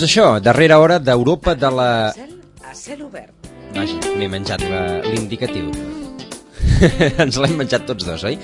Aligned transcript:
doncs 0.00 0.14
això, 0.16 0.40
darrera 0.40 0.78
hora 0.80 0.96
d'Europa 0.96 1.52
de 1.60 1.68
la... 1.76 1.88
A 2.64 2.70
cel 2.72 3.02
obert. 3.04 3.48
Vaja, 3.74 3.98
m'he 4.16 4.28
menjat 4.32 4.62
la- 4.64 5.02
l'indicatiu. 5.04 5.66
Ens 7.26 7.36
l'hem 7.36 7.58
menjat 7.60 7.84
tots 7.84 8.06
dos, 8.08 8.24
oi? 8.24 8.38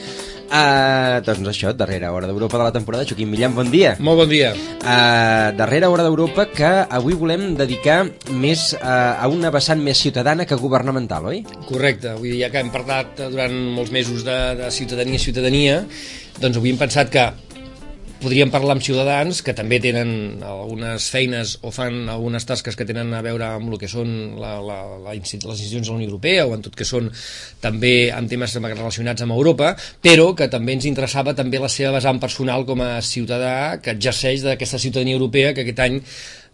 Uh, 0.47 1.17
doncs 1.25 1.49
això, 1.55 1.73
darrera 1.73 2.11
hora 2.13 2.29
d'Europa 2.29 2.61
de 2.61 2.67
la 2.67 2.75
temporada. 2.75 3.07
Joaquim 3.09 3.33
Millán, 3.33 3.55
bon 3.57 3.73
dia. 3.73 3.95
Molt 4.05 4.21
bon 4.21 4.29
dia. 4.29 4.51
Uh, 4.83 5.57
darrera 5.57 5.89
hora 5.89 6.05
d'Europa 6.05 6.45
que 6.53 6.75
avui 6.99 7.17
volem 7.17 7.55
dedicar 7.57 8.03
més 8.37 8.69
uh, 8.77 9.17
a 9.17 9.33
una 9.33 9.49
vessant 9.55 9.81
més 9.81 10.05
ciutadana 10.05 10.45
que 10.45 10.61
governamental, 10.61 11.31
oi? 11.33 11.41
Correcte, 11.71 12.19
vull 12.21 12.35
dir, 12.35 12.43
ja 12.45 12.53
que 12.53 12.61
hem 12.61 12.75
parlat 12.75 13.25
durant 13.33 13.57
molts 13.81 13.97
mesos 13.97 14.29
de, 14.29 14.39
de 14.61 14.71
ciutadania 14.77 15.17
a 15.17 15.25
ciutadania, 15.25 15.83
doncs 16.37 16.61
avui 16.61 16.77
hem 16.77 16.85
pensat 16.85 17.17
que 17.17 17.31
podríem 18.21 18.51
parlar 18.53 18.77
amb 18.77 18.85
ciutadans 18.85 19.43
que 19.45 19.55
també 19.57 19.79
tenen 19.83 20.43
algunes 20.45 21.09
feines 21.13 21.57
o 21.67 21.73
fan 21.75 22.07
algunes 22.13 22.47
tasques 22.49 22.77
que 22.79 22.87
tenen 22.89 23.13
a 23.15 23.23
veure 23.25 23.45
amb 23.59 23.75
el 23.75 23.81
que 23.81 23.91
són 23.91 24.39
la, 24.41 24.57
la, 24.65 24.79
la, 25.03 25.13
les 25.13 25.21
institucions 25.21 25.87
de 25.87 25.93
la 25.93 25.99
Unió 25.99 26.09
Europea 26.09 26.47
o 26.47 26.55
en 26.57 26.65
tot 26.65 26.77
que 26.79 26.87
són 26.89 27.11
també 27.61 28.11
amb 28.15 28.31
temes 28.31 28.57
relacionats 28.57 29.27
amb 29.27 29.37
Europa, 29.37 29.75
però 30.03 30.31
que 30.39 30.49
també 30.53 30.77
ens 30.77 30.89
interessava 30.89 31.37
també 31.37 31.61
la 31.61 31.73
seva 31.73 31.93
vessant 31.99 32.23
personal 32.23 32.65
com 32.69 32.83
a 32.85 32.97
ciutadà 33.05 33.83
que 33.83 33.93
exerceix 33.97 34.47
d'aquesta 34.47 34.81
ciutadania 34.81 35.19
europea 35.19 35.53
que 35.53 35.67
aquest 35.67 35.85
any 35.85 36.01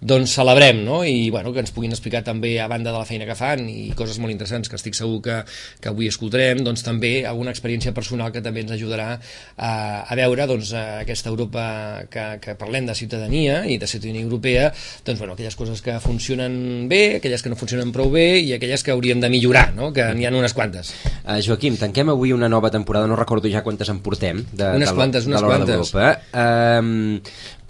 doncs 0.02 0.34
celebrem, 0.34 0.82
no? 0.84 1.04
I 1.06 1.30
bueno, 1.30 1.52
que 1.54 1.62
ens 1.62 1.70
puguin 1.70 1.94
explicar 1.94 2.24
també 2.26 2.56
a 2.60 2.66
banda 2.66 2.90
de 2.90 2.98
la 2.98 3.06
feina 3.06 3.26
que 3.28 3.36
fan 3.38 3.62
i 3.70 3.92
coses 3.96 4.18
molt 4.18 4.34
interessants 4.34 4.68
que 4.68 4.74
estic 4.74 4.96
segur 4.98 5.20
que, 5.22 5.36
que 5.80 5.90
avui 5.92 6.10
escoltarem, 6.10 6.64
doncs 6.66 6.82
també 6.82 7.22
alguna 7.28 7.54
experiència 7.54 7.94
personal 7.94 8.32
que 8.34 8.42
també 8.42 8.64
ens 8.64 8.74
ajudarà 8.74 9.12
a, 9.14 9.72
a 10.02 10.18
veure 10.18 10.48
doncs, 10.50 10.72
aquesta 10.74 11.30
Europa 11.30 11.64
que, 12.10 12.26
que 12.42 12.56
parlem 12.58 12.88
de 12.90 12.96
ciutadania 12.98 13.62
i 13.70 13.78
de 13.78 13.86
ciutadania 13.86 14.24
europea, 14.26 14.72
doncs 15.06 15.22
bueno, 15.22 15.36
aquelles 15.36 15.56
coses 15.56 15.82
que 15.86 15.94
funcionen 16.02 16.88
bé, 16.90 17.20
aquelles 17.20 17.44
que 17.44 17.52
no 17.52 17.58
funcionen 17.60 17.92
prou 17.94 18.10
bé 18.10 18.26
i 18.42 18.50
aquelles 18.56 18.82
que 18.82 18.90
hauríem 18.94 19.22
de 19.22 19.30
millorar, 19.30 19.70
no? 19.76 19.92
que 19.94 20.08
n'hi 20.16 20.26
ha 20.26 20.32
unes 20.34 20.56
quantes. 20.56 20.90
Uh, 21.22 21.38
Joaquim, 21.44 21.76
tanquem 21.78 22.10
avui 22.10 22.34
una 22.34 22.50
nova 22.50 22.72
temporada, 22.74 23.06
no 23.06 23.18
recordo 23.18 23.50
ja 23.52 23.62
quantes 23.62 23.92
en 23.92 24.02
portem. 24.02 24.42
De, 24.50 24.72
Unes 24.80 24.90
de, 24.90 24.96
quantes, 24.96 25.30
unes 25.30 25.44
de 25.44 25.52
quantes. 25.52 25.94
Uh, 25.94 27.20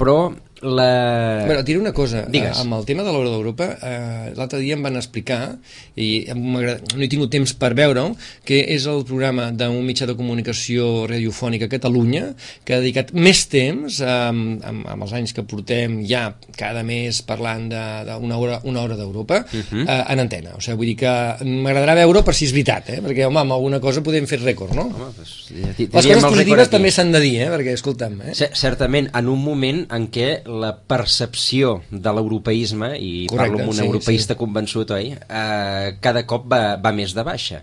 però 0.00 0.16
la... 0.62 1.42
Bueno, 1.46 1.62
diré 1.62 1.78
una 1.80 1.92
cosa, 1.92 2.24
Digues. 2.30 2.56
eh, 2.56 2.60
amb 2.62 2.74
el 2.78 2.84
tema 2.86 3.02
de 3.02 3.10
l'Hora 3.12 3.30
d'Europa, 3.30 3.66
eh, 3.82 4.32
l'altre 4.36 4.60
dia 4.62 4.74
em 4.76 4.82
van 4.82 4.96
explicar, 4.96 5.56
i 5.98 6.24
no 6.34 6.62
he 7.02 7.08
tingut 7.10 7.30
temps 7.34 7.52
per 7.58 7.72
veure-ho, 7.74 8.12
que 8.46 8.60
és 8.74 8.86
el 8.86 9.02
programa 9.08 9.50
d'un 9.52 9.80
mitjà 9.84 10.06
de 10.06 10.14
comunicació 10.18 11.06
radiofònica 11.10 11.66
a 11.66 11.72
Catalunya, 11.72 12.28
que 12.64 12.76
ha 12.76 12.80
dedicat 12.80 13.10
més 13.12 13.44
temps, 13.50 13.98
eh, 14.00 14.06
amb, 14.06 14.62
amb, 14.64 14.86
amb 14.94 15.02
els 15.08 15.12
anys 15.18 15.34
que 15.34 15.42
portem 15.42 16.00
ja 16.06 16.28
cada 16.56 16.82
mes 16.86 17.22
parlant 17.26 17.68
d'una 17.72 18.38
hora, 18.38 18.60
una 18.64 18.82
hora 18.86 18.96
d'Europa, 18.96 19.42
uh 19.44 19.56
Mhm. 19.56 19.82
-huh. 19.82 19.88
eh, 19.88 20.12
en 20.12 20.18
antena. 20.20 20.50
O 20.56 20.60
sigui, 20.60 20.76
vull 20.76 20.86
dir 20.86 20.96
que 20.96 21.44
m'agradarà 21.44 21.94
veure 21.94 22.22
per 22.22 22.34
si 22.34 22.44
és 22.44 22.52
veritat, 22.52 22.88
eh? 22.90 23.00
perquè, 23.02 23.26
home, 23.26 23.40
amb 23.40 23.52
alguna 23.52 23.80
cosa 23.80 24.00
podem 24.02 24.26
fer 24.26 24.38
rècord, 24.40 24.74
no? 24.74 24.82
Home, 24.82 25.12
doncs, 25.16 25.50
Les 25.50 26.06
coses 26.06 26.22
positives 26.24 26.68
també 26.70 26.90
s'han 26.90 27.12
de 27.12 27.20
dir, 27.20 27.40
eh? 27.42 27.48
perquè, 27.50 27.72
escolta'm, 27.72 28.20
eh? 28.22 28.32
Certament, 28.52 29.08
en 29.14 29.28
un 29.28 29.42
moment 29.42 29.86
en 29.90 30.08
què 30.10 30.42
la 30.52 30.72
percepció 30.76 31.78
de 31.90 32.14
l'europeisme, 32.14 32.92
i 32.98 33.26
Correcte, 33.30 33.36
parlo 33.38 33.60
amb 33.60 33.72
un 33.72 33.78
sí, 33.78 33.84
europeista 33.86 34.36
convençut, 34.38 34.94
oi? 34.94 35.12
Eh, 35.16 35.92
cada 36.04 36.24
cop 36.28 36.48
va, 36.52 36.62
va 36.82 36.94
més 36.96 37.14
de 37.16 37.24
baixa. 37.26 37.62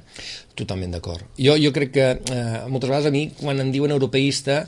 Totalment 0.59 0.97
d'acord. 0.97 1.23
Jo, 1.39 1.55
jo 1.61 1.71
crec 1.75 1.93
que 1.95 2.07
eh, 2.19 2.61
moltes 2.67 2.89
vegades 2.89 3.09
a 3.09 3.13
mi, 3.15 3.29
quan 3.39 3.61
em 3.63 3.69
diuen 3.71 3.93
europeista, 3.95 4.63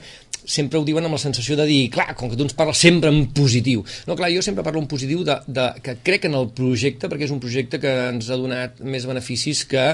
sempre 0.45 0.79
ho 0.79 0.85
diuen 0.85 1.05
amb 1.05 1.15
la 1.15 1.21
sensació 1.21 1.55
de 1.59 1.65
dir, 1.69 1.81
clar, 1.93 2.13
com 2.17 2.29
que 2.31 2.37
tu 2.39 2.45
ens 2.45 2.55
parles 2.57 2.79
sempre 2.81 3.11
en 3.13 3.25
positiu. 3.35 3.83
No, 4.07 4.15
clar, 4.19 4.31
jo 4.33 4.43
sempre 4.45 4.65
parlo 4.65 4.81
en 4.81 4.89
positiu 4.91 5.25
de, 5.27 5.38
de, 5.47 5.67
que 5.83 5.97
crec 6.05 6.29
en 6.29 6.38
el 6.39 6.49
projecte, 6.57 7.09
perquè 7.11 7.27
és 7.27 7.35
un 7.35 7.41
projecte 7.43 7.81
que 7.81 7.91
ens 8.11 8.31
ha 8.31 8.39
donat 8.39 8.81
més 8.81 9.05
beneficis 9.09 9.65
que 9.69 9.91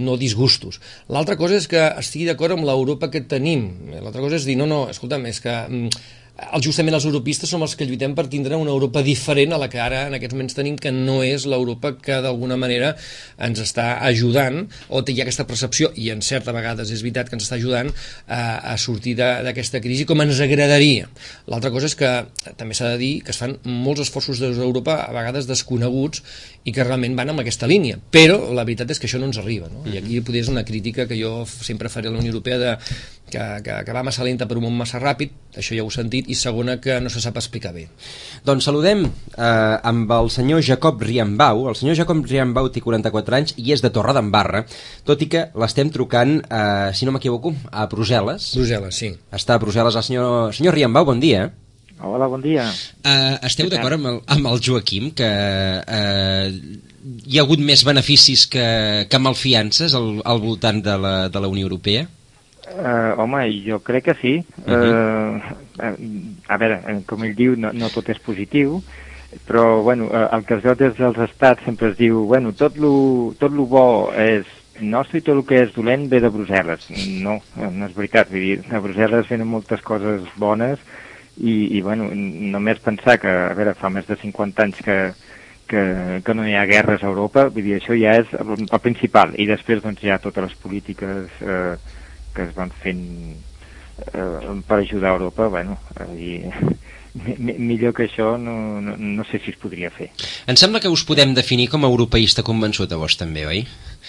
no 0.00 0.16
disgustos. 0.20 0.80
L'altra 1.12 1.36
cosa 1.40 1.58
és 1.60 1.68
que 1.70 1.82
estigui 2.00 2.28
d'acord 2.30 2.56
amb 2.56 2.66
l'Europa 2.68 3.10
que 3.12 3.24
tenim. 3.28 3.68
L'altra 3.98 4.22
cosa 4.24 4.40
és 4.40 4.48
dir, 4.48 4.58
no, 4.60 4.70
no, 4.70 4.86
escolta'm, 4.92 5.28
és 5.30 5.42
que... 5.44 5.58
justament 6.64 6.96
els 6.96 7.06
europeistes 7.08 7.50
som 7.50 7.62
els 7.64 7.74
que 7.76 7.86
lluitem 7.88 8.14
per 8.16 8.26
tindre 8.32 8.58
una 8.58 8.72
Europa 8.72 9.02
diferent 9.04 9.54
a 9.54 9.58
la 9.60 9.68
que 9.70 9.80
ara 9.82 10.06
en 10.08 10.16
aquests 10.16 10.34
moments 10.36 10.56
tenim, 10.56 10.76
que 10.80 10.92
no 10.94 11.20
és 11.26 11.46
l'Europa 11.48 11.92
que 12.00 12.20
d'alguna 12.24 12.56
manera 12.60 12.94
ens 13.38 13.60
està 13.62 14.00
ajudant, 14.06 14.62
o 14.88 15.02
té 15.04 15.14
ha 15.18 15.26
aquesta 15.26 15.46
percepció, 15.48 15.90
i 15.96 16.10
en 16.14 16.22
certa 16.24 16.54
vegades 16.56 16.90
és 16.90 17.04
veritat 17.04 17.30
que 17.30 17.36
ens 17.38 17.46
està 17.46 17.58
ajudant 17.60 17.90
a, 18.26 18.72
a 18.72 18.76
sortir 18.80 19.16
d'aquesta 19.20 19.82
crisi 19.84 20.06
com 20.08 20.22
ens 20.24 20.40
agradaria. 20.40 21.08
L'altra 21.50 21.72
cosa 21.74 21.90
és 21.90 21.96
que 21.98 22.10
també 22.60 22.76
s'ha 22.76 22.94
de 22.94 23.00
dir 23.02 23.12
que 23.24 23.34
es 23.34 23.40
fan 23.40 23.58
molts 23.64 24.06
esforços 24.06 24.40
des 24.40 24.56
d'Europa, 24.58 24.96
a 25.04 25.12
vegades 25.16 25.48
desconeguts, 25.50 26.24
i 26.64 26.74
que 26.76 26.84
realment 26.84 27.16
van 27.16 27.32
amb 27.32 27.40
aquesta 27.42 27.68
línia, 27.70 27.98
però 28.12 28.38
la 28.54 28.64
veritat 28.64 28.90
és 28.92 29.00
que 29.00 29.08
això 29.08 29.20
no 29.20 29.28
ens 29.30 29.40
arriba, 29.40 29.70
no? 29.72 29.84
i 29.88 29.96
aquí 30.00 30.20
potser 30.24 30.44
és 30.44 30.50
una 30.52 30.64
crítica 30.66 31.06
que 31.08 31.16
jo 31.16 31.44
sempre 31.48 31.88
faré 31.92 32.10
a 32.10 32.14
la 32.14 32.20
Unió 32.20 32.32
Europea 32.34 32.58
de, 32.60 32.74
que, 33.32 33.44
que, 33.64 33.76
que 33.86 33.94
va 33.96 34.02
massa 34.06 34.26
lenta 34.26 34.48
per 34.50 34.58
un 34.58 34.66
món 34.66 34.76
massa 34.78 35.00
ràpid, 35.02 35.32
això 35.60 35.76
ja 35.76 35.84
ho 35.84 35.90
he 35.90 35.94
sentit, 35.94 36.28
i 36.30 36.36
segona 36.38 36.78
que 36.82 36.98
no 37.02 37.12
se 37.12 37.22
sap 37.22 37.38
explicar 37.40 37.72
bé. 37.76 37.86
Doncs 38.46 38.68
saludem 38.68 39.06
eh, 39.06 39.76
amb 39.92 40.10
el 40.18 40.30
senyor 40.34 40.64
Jacob 40.66 41.00
Riambau. 41.02 41.66
El 41.70 41.78
senyor 41.78 41.98
Jacob 42.02 42.20
Riambau 42.26 42.70
té 42.74 42.82
44 42.84 43.40
anys 43.40 43.56
i 43.56 43.72
és 43.74 43.84
de 43.84 43.92
Torredembarra, 43.94 44.64
tot 45.08 45.22
i 45.22 45.30
que 45.30 45.46
l'estem 45.60 45.90
trucant, 45.94 46.38
eh, 46.42 46.90
si 46.96 47.08
no 47.08 47.16
m'equivoco, 47.16 47.54
a 47.70 47.88
Brussel·les. 47.90 48.52
Brussel·les, 48.58 49.02
sí. 49.02 49.14
Està 49.32 49.56
a 49.56 49.62
Brussel·les 49.62 49.96
el 49.96 50.06
senyor, 50.06 50.54
senyor 50.56 50.78
Riambau, 50.78 51.08
bon 51.08 51.22
dia. 51.22 51.48
Hola, 52.00 52.26
bon 52.32 52.40
dia. 52.40 52.64
Uh, 53.04 53.36
esteu 53.44 53.68
d'acord 53.68 53.98
amb, 53.98 54.06
el, 54.08 54.20
amb 54.32 54.46
el 54.48 54.62
Joaquim 54.64 55.10
que 55.16 55.28
uh, 55.28 56.46
hi 57.26 57.36
ha 57.36 57.44
hagut 57.44 57.60
més 57.60 57.82
beneficis 57.84 58.46
que, 58.48 58.64
que 59.10 59.20
malfiances 59.20 59.96
al, 59.98 60.14
al 60.24 60.40
voltant 60.40 60.80
de 60.84 60.96
la, 60.96 61.14
de 61.28 61.44
la 61.44 61.50
Unió 61.52 61.68
Europea? 61.68 62.06
Uh, 62.70 63.18
home, 63.18 63.42
jo 63.66 63.80
crec 63.82 64.04
que 64.04 64.14
sí. 64.14 64.44
Uh 64.66 64.72
-huh. 64.72 65.36
uh, 65.36 65.92
a 66.46 66.56
veure, 66.56 66.80
eh, 66.86 67.02
com 67.06 67.24
ell 67.24 67.34
diu, 67.34 67.56
no, 67.56 67.72
no 67.72 67.88
tot 67.88 68.08
és 68.08 68.18
positiu, 68.18 68.82
però 69.46 69.82
bueno, 69.82 70.04
uh, 70.04 70.28
el 70.36 70.44
que 70.44 70.54
es 70.54 70.62
veu 70.62 70.74
des 70.74 70.96
dels 70.96 71.18
estats 71.18 71.64
sempre 71.64 71.90
es 71.90 71.96
diu, 71.96 72.26
bueno, 72.26 72.52
tot 72.52 72.76
lo, 72.76 73.34
tot 73.38 73.52
lo 73.52 73.66
bo 73.66 74.12
és 74.14 74.46
nostre 74.80 75.18
i 75.18 75.22
tot 75.22 75.36
el 75.36 75.44
que 75.44 75.62
és 75.62 75.74
dolent 75.74 76.08
ve 76.08 76.20
de 76.20 76.30
Brussel·les. 76.30 76.88
No, 77.22 77.40
no 77.56 77.86
és 77.86 77.94
veritat. 77.96 78.30
Vull 78.30 78.40
dir, 78.40 78.58
a 78.70 78.80
Brussel·les 78.80 79.28
venen 79.28 79.48
moltes 79.48 79.82
coses 79.82 80.22
bones 80.36 80.78
i, 81.38 81.76
i 81.76 81.82
bueno, 81.82 82.08
només 82.14 82.78
pensar 82.78 83.18
que, 83.20 83.28
a 83.28 83.54
veure, 83.54 83.74
fa 83.74 83.90
més 83.90 84.06
de 84.06 84.16
50 84.16 84.62
anys 84.62 84.82
que, 84.84 84.98
que, 85.70 85.84
que 86.24 86.34
no 86.34 86.46
hi 86.46 86.56
ha 86.58 86.66
guerres 86.66 87.02
a 87.02 87.10
Europa, 87.10 87.48
vull 87.48 87.64
dir, 87.64 87.78
això 87.78 87.96
ja 87.98 88.16
és 88.20 88.32
el, 88.40 88.66
el 88.66 88.82
principal. 88.82 89.34
I 89.38 89.46
després, 89.50 89.82
doncs, 89.82 90.02
hi 90.02 90.10
ha 90.10 90.20
totes 90.22 90.48
les 90.48 90.56
polítiques 90.62 91.42
eh, 91.42 91.76
que 92.40 92.48
es 92.50 92.56
van 92.56 92.72
fent 92.82 93.04
eh, 94.14 94.62
per 94.66 94.80
ajudar 94.82 95.10
a 95.12 95.18
Europa, 95.18 95.48
bueno, 95.52 95.78
eh, 96.00 96.14
i 96.16 96.30
mi- 97.42 97.56
millor 97.58 97.92
que 97.94 98.04
això 98.06 98.36
no, 98.38 98.80
no, 98.80 98.94
no 98.96 99.24
sé 99.26 99.40
si 99.44 99.50
es 99.52 99.58
podria 99.60 99.90
fer. 99.90 100.10
Em 100.46 100.56
sembla 100.56 100.80
que 100.80 100.88
us 100.92 101.02
podem 101.04 101.34
definir 101.34 101.68
com 101.72 101.84
a 101.84 101.90
europeista 101.90 102.44
convençut 102.46 102.92
a 102.92 102.98
vos 103.00 103.16
també, 103.20 103.44
oi? 103.50 103.64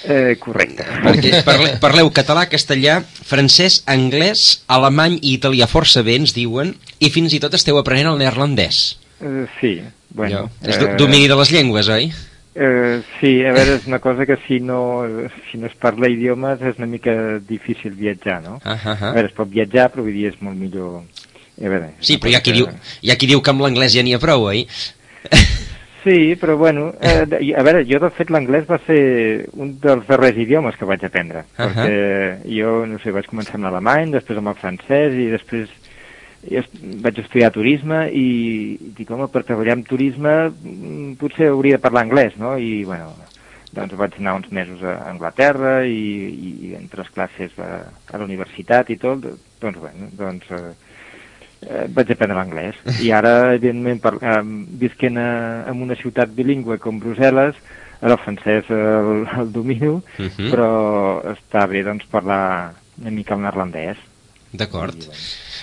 Eh, 0.05 0.35
correcte. 0.39 0.85
Perquè 1.03 1.41
parle, 1.49 1.75
parleu 1.81 2.11
català, 2.15 2.45
castellà, 2.49 3.01
francès, 3.27 3.81
anglès, 3.91 4.61
alemany 4.71 5.17
i 5.21 5.33
italià 5.35 5.67
força 5.69 6.03
bé, 6.05 6.15
ens 6.21 6.33
diuen, 6.37 6.75
i 7.01 7.09
fins 7.13 7.33
i 7.35 7.41
tot 7.43 7.53
esteu 7.57 7.77
aprenent 7.81 8.13
el 8.13 8.21
neerlandès. 8.21 8.83
Eh, 9.21 9.45
sí, 9.59 9.75
bueno. 10.15 10.45
Allò, 10.47 10.69
és 10.71 10.79
do, 10.81 10.93
domini 10.97 11.27
de 11.29 11.35
les 11.41 11.51
llengües, 11.53 11.89
oi? 11.93 12.11
Eh, 12.53 13.01
sí, 13.19 13.45
a 13.47 13.53
veure, 13.55 13.77
és 13.79 13.85
una 13.87 13.99
cosa 14.03 14.25
que 14.27 14.35
si 14.45 14.59
no, 14.59 15.05
si 15.49 15.57
no 15.57 15.67
es 15.69 15.75
parla 15.79 16.09
idiomes 16.11 16.59
és 16.61 16.77
una 16.81 16.87
mica 16.91 17.13
difícil 17.47 17.93
viatjar, 17.95 18.41
no? 18.43 18.57
Ah, 18.65 18.75
ah, 18.83 18.91
A 18.91 18.97
ah. 19.09 19.11
veure, 19.15 19.29
es 19.29 19.35
pot 19.37 19.47
viatjar, 19.49 19.87
però 19.93 20.03
vull 20.03 20.13
dir, 20.17 20.27
és 20.33 20.41
molt 20.43 20.57
millor... 20.59 21.03
A 21.61 21.69
veure, 21.69 21.91
Sí, 22.01 22.17
però 22.17 22.31
hi 22.31 22.35
ha 22.35 22.41
qui 22.43 22.51
que- 22.51 22.57
diu, 22.57 22.67
hi 23.05 23.11
ha 23.13 23.15
qui 23.21 23.27
diu 23.29 23.39
que 23.41 23.51
amb 23.53 23.61
l'anglès 23.63 23.93
ja 23.95 24.03
n'hi 24.03 24.15
ha 24.17 24.19
prou, 24.19 24.49
oi? 24.51 24.65
Sí, 26.01 26.33
però 26.41 26.55
bueno, 26.57 26.95
eh, 26.99 27.27
a 27.53 27.61
veure, 27.61 27.83
jo 27.85 27.99
de 28.01 28.07
fet 28.17 28.31
l'anglès 28.33 28.63
va 28.65 28.79
ser 28.87 29.45
un 29.53 29.75
dels 29.83 30.07
darrers 30.07 30.39
idiomes 30.41 30.73
que 30.79 30.87
vaig 30.89 31.03
aprendre, 31.05 31.43
Ahà. 31.61 31.67
perquè 31.85 32.55
jo, 32.57 32.71
no 32.89 32.97
sé, 33.03 33.11
vaig 33.13 33.27
començar 33.29 33.59
amb 33.59 33.67
l'alemany, 33.67 34.09
després 34.15 34.39
amb 34.41 34.49
el 34.49 34.57
francès 34.57 35.13
i 35.13 35.27
després 35.29 35.69
jo 36.49 36.61
vaig 37.03 37.19
estudiar 37.21 37.51
turisme 37.53 38.05
i, 38.17 38.77
dic, 38.97 39.09
home, 39.13 39.27
per 39.29 39.43
treballar 39.45 39.75
en 39.77 39.83
turisme 39.85 40.31
mm, 40.49 41.15
potser 41.21 41.51
hauria 41.51 41.77
de 41.77 41.83
parlar 41.83 42.05
anglès, 42.07 42.37
no? 42.41 42.55
I, 42.57 42.83
bueno, 42.87 43.11
doncs 43.71 43.93
vaig 43.99 44.17
anar 44.19 44.33
uns 44.39 44.49
mesos 44.51 44.81
a 44.83 44.97
Anglaterra 45.11 45.85
i, 45.85 45.99
i, 46.31 46.71
entre 46.79 47.03
les 47.03 47.11
classes 47.13 47.53
a, 47.61 47.83
a 48.11 48.17
la 48.17 48.25
universitat 48.25 48.89
i 48.89 48.97
tot, 49.01 49.27
doncs, 49.61 49.77
bueno, 49.79 50.09
doncs... 50.17 50.49
Eh, 50.51 50.71
eh, 51.61 51.85
vaig 51.93 52.09
aprendre 52.09 52.39
l'anglès 52.39 52.79
i 53.05 53.11
ara, 53.19 53.53
evidentment, 53.53 54.01
per, 54.01 54.15
eh, 54.17 54.41
visquent 54.81 55.19
a, 55.21 55.29
en 55.69 55.83
una 55.85 55.95
ciutat 55.99 56.33
bilingüe 56.33 56.79
com 56.81 56.97
Brussel·les, 56.99 57.59
el 58.01 58.15
francès 58.17 58.65
el, 58.73 59.27
el 59.37 59.51
domino, 59.53 59.99
Mhm. 60.17 60.49
però 60.49 61.21
està 61.35 61.67
bé 61.69 61.83
doncs, 61.85 62.07
parlar 62.09 62.73
una 62.97 63.11
mica 63.13 63.35
el 63.37 63.43
neerlandès. 63.45 64.01
D'acord. 64.57 64.97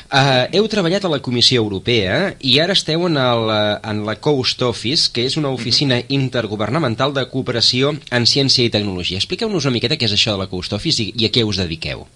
Uh, 0.08 0.46
heu 0.56 0.64
treballat 0.72 1.04
a 1.04 1.10
la 1.12 1.18
Comissió 1.20 1.60
Europea 1.60 2.30
i 2.40 2.54
ara 2.62 2.72
esteu 2.72 3.02
en, 3.04 3.18
el, 3.20 3.50
en 3.84 3.98
la 4.06 4.14
Coast 4.24 4.62
Office, 4.64 5.10
que 5.12 5.26
és 5.28 5.36
una 5.36 5.50
oficina 5.52 5.98
intergovernamental 6.08 7.12
de 7.12 7.26
cooperació 7.28 7.90
en 7.92 8.24
ciència 8.24 8.64
i 8.64 8.72
tecnologia. 8.72 9.20
Expliqueu-nos 9.20 9.66
una 9.68 9.74
miqueta 9.76 9.98
què 10.00 10.08
és 10.08 10.14
això 10.16 10.32
de 10.32 10.40
la 10.40 10.48
Coast 10.48 10.72
Office 10.72 11.04
i, 11.04 11.12
i 11.12 11.28
a 11.28 11.32
què 11.34 11.44
us 11.44 11.60
dediqueu. 11.60 12.06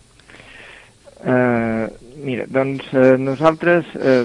Uh, 1.20 1.92
mira, 2.24 2.48
doncs 2.48 2.88
uh, 2.96 3.12
nosaltres 3.20 3.92
uh, 4.00 4.24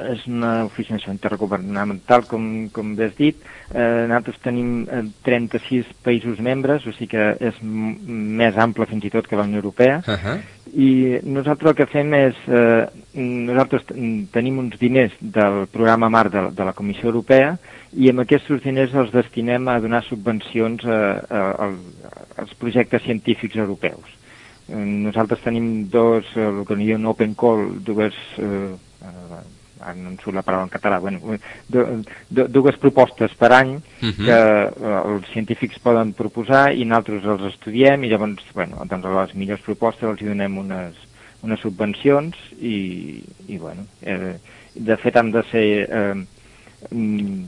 és 0.00 0.24
una 0.26 0.64
oficina 0.64 0.98
intergovernamental, 1.12 2.24
com, 2.30 2.46
com 2.72 2.94
bé 2.96 3.10
has 3.10 3.16
dit. 3.18 3.42
Eh, 3.72 4.06
nosaltres 4.08 4.40
tenim 4.44 4.86
36 5.26 5.90
països 6.04 6.40
membres, 6.40 6.86
o 6.86 6.94
sigui 6.96 7.10
que 7.12 7.28
és 7.50 7.60
més 7.62 8.56
ample 8.56 8.86
fins 8.88 9.04
i 9.04 9.12
tot 9.12 9.28
que 9.28 9.36
la 9.36 9.44
Unió 9.48 9.60
Europea. 9.60 10.00
Uh 10.06 10.16
-huh. 10.16 10.38
I 10.72 11.20
nosaltres 11.24 11.70
el 11.70 11.76
que 11.76 11.86
fem 11.86 12.14
és... 12.14 12.36
Eh, 12.48 12.86
nosaltres 13.14 13.82
tenim 14.32 14.58
uns 14.58 14.78
diners 14.78 15.12
del 15.20 15.66
programa 15.66 16.08
MAR 16.08 16.30
de, 16.30 16.50
de 16.50 16.64
la 16.64 16.72
Comissió 16.72 17.08
Europea 17.10 17.58
i 17.92 18.08
amb 18.08 18.20
aquests 18.20 18.62
diners 18.64 18.94
els 18.94 19.12
destinem 19.12 19.68
a 19.68 19.80
donar 19.80 20.02
subvencions 20.04 20.84
a, 20.84 21.20
a, 21.28 21.40
a, 21.66 21.66
als 22.36 22.54
projectes 22.54 23.02
científics 23.02 23.56
europeus. 23.56 24.08
Nosaltres 24.68 25.42
tenim 25.44 25.90
dos, 25.90 26.24
el 26.36 26.64
que 26.64 26.76
diuen 26.76 27.04
Open 27.06 27.34
Call, 27.34 27.82
dues 27.84 28.14
eh, 28.38 28.72
no 29.94 30.12
em 30.12 30.18
surt 30.22 30.36
la 30.36 30.44
paraula 30.46 30.68
en 30.68 30.72
català, 30.72 30.98
bueno, 31.02 31.38
dues 32.28 32.78
propostes 32.82 33.34
per 33.38 33.52
any 33.52 33.76
uh 33.76 33.80
mhm. 34.06 34.10
-huh. 34.10 34.24
que 34.26 34.38
eh, 34.86 35.12
els 35.12 35.30
científics 35.32 35.78
poden 35.78 36.12
proposar 36.12 36.72
i 36.74 36.84
nosaltres 36.84 37.24
els 37.24 37.54
estudiem 37.54 38.04
i 38.04 38.08
llavors, 38.08 38.44
bueno, 38.54 38.84
doncs 38.84 39.04
a 39.04 39.22
les 39.22 39.34
millors 39.34 39.62
propostes 39.62 40.08
els 40.08 40.20
donem 40.20 40.58
unes, 40.58 40.94
unes 41.42 41.60
subvencions 41.60 42.36
i, 42.60 43.22
i 43.48 43.58
bueno, 43.58 43.86
eh, 44.02 44.36
de 44.74 44.96
fet 44.96 45.16
han 45.16 45.30
de 45.30 45.42
ser 45.50 45.88
eh, 45.90 46.14
mm, 46.90 47.44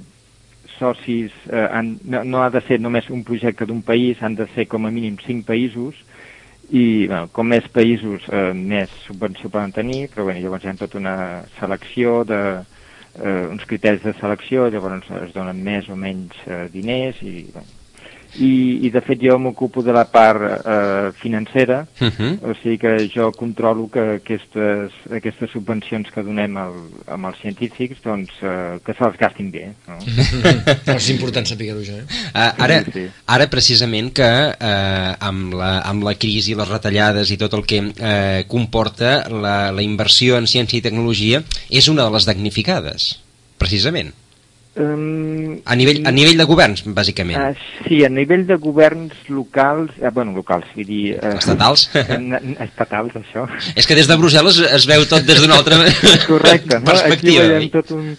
socis, 0.79 1.33
eh, 1.51 1.69
han, 1.71 1.99
no, 2.05 2.25
no 2.25 2.43
ha 2.43 2.51
de 2.51 2.61
ser 2.61 2.81
només 2.81 3.09
un 3.11 3.23
projecte 3.25 3.67
d'un 3.67 3.83
país, 3.83 4.23
han 4.23 4.35
de 4.35 4.47
ser 4.55 4.67
com 4.67 4.87
a 4.87 4.91
mínim 4.91 5.17
cinc 5.27 5.47
països 5.47 5.95
i 6.71 7.07
bueno, 7.07 7.29
com 7.33 7.49
més 7.51 7.67
països 7.75 8.25
eh, 8.33 8.53
més 8.55 8.93
subvenció 9.05 9.51
poden 9.53 9.75
tenir, 9.75 10.07
però 10.13 10.29
bueno, 10.29 10.41
llavors 10.41 10.65
hi 10.65 10.71
ha 10.73 10.77
tota 10.81 11.01
una 11.01 11.17
selecció 11.59 12.23
de 12.29 12.41
eh, 12.61 13.47
uns 13.51 13.65
criteris 13.69 14.05
de 14.07 14.15
selecció, 14.21 14.69
llavors 14.73 15.11
es 15.21 15.35
donen 15.37 15.63
més 15.67 15.89
o 15.91 15.97
menys 15.99 16.39
eh, 16.47 16.67
diners 16.73 17.21
i 17.23 17.37
bueno, 17.53 17.74
i, 18.39 18.87
i 18.87 18.91
de 18.91 19.01
fet 19.05 19.21
jo 19.23 19.37
m'ocupo 19.39 19.83
de 19.85 19.93
la 19.95 20.05
part 20.11 20.43
eh, 20.43 21.13
financera, 21.21 21.87
uh 22.01 22.09
-huh. 22.09 22.33
o 22.43 22.55
sigui 22.63 22.79
que 22.79 23.09
jo 23.15 23.31
controlo 23.33 23.89
que 23.89 24.21
aquestes, 24.21 24.93
aquestes 25.11 25.51
subvencions 25.51 26.11
que 26.11 26.23
donem 26.23 26.57
al, 26.57 26.75
amb 27.07 27.27
els 27.27 27.39
científics 27.41 28.03
doncs, 28.03 28.31
eh, 28.43 28.79
que 28.85 28.93
se 28.95 29.05
les 29.05 29.19
gastin 29.19 29.51
bé. 29.51 29.73
No? 29.89 29.99
és 30.97 31.11
important 31.11 31.47
saber-ho 31.47 31.81
això. 31.81 31.99
Eh? 31.99 32.07
Uh, 32.35 32.65
ara, 32.65 32.85
ara 33.27 33.47
precisament 33.47 34.13
que 34.13 34.31
eh, 34.61 35.15
amb, 35.21 35.55
la, 35.55 35.81
amb 35.81 36.03
la 36.03 36.15
crisi, 36.15 36.55
les 36.55 36.69
retallades 36.69 37.31
i 37.31 37.37
tot 37.37 37.55
el 37.55 37.65
que 37.65 37.79
eh, 37.97 38.45
comporta 38.49 39.29
la, 39.29 39.73
la 39.73 39.83
inversió 39.83 40.37
en 40.37 40.47
ciència 40.47 40.79
i 40.79 40.83
tecnologia 40.83 41.43
és 41.71 41.89
una 41.89 42.05
de 42.05 42.11
les 42.11 42.27
damnificades, 42.27 43.21
precisament. 43.59 44.13
Um, 44.77 45.61
a, 45.65 45.77
nivell, 45.79 46.01
a 46.03 46.11
nivell 46.11 46.41
de 46.41 46.45
governs, 46.51 46.81
bàsicament. 46.97 47.39
Uh, 47.39 47.85
sí, 47.87 48.01
a 48.03 48.09
nivell 48.11 48.43
de 48.49 48.57
governs 48.59 49.15
locals, 49.31 49.93
eh, 50.01 50.11
bueno, 50.11 50.33
locals, 50.35 50.67
vull 50.75 50.89
dir... 50.89 51.03
Uh, 51.21 51.37
estatals? 51.39 51.85
estatals, 51.95 53.15
això. 53.21 53.45
És 53.79 53.87
que 53.87 53.95
des 53.95 54.11
de 54.11 54.17
Brussel·les 54.19 54.59
es 54.67 54.89
veu 54.91 55.07
tot 55.07 55.23
des 55.29 55.39
d'una 55.39 55.61
altra 55.61 55.79
Correcte, 56.33 56.81
no? 56.81 56.89
perspectiva. 56.91 57.45
Aquí 57.45 57.53
veiem 57.55 57.71
tot 57.77 57.95
un... 57.95 58.11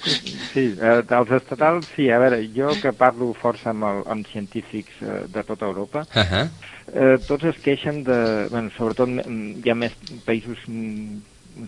Sí, 0.54 0.66
eh, 0.80 0.96
els 1.19 1.36
estatals, 1.42 1.92
sí, 1.98 2.07
a 2.07 2.22
veure, 2.24 2.40
jo 2.56 2.72
que 2.80 2.96
parlo 2.96 3.34
força 3.42 3.74
amb, 3.74 3.90
el, 3.92 4.01
amb 4.16 4.31
científics 4.31 5.04
eh, 5.04 5.19
de 5.36 5.44
tota 5.44 5.68
Europa, 5.68 6.08
uh 6.08 6.24
-huh. 6.24 6.48
eh, 6.94 7.18
tots 7.28 7.51
es 7.51 7.60
queixen 7.68 8.04
de... 8.08 8.48
Bueno, 8.48 8.72
sobretot 8.78 9.12
hi 9.12 9.69
ha 9.69 9.75
més 9.75 9.92
països 10.24 10.63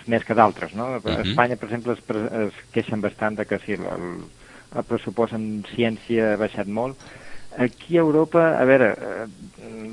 més 0.07 0.24
que 0.24 0.33
d'altres, 0.33 0.74
no? 0.74 0.95
Uh 0.95 1.04
-huh. 1.04 1.28
Espanya, 1.28 1.56
per 1.56 1.68
exemple, 1.68 1.92
es, 1.92 2.00
es 2.48 2.54
queixen 2.72 3.01
bastant 3.01 3.36
de 3.36 3.45
que 3.45 3.60
si 3.60 3.74
el, 3.74 3.83
el 3.83 4.24
pressupost 4.88 5.34
en 5.38 5.64
ciència 5.74 6.34
ha 6.34 6.42
baixat 6.42 6.68
molt. 6.68 7.00
Aquí 7.58 7.98
a 7.98 8.02
Europa, 8.02 8.44
a 8.60 8.66
veure, 8.69 8.92
eh, 8.94 9.28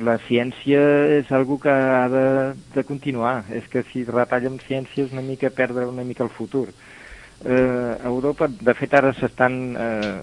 la 0.04 0.18
ciència 0.26 0.80
és 1.20 1.30
algo 1.32 1.56
que 1.62 1.72
ha 1.72 2.08
de, 2.12 2.26
de 2.74 2.84
continuar. 2.84 3.44
És 3.48 3.68
que 3.72 3.84
si 3.92 4.04
retallem 4.04 4.58
ciència 4.66 5.06
és 5.06 5.14
una 5.14 5.24
mica 5.24 5.48
perdre 5.54 5.86
una 5.88 6.04
mica 6.04 6.26
el 6.26 6.34
futur. 6.34 6.68
Eh, 7.44 7.96
a 8.04 8.06
Europa, 8.08 8.48
de 8.48 8.74
fet, 8.76 8.94
ara 8.94 9.14
s'estan 9.16 9.56
eh, 9.80 10.20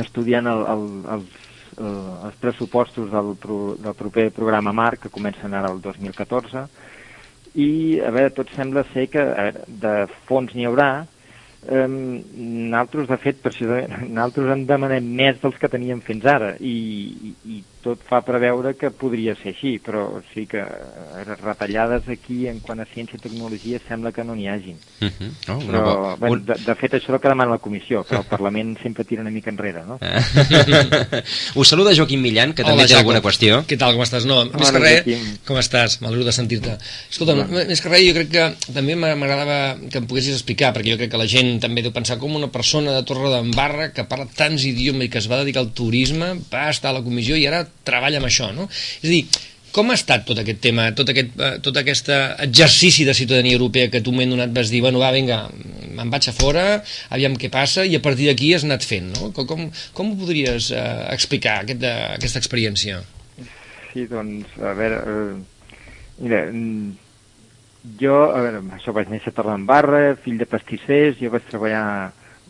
estudiant 0.00 0.46
el, 0.52 0.62
el, 0.74 0.84
els, 1.16 1.40
eh, 1.78 2.26
els 2.28 2.38
pressupostos 2.42 3.10
del, 3.12 3.32
pro, 3.40 3.58
del 3.80 3.96
proper 3.96 4.30
programa 4.36 4.72
MARC, 4.76 5.06
que 5.06 5.14
comencen 5.16 5.54
ara 5.54 5.72
el 5.72 5.80
2014, 5.80 6.66
i, 7.56 7.70
a 8.04 8.12
veure, 8.12 8.34
tot 8.36 8.52
sembla 8.52 8.84
ser 8.92 9.08
que 9.12 9.24
veure, 9.24 9.64
de 9.66 9.94
fons 10.28 10.52
n'hi 10.52 10.68
haurà, 10.68 11.06
nosaltres, 11.66 13.08
de 13.10 13.18
fet, 13.22 13.40
precisament, 13.44 13.94
nosaltres 14.16 14.52
en 14.54 14.66
demanem 14.68 15.08
més 15.18 15.40
dels 15.42 15.58
que 15.60 15.70
teníem 15.72 16.02
fins 16.06 16.26
ara 16.30 16.54
i, 16.60 16.76
i, 17.30 17.34
i 17.56 17.62
tot 17.86 18.02
fa 18.08 18.20
preveure 18.26 18.74
que 18.78 18.90
podria 18.90 19.36
ser 19.38 19.52
així, 19.54 19.76
però 19.82 20.02
sí 20.32 20.46
que 20.50 20.62
eh, 20.62 21.36
retallades 21.38 22.08
aquí 22.10 22.46
en 22.50 22.58
quant 22.64 22.82
a 22.82 22.86
ciència 22.90 23.18
i 23.18 23.22
tecnologia 23.22 23.78
sembla 23.86 24.12
que 24.14 24.24
no 24.26 24.34
n'hi 24.34 24.48
hagin. 24.50 24.78
Uh 25.00 25.06
mhm. 25.06 25.12
-huh. 25.18 25.54
oh, 25.54 25.60
però, 25.68 25.82
bo... 25.84 26.16
bueno, 26.20 26.42
de, 26.48 26.54
de 26.66 26.74
fet, 26.74 26.94
això 26.98 27.12
és 27.12 27.14
el 27.14 27.20
que 27.20 27.28
demana 27.28 27.56
la 27.56 27.62
comissió, 27.62 28.02
però 28.04 28.20
el 28.24 28.30
Parlament 28.30 28.76
sempre 28.82 29.04
tira 29.04 29.22
una 29.22 29.30
mica 29.30 29.50
enrere, 29.50 29.84
no? 29.86 29.98
Us 31.60 31.68
saluda 31.68 31.94
Joaquim 31.94 32.20
Millan, 32.20 32.54
que 32.54 32.62
Hola, 32.62 32.70
també 32.70 32.82
té 32.82 32.94
Jacob. 32.94 33.00
alguna 33.04 33.22
qüestió. 33.22 33.62
Què 33.68 33.78
tal, 33.78 33.94
com 33.94 34.02
estàs? 34.02 34.26
No, 34.26 34.44
més 34.46 34.70
que 34.70 34.82
res, 34.82 35.04
com 35.46 35.56
estàs? 35.56 36.00
M'alegro 36.00 36.24
de 36.24 36.32
sentir-te. 36.32 36.78
Escolta, 37.10 37.34
més 37.46 37.80
que 37.80 37.88
res, 37.88 38.02
jo 38.08 38.14
crec 38.18 38.30
que 38.30 38.72
també 38.72 38.96
m'agradava 38.96 39.78
que 39.90 39.98
em 39.98 40.06
poguessis 40.06 40.34
explicar, 40.34 40.72
perquè 40.74 40.90
jo 40.90 40.98
crec 40.98 41.10
que 41.10 41.22
la 41.22 41.26
gent 41.30 41.60
també 41.60 41.82
deu 41.82 41.92
pensar 41.92 42.18
com 42.18 42.34
una 42.34 42.50
persona 42.50 42.92
de 42.92 43.04
Torre 43.04 43.30
d'Embarra 43.30 43.92
que 43.92 44.04
parla 44.04 44.26
tants 44.26 44.64
idiomes 44.64 45.06
i 45.06 45.08
que 45.08 45.18
es 45.18 45.30
va 45.30 45.42
dedicar 45.42 45.62
al 45.62 45.72
turisme, 45.76 46.34
va 46.50 46.68
estar 46.70 46.90
a 46.90 46.98
la 46.98 47.04
comissió 47.04 47.36
i 47.36 47.46
ara 47.46 47.66
treballa 47.84 48.22
amb 48.22 48.30
això, 48.30 48.52
no? 48.54 48.68
És 48.70 49.08
a 49.08 49.12
dir, 49.12 49.22
com 49.76 49.90
ha 49.92 49.96
estat 49.98 50.24
tot 50.24 50.38
aquest 50.40 50.62
tema, 50.64 50.86
tot 50.96 51.10
aquest, 51.12 51.34
eh, 51.36 51.56
tot 51.64 51.76
aquest 51.76 52.08
exercici 52.46 53.04
de 53.04 53.14
ciutadania 53.14 53.58
europea 53.58 53.90
que 53.92 54.00
tu 54.00 54.14
m'he 54.16 54.24
donat, 54.30 54.54
vas 54.56 54.70
dir, 54.72 54.80
bueno, 54.80 55.02
va, 55.02 55.12
vinga, 55.12 55.42
me'n 55.98 56.12
vaig 56.12 56.30
a 56.30 56.34
fora, 56.36 56.64
aviam 57.12 57.36
què 57.36 57.50
passa, 57.52 57.84
i 57.84 57.96
a 57.98 58.02
partir 58.04 58.30
d'aquí 58.30 58.54
has 58.56 58.64
anat 58.64 58.86
fent, 58.88 59.12
no? 59.18 59.32
Com, 59.36 59.68
com 59.96 60.12
ho 60.12 60.20
podries 60.22 60.70
eh, 60.72 60.86
explicar, 61.12 61.60
aquest, 61.64 61.82
de, 61.84 61.92
aquesta 62.16 62.40
experiència? 62.40 63.02
Sí, 63.92 64.06
doncs, 64.08 64.56
a 64.60 64.72
veure, 64.78 65.02
eh, 65.12 65.74
mira, 66.24 66.46
mm, 66.48 66.94
jo, 68.00 68.16
a 68.32 68.40
veure, 68.42 68.62
això 68.78 68.96
vaig 68.96 69.12
néixer 69.12 69.34
a 69.34 69.36
Torredembarra, 69.36 70.16
fill 70.24 70.40
de 70.40 70.48
pastissers, 70.48 71.20
jo 71.20 71.30
vaig 71.34 71.44
treballar, 71.50 71.84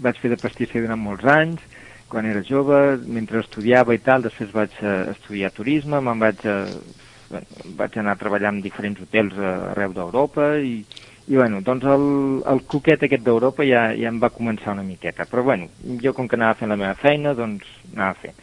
vaig 0.03 0.23
fer 0.23 0.31
de 0.33 0.39
pastisser 0.41 0.85
durant 0.85 1.03
molts 1.03 1.27
anys, 1.29 1.63
quan 2.09 2.27
era 2.27 2.43
jove, 2.47 2.99
mentre 3.07 3.41
estudiava 3.43 3.95
i 3.95 4.01
tal, 4.03 4.23
després 4.27 4.53
vaig 4.55 4.75
uh, 4.83 5.11
estudiar 5.13 5.51
turisme, 5.55 6.01
me'n 6.01 6.23
vaig, 6.23 6.45
uh, 6.47 7.41
vaig 7.79 7.99
anar 7.99 8.15
a 8.15 8.21
treballar 8.21 8.55
en 8.55 8.63
diferents 8.65 9.03
hotels 9.03 9.35
uh, 9.41 9.73
arreu 9.73 9.95
d'Europa 9.97 10.53
i, 10.63 10.79
i 11.27 11.35
bueno, 11.35 11.61
doncs 11.67 11.89
el, 11.91 12.07
el 12.47 12.63
coquet 12.71 13.03
aquest 13.09 13.27
d'Europa 13.27 13.67
ja, 13.67 13.89
ja 13.99 14.13
em 14.13 14.21
va 14.23 14.31
començar 14.35 14.77
una 14.77 14.87
miqueta, 14.87 15.27
però 15.27 15.43
bueno, 15.51 15.67
jo 16.03 16.15
com 16.15 16.31
que 16.31 16.39
anava 16.39 16.59
fent 16.61 16.71
la 16.71 16.79
meva 16.79 16.95
feina, 17.01 17.35
doncs 17.35 17.67
anava 17.93 18.15
fent. 18.23 18.39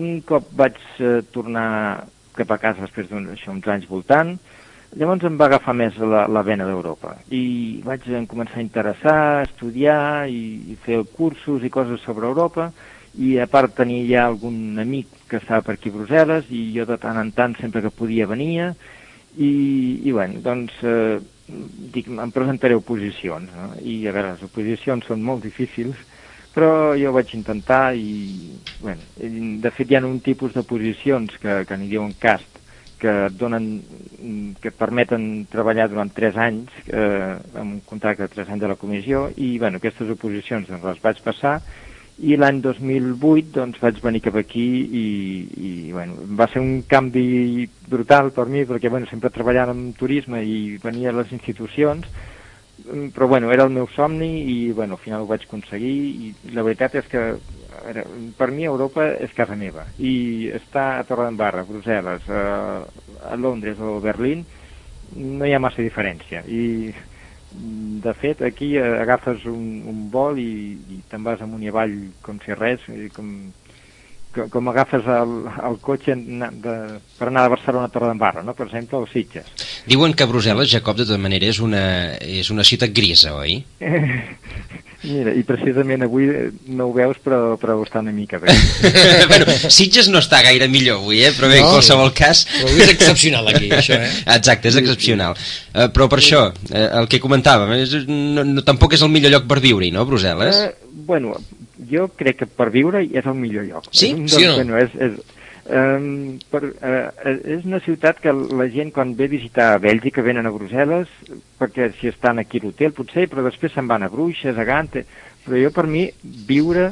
Un 0.00 0.18
cop 0.26 0.48
vaig 0.56 0.80
uh, 1.04 1.20
tornar 1.34 1.68
cap 2.34 2.50
a 2.50 2.58
casa 2.58 2.86
després 2.86 3.12
d'uns 3.12 3.68
anys 3.70 3.86
voltant, 3.90 4.32
llavors 4.96 5.28
em 5.28 5.36
va 5.38 5.50
agafar 5.50 5.74
més 5.76 6.00
la, 6.00 6.24
la 6.30 6.42
vena 6.46 6.64
d'Europa. 6.66 7.18
I 7.34 7.82
vaig 7.84 8.08
començar 8.30 8.62
a 8.62 8.64
interessar, 8.64 9.18
a 9.36 9.44
estudiar 9.44 10.00
i, 10.32 10.72
i 10.72 10.80
fer 10.86 11.02
cursos 11.18 11.62
i 11.62 11.70
coses 11.70 12.00
sobre 12.06 12.26
Europa 12.32 12.72
i 13.18 13.36
a 13.38 13.46
part 13.50 13.76
tenia 13.78 14.06
ja 14.08 14.24
algun 14.26 14.78
amic 14.82 15.10
que 15.30 15.38
estava 15.38 15.62
per 15.62 15.76
aquí 15.76 15.92
a 15.92 15.96
Brussel·les 15.98 16.50
i 16.50 16.64
jo 16.74 16.86
de 16.88 16.98
tant 17.02 17.20
en 17.20 17.30
tant 17.36 17.54
sempre 17.60 17.82
que 17.84 17.94
podia 17.94 18.26
venia 18.26 18.72
i, 19.36 19.52
i 20.02 20.10
bueno, 20.12 20.40
doncs 20.42 20.74
eh, 20.82 21.20
dic, 21.94 22.08
em 22.08 22.34
presentaré 22.34 22.74
oposicions 22.78 23.52
no? 23.54 23.70
i 23.82 24.00
a 24.08 24.14
veure, 24.14 24.34
les 24.34 24.44
oposicions 24.46 25.06
són 25.06 25.22
molt 25.22 25.46
difícils 25.46 26.00
però 26.54 26.94
jo 26.98 27.10
vaig 27.14 27.32
intentar 27.34 27.94
i, 27.98 28.54
bueno, 28.80 29.02
de 29.18 29.72
fet 29.74 29.90
hi 29.90 29.98
ha 29.98 30.04
un 30.06 30.20
tipus 30.22 30.54
de 30.54 30.62
posicions 30.66 31.34
que, 31.42 31.62
que 31.66 31.78
n'hi 31.78 31.90
diuen 31.90 32.14
cast 32.22 32.62
que 33.04 33.10
et 33.26 33.34
donen, 33.36 33.64
que 34.62 34.70
et 34.70 34.76
permeten 34.78 35.44
treballar 35.52 35.88
durant 35.92 36.10
3 36.14 36.38
anys 36.40 36.76
eh, 36.86 37.34
amb 37.58 37.66
un 37.66 37.80
contracte 37.84 38.24
de 38.24 38.32
3 38.32 38.54
anys 38.54 38.62
de 38.62 38.70
la 38.70 38.78
comissió 38.80 39.26
i 39.36 39.56
bueno, 39.58 39.82
aquestes 39.82 40.10
oposicions 40.14 40.70
doncs, 40.70 40.86
les 40.86 41.02
vaig 41.02 41.20
passar 41.26 41.58
i 42.22 42.36
l'any 42.38 42.60
2008 42.62 43.50
doncs, 43.56 43.80
vaig 43.82 43.98
venir 44.02 44.20
cap 44.22 44.36
aquí 44.38 44.66
i, 44.84 45.06
i 45.58 45.72
bueno, 45.92 46.14
va 46.38 46.46
ser 46.52 46.62
un 46.62 46.84
canvi 46.86 47.66
brutal 47.90 48.30
per 48.36 48.46
mi 48.46 48.62
perquè 48.68 48.90
bueno, 48.90 49.08
sempre 49.10 49.32
treballant 49.34 49.72
en 49.72 49.82
turisme 49.98 50.44
i 50.46 50.78
venia 50.82 51.10
a 51.10 51.16
les 51.18 51.32
institucions 51.34 52.06
però 53.14 53.26
bueno, 53.30 53.50
era 53.54 53.64
el 53.64 53.70
meu 53.70 53.86
somni 53.94 54.44
i 54.50 54.72
bueno, 54.72 54.94
al 54.94 55.02
final 55.02 55.22
ho 55.22 55.26
vaig 55.30 55.46
aconseguir 55.46 55.94
i 56.28 56.32
la 56.54 56.62
veritat 56.66 56.94
és 57.00 57.10
que 57.10 57.22
veure, 57.84 58.04
per 58.38 58.50
mi 58.50 58.66
Europa 58.66 59.06
és 59.18 59.34
casa 59.34 59.56
meva 59.58 59.86
i 59.98 60.50
està 60.54 60.98
a 60.98 61.06
Torredembarra, 61.08 61.62
a 61.64 61.68
Brussel·les, 61.68 62.28
a, 62.30 62.44
a 63.30 63.36
Londres 63.36 63.80
o 63.80 63.96
a 63.98 64.04
Berlín 64.04 64.44
no 65.14 65.46
hi 65.46 65.54
ha 65.54 65.62
massa 65.62 65.82
diferència 65.82 66.44
i 66.46 66.94
de 67.54 68.12
fet, 68.18 68.40
aquí 68.42 68.74
agafes 68.78 69.44
un, 69.46 69.66
un 69.90 70.00
vol 70.14 70.40
i, 70.42 70.50
i 70.96 71.02
te'n 71.10 71.22
vas 71.26 71.42
amunt 71.44 71.62
i 71.62 71.70
avall 71.70 71.94
com 72.26 72.40
si 72.42 72.56
res, 72.58 72.82
com, 73.14 73.28
com, 74.34 74.70
agafes 74.72 75.06
el, 75.06 75.34
el 75.68 75.78
cotxe 75.84 76.16
de, 76.16 76.76
per 77.18 77.28
anar 77.30 77.46
de 77.46 77.54
Barcelona 77.54 77.88
a 77.88 77.94
Torredembarra, 77.94 78.44
no? 78.46 78.56
per 78.58 78.68
exemple, 78.68 79.02
o 79.02 79.08
Sitges. 79.10 79.66
Diuen 79.90 80.16
que 80.16 80.28
Brussel·les, 80.28 80.70
Jacob, 80.72 80.98
de 80.98 81.06
tota 81.08 81.20
manera, 81.20 81.48
és 81.50 81.60
una, 81.62 81.84
és 82.18 82.50
una 82.54 82.66
ciutat 82.66 82.94
grisa, 82.96 83.34
oi? 83.38 83.60
Mira, 85.04 85.34
i 85.36 85.42
precisament 85.44 86.06
avui 86.06 86.26
no 86.72 86.86
ho 86.88 86.92
veus, 86.96 87.18
però, 87.20 87.58
però 87.60 87.76
està 87.84 88.00
una 88.00 88.12
mica 88.14 88.38
bé. 88.40 88.54
bueno, 89.30 89.52
Sitges 89.68 90.08
no 90.08 90.22
està 90.22 90.40
gaire 90.46 90.68
millor 90.72 91.02
avui, 91.02 91.20
eh? 91.26 91.32
però 91.36 91.50
bé, 91.52 91.58
no, 91.60 91.66
en 91.66 91.76
qualsevol 91.76 92.14
cas... 92.16 92.46
Però 92.48 92.70
avui 92.70 92.86
és 92.86 92.94
excepcional 92.94 93.50
aquí, 93.52 93.68
això, 93.80 93.98
eh? 94.00 94.12
Exacte, 94.38 94.72
és 94.72 94.78
excepcional. 94.80 95.36
Uh, 95.74 95.90
però 95.92 96.08
per 96.12 96.22
això, 96.22 96.46
uh, 96.54 96.86
el 97.02 97.10
que 97.12 97.20
comentàvem, 97.20 97.74
és, 97.82 97.98
no, 98.08 98.46
no, 98.48 98.64
tampoc 98.64 98.96
és 98.96 99.04
el 99.04 99.12
millor 99.12 99.34
lloc 99.34 99.50
per 99.50 99.60
viure-hi, 99.64 99.92
no, 99.92 100.06
Brussel·les? 100.08 100.62
Uh, 100.70 100.96
bueno, 101.10 101.36
jo 101.94 102.10
crec 102.18 102.42
que 102.42 102.50
per 102.50 102.70
viure 102.74 103.04
és 103.04 103.24
el 103.24 103.38
millor 103.38 103.66
lloc. 103.70 103.88
Sí? 103.92 104.12
És 104.24 104.36
sí 104.36 104.44
o 104.44 104.52
no? 104.52 104.60
Bueno, 104.60 104.78
és, 104.82 104.94
és, 105.08 105.40
Um, 105.64 106.34
per, 106.52 106.60
uh, 106.60 107.06
és 107.24 107.62
una 107.64 107.78
ciutat 107.80 108.18
que 108.20 108.34
la 108.36 108.66
gent 108.68 108.90
quan 108.92 109.14
ve 109.16 109.24
a 109.24 109.32
visitar 109.32 109.68
a 109.72 109.78
Bèlgica 109.80 110.20
venen 110.20 110.44
a 110.44 110.52
Brussel·les 110.52 111.08
perquè 111.56 111.86
si 111.96 112.10
estan 112.10 112.36
aquí 112.42 112.60
a 112.60 112.66
l'hotel 112.66 112.92
potser, 112.92 113.24
però 113.32 113.40
després 113.46 113.72
se'n 113.72 113.88
van 113.88 114.04
a 114.04 114.10
Bruixes, 114.12 114.60
a 114.60 114.66
Gant 114.68 114.92
però 114.92 115.56
jo 115.56 115.70
per 115.72 115.86
mi 115.88 116.04
viure 116.20 116.90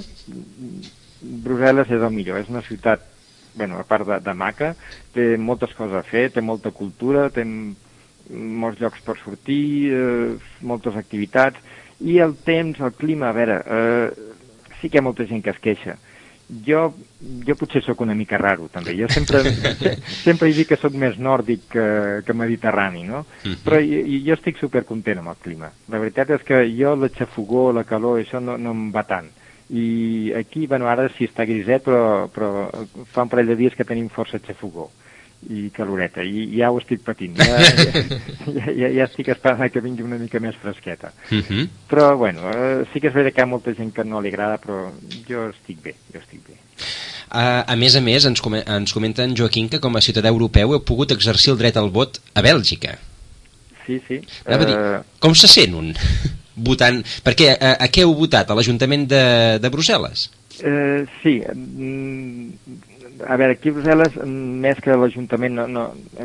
Brussel·les 1.21 1.93
és 1.93 2.01
el 2.01 2.17
millor, 2.17 2.41
és 2.41 2.49
una 2.49 2.65
ciutat 2.65 3.05
bueno, 3.55 3.79
a 3.79 3.85
part 3.85 4.09
de, 4.09 4.19
de 4.25 4.35
maca, 4.35 4.73
té 5.13 5.37
moltes 5.37 5.77
coses 5.77 5.99
a 6.01 6.07
fer, 6.09 6.31
té 6.33 6.41
molta 6.41 6.73
cultura, 6.73 7.29
té 7.29 7.45
molts 7.45 8.81
llocs 8.81 9.03
per 9.05 9.19
sortir, 9.21 9.93
eh, 9.93 10.55
moltes 10.65 10.97
activitats, 10.97 11.61
i 12.01 12.19
el 12.25 12.35
temps, 12.47 12.81
el 12.81 12.95
clima, 12.99 13.29
a 13.29 13.37
veure, 13.37 13.59
eh, 13.61 14.32
sí 14.83 14.91
que 14.91 14.99
hi 14.99 15.01
ha 15.01 15.07
molta 15.07 15.25
gent 15.31 15.45
que 15.45 15.55
es 15.55 15.61
queixa, 15.63 15.97
jo, 16.67 16.81
jo 17.47 17.57
potser 17.57 17.83
sóc 17.85 18.03
una 18.05 18.15
mica 18.15 18.37
raro, 18.39 18.69
també. 18.73 18.95
Jo 18.99 19.09
sempre, 19.09 19.43
sempre 20.27 20.51
he 20.51 20.57
dit 20.57 20.69
que 20.69 20.77
sóc 20.77 20.97
més 20.99 21.19
nòrdic 21.23 21.69
que, 21.73 21.87
que 22.27 22.37
mediterrani, 22.37 23.05
no? 23.09 23.25
Mhm. 23.45 23.61
Però 23.65 23.79
jo, 23.81 24.03
jo 24.27 24.37
estic 24.37 24.59
supercontent 24.61 25.23
amb 25.23 25.33
el 25.33 25.39
clima. 25.45 25.71
La 25.89 26.03
veritat 26.03 26.35
és 26.37 26.45
que 26.45 26.65
jo 26.77 26.97
la 26.99 27.13
xafogó, 27.15 27.71
la 27.73 27.87
calor, 27.89 28.21
això 28.21 28.43
no, 28.43 28.59
no 28.59 28.75
em 28.77 28.91
va 28.95 29.07
tant. 29.09 29.31
I 29.73 30.35
aquí, 30.37 30.67
bueno, 30.69 30.91
ara 30.91 31.07
sí 31.15 31.25
està 31.25 31.47
griset, 31.49 31.87
però, 31.87 32.27
però 32.29 32.69
fa 33.15 33.25
un 33.25 33.31
parell 33.33 33.55
de 33.55 33.57
dies 33.57 33.79
que 33.79 33.89
tenim 33.89 34.11
força 34.13 34.43
xafogó 34.43 34.91
i 35.51 35.69
caloreta, 35.75 36.23
i 36.23 36.45
ja 36.55 36.71
ho 36.71 36.79
estic 36.79 37.03
patint. 37.07 37.39
Ja, 37.41 37.59
ja, 37.59 38.67
ja, 38.71 38.91
ja 38.99 39.07
estic 39.09 39.33
esperant 39.35 39.73
que 39.73 39.83
vingui 39.83 40.07
una 40.07 40.21
mica 40.21 40.41
més 40.41 40.57
fresqueta. 40.63 41.13
Uh 41.31 41.35
mhm. 41.35 41.43
-huh. 41.49 41.69
Però, 41.91 42.17
bueno, 42.17 42.51
eh, 42.51 42.85
sí 42.93 43.01
que 43.01 43.09
és 43.09 43.15
veritat 43.15 43.35
que 43.35 43.41
hi 43.41 43.45
ha 43.45 43.55
molta 43.55 43.75
gent 43.75 43.93
que 43.93 44.05
no 44.05 44.21
li 44.21 44.29
agrada, 44.29 44.59
però 44.59 44.91
jo 45.29 45.49
estic 45.51 45.83
bé, 45.83 45.95
jo 46.13 46.21
estic 46.21 46.41
bé. 46.47 46.55
Uh, 47.33 47.65
a 47.67 47.77
més 47.77 47.95
a 47.97 48.01
més, 48.01 48.25
ens, 48.29 48.41
com 48.41 48.55
ens 48.55 48.93
comenta 48.93 49.25
en 49.25 49.35
Joaquim 49.35 49.69
que 49.69 49.81
com 49.81 49.95
a 49.97 50.03
ciutadà 50.05 50.29
europeu 50.29 50.75
heu 50.75 50.81
pogut 50.81 51.15
exercir 51.15 51.53
el 51.53 51.59
dret 51.59 51.77
al 51.77 51.89
vot 51.91 52.21
a 52.35 52.43
Bèlgica. 52.43 52.99
Sí, 53.87 54.01
sí. 54.07 54.21
Uh... 54.47 54.59
Dir, 54.67 54.77
com 55.19 55.35
se 55.35 55.49
sent 55.49 55.75
un 55.75 55.95
votant? 56.69 57.03
Perquè 57.25 57.57
a, 57.57 57.73
a 57.81 57.89
què 57.89 58.05
heu 58.05 58.13
votat? 58.15 58.51
A 58.51 58.55
l'Ajuntament 58.55 59.09
de, 59.09 59.25
de 59.59 59.71
Brussel·les? 59.73 60.29
Uh, 60.61 61.09
sí, 61.23 61.41
mm, 61.41 62.92
a 63.27 63.37
veure, 63.37 63.57
aquí 63.57 63.73
a 63.73 63.77
Brussel·les, 63.77 64.19
més 64.27 64.81
que 64.83 64.97
l'Ajuntament, 64.97 65.55
no, 65.59 65.67
no, 65.71 65.85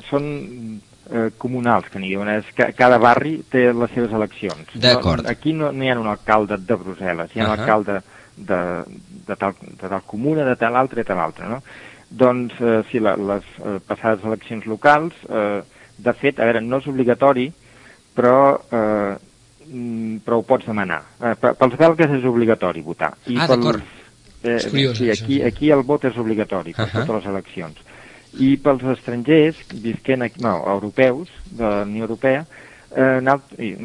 són 0.09 0.27
eh, 1.11 1.29
comunals, 1.37 1.89
que 1.91 2.01
n'hi 2.01 2.11
diuen, 2.13 2.29
és 2.39 2.49
que 2.55 2.69
cada 2.77 2.99
barri 3.01 3.37
té 3.51 3.67
les 3.73 3.93
seves 3.95 4.13
eleccions. 4.13 4.75
D'acord. 4.75 5.25
No, 5.25 5.31
aquí 5.31 5.53
no, 5.53 5.71
no 5.71 5.85
hi 5.85 5.91
ha 5.91 5.99
un 5.99 6.09
alcalde 6.11 6.59
de 6.59 6.79
Brussel·les, 6.79 7.33
hi 7.33 7.41
ha 7.41 7.43
uh 7.43 7.49
-huh. 7.49 7.53
un 7.53 7.59
alcalde 7.59 8.01
de, 8.37 8.61
de, 9.27 9.35
tal, 9.35 9.55
de 9.61 9.89
tal 9.89 10.01
comuna, 10.05 10.45
de 10.45 10.55
tal 10.55 10.75
altre, 10.75 11.01
de 11.01 11.07
tal 11.07 11.19
altre, 11.19 11.47
no? 11.47 11.61
Doncs, 12.09 12.53
eh, 12.61 12.83
sí, 12.91 12.99
la, 12.99 13.15
les 13.15 13.43
eh, 13.59 13.79
passades 13.85 14.23
eleccions 14.23 14.65
locals, 14.65 15.13
eh, 15.29 15.61
de 15.97 16.13
fet, 16.13 16.39
a 16.39 16.45
veure, 16.45 16.61
no 16.61 16.77
és 16.77 16.87
obligatori, 16.87 17.51
però 18.15 18.59
eh, 18.71 19.17
mm, 19.67 20.17
però 20.25 20.37
ho 20.37 20.43
pots 20.43 20.65
demanar. 20.65 21.01
Eh, 21.19 21.35
pels 21.35 21.75
belgues 21.75 22.11
és 22.11 22.23
obligatori 22.23 22.81
votar. 22.81 23.13
I 23.27 23.37
ah, 23.37 23.47
d'acord 23.47 23.83
Eh, 24.43 24.59
curiós, 24.69 24.97
sí, 24.97 25.09
aquí, 25.09 25.41
aquí 25.41 25.71
el 25.73 25.83
vot 25.83 26.05
és 26.05 26.17
obligatori 26.17 26.73
per 26.73 26.85
uh 26.85 26.91
-huh. 26.91 27.05
totes 27.05 27.23
les 27.23 27.33
eleccions. 27.33 27.77
I 28.39 28.57
pels 28.57 28.83
estrangers, 28.83 29.57
visquent 29.73 30.21
aquí, 30.21 30.41
no, 30.41 30.63
europeus, 30.67 31.29
de 31.49 31.63
la 31.63 31.81
Unió 31.83 32.03
Europea, 32.03 32.45
eh, 32.95 33.21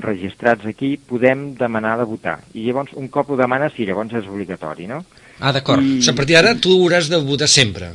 registrats 0.00 0.66
aquí, 0.66 0.98
podem 0.98 1.54
demanar 1.54 1.98
de 1.98 2.04
votar. 2.04 2.40
I 2.54 2.66
llavors, 2.66 2.92
un 2.94 3.08
cop 3.08 3.30
ho 3.30 3.36
demanes, 3.36 3.72
sí, 3.76 3.86
llavors 3.86 4.12
és 4.12 4.26
obligatori, 4.26 4.86
no? 4.86 5.04
Ah, 5.40 5.52
d'acord. 5.52 5.82
I... 5.82 5.98
O 5.98 6.02
sigui, 6.02 6.10
a 6.10 6.14
partir 6.14 6.36
d'ara 6.36 6.54
tu 6.54 6.70
hauràs 6.70 7.08
de 7.08 7.18
votar 7.18 7.48
sempre. 7.48 7.92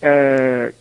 Eh, 0.00 0.72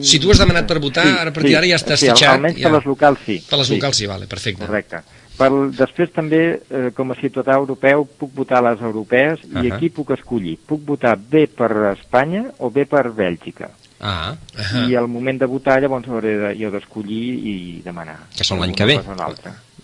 si 0.00 0.20
tu 0.20 0.30
has 0.30 0.38
demanat 0.38 0.68
per 0.70 0.78
votar, 0.78 1.04
sí, 1.06 1.18
ara 1.18 1.30
a 1.30 1.34
partir 1.34 1.54
d'ara 1.56 1.66
ja 1.66 1.78
estàs 1.80 2.00
sí, 2.00 2.10
fitxat. 2.10 2.36
almenys 2.36 2.60
ja. 2.60 2.68
per 2.68 2.76
les 2.76 2.86
locals 2.86 3.18
sí. 3.26 3.38
Per 3.48 3.58
les 3.58 3.66
sí. 3.70 3.74
locals 3.74 3.96
sí, 3.96 4.06
vale, 4.06 4.28
perfecte. 4.30 4.66
Correcte. 4.66 5.00
Per, 5.38 5.50
després 5.74 6.12
també, 6.14 6.42
eh, 6.70 6.90
com 6.94 7.10
a 7.10 7.16
ciutadà 7.18 7.56
europeu, 7.58 8.04
puc 8.18 8.34
votar 8.34 8.60
a 8.60 8.70
les 8.70 8.82
europees 8.82 9.40
uh 9.42 9.50
-huh. 9.50 9.64
i 9.64 9.72
aquí 9.72 9.90
puc 9.90 10.10
escollir. 10.10 10.58
Puc 10.66 10.84
votar 10.84 11.16
bé 11.18 11.46
per 11.46 11.70
Espanya 11.92 12.44
o 12.58 12.70
bé 12.70 12.86
per 12.86 13.10
Bèlgica. 13.10 13.70
Ah. 14.00 14.36
Uh 14.54 14.60
-huh. 14.60 14.90
I 14.90 14.96
al 14.96 15.08
moment 15.08 15.40
de 15.40 15.46
votar 15.46 15.80
llavors 15.80 16.08
hauré 16.08 16.36
de, 16.36 16.64
jo 16.64 16.70
d'escollir 16.70 17.46
i 17.46 17.82
demanar. 17.84 18.18
Que 18.36 18.44
són 18.44 18.60
l'any 18.60 18.74
que 18.74 18.84
ve. 18.84 19.00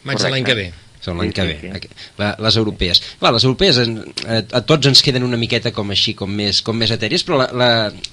Maig 0.04 0.18
de 0.18 0.30
l'any 0.30 0.44
que 0.44 0.54
ve 0.54 0.72
són 1.00 1.20
l'any 1.20 1.30
sí, 1.32 1.36
que 1.38 1.46
ve, 1.48 1.56
sí, 1.60 1.70
sí. 1.72 2.10
La, 2.20 2.34
les 2.44 2.56
europees. 2.60 3.00
Clar, 3.20 3.32
les 3.32 3.46
europees 3.48 3.78
en, 3.80 3.96
a, 4.26 4.40
a 4.58 4.60
tots 4.68 4.90
ens 4.90 5.00
queden 5.04 5.24
una 5.24 5.38
miqueta 5.40 5.72
com 5.72 5.92
així, 5.94 6.14
com 6.18 6.32
més, 6.36 6.60
com 6.66 6.76
més 6.76 6.92
etèries, 6.92 7.24
però 7.24 7.40
la, 7.40 7.48
la, 7.56 7.70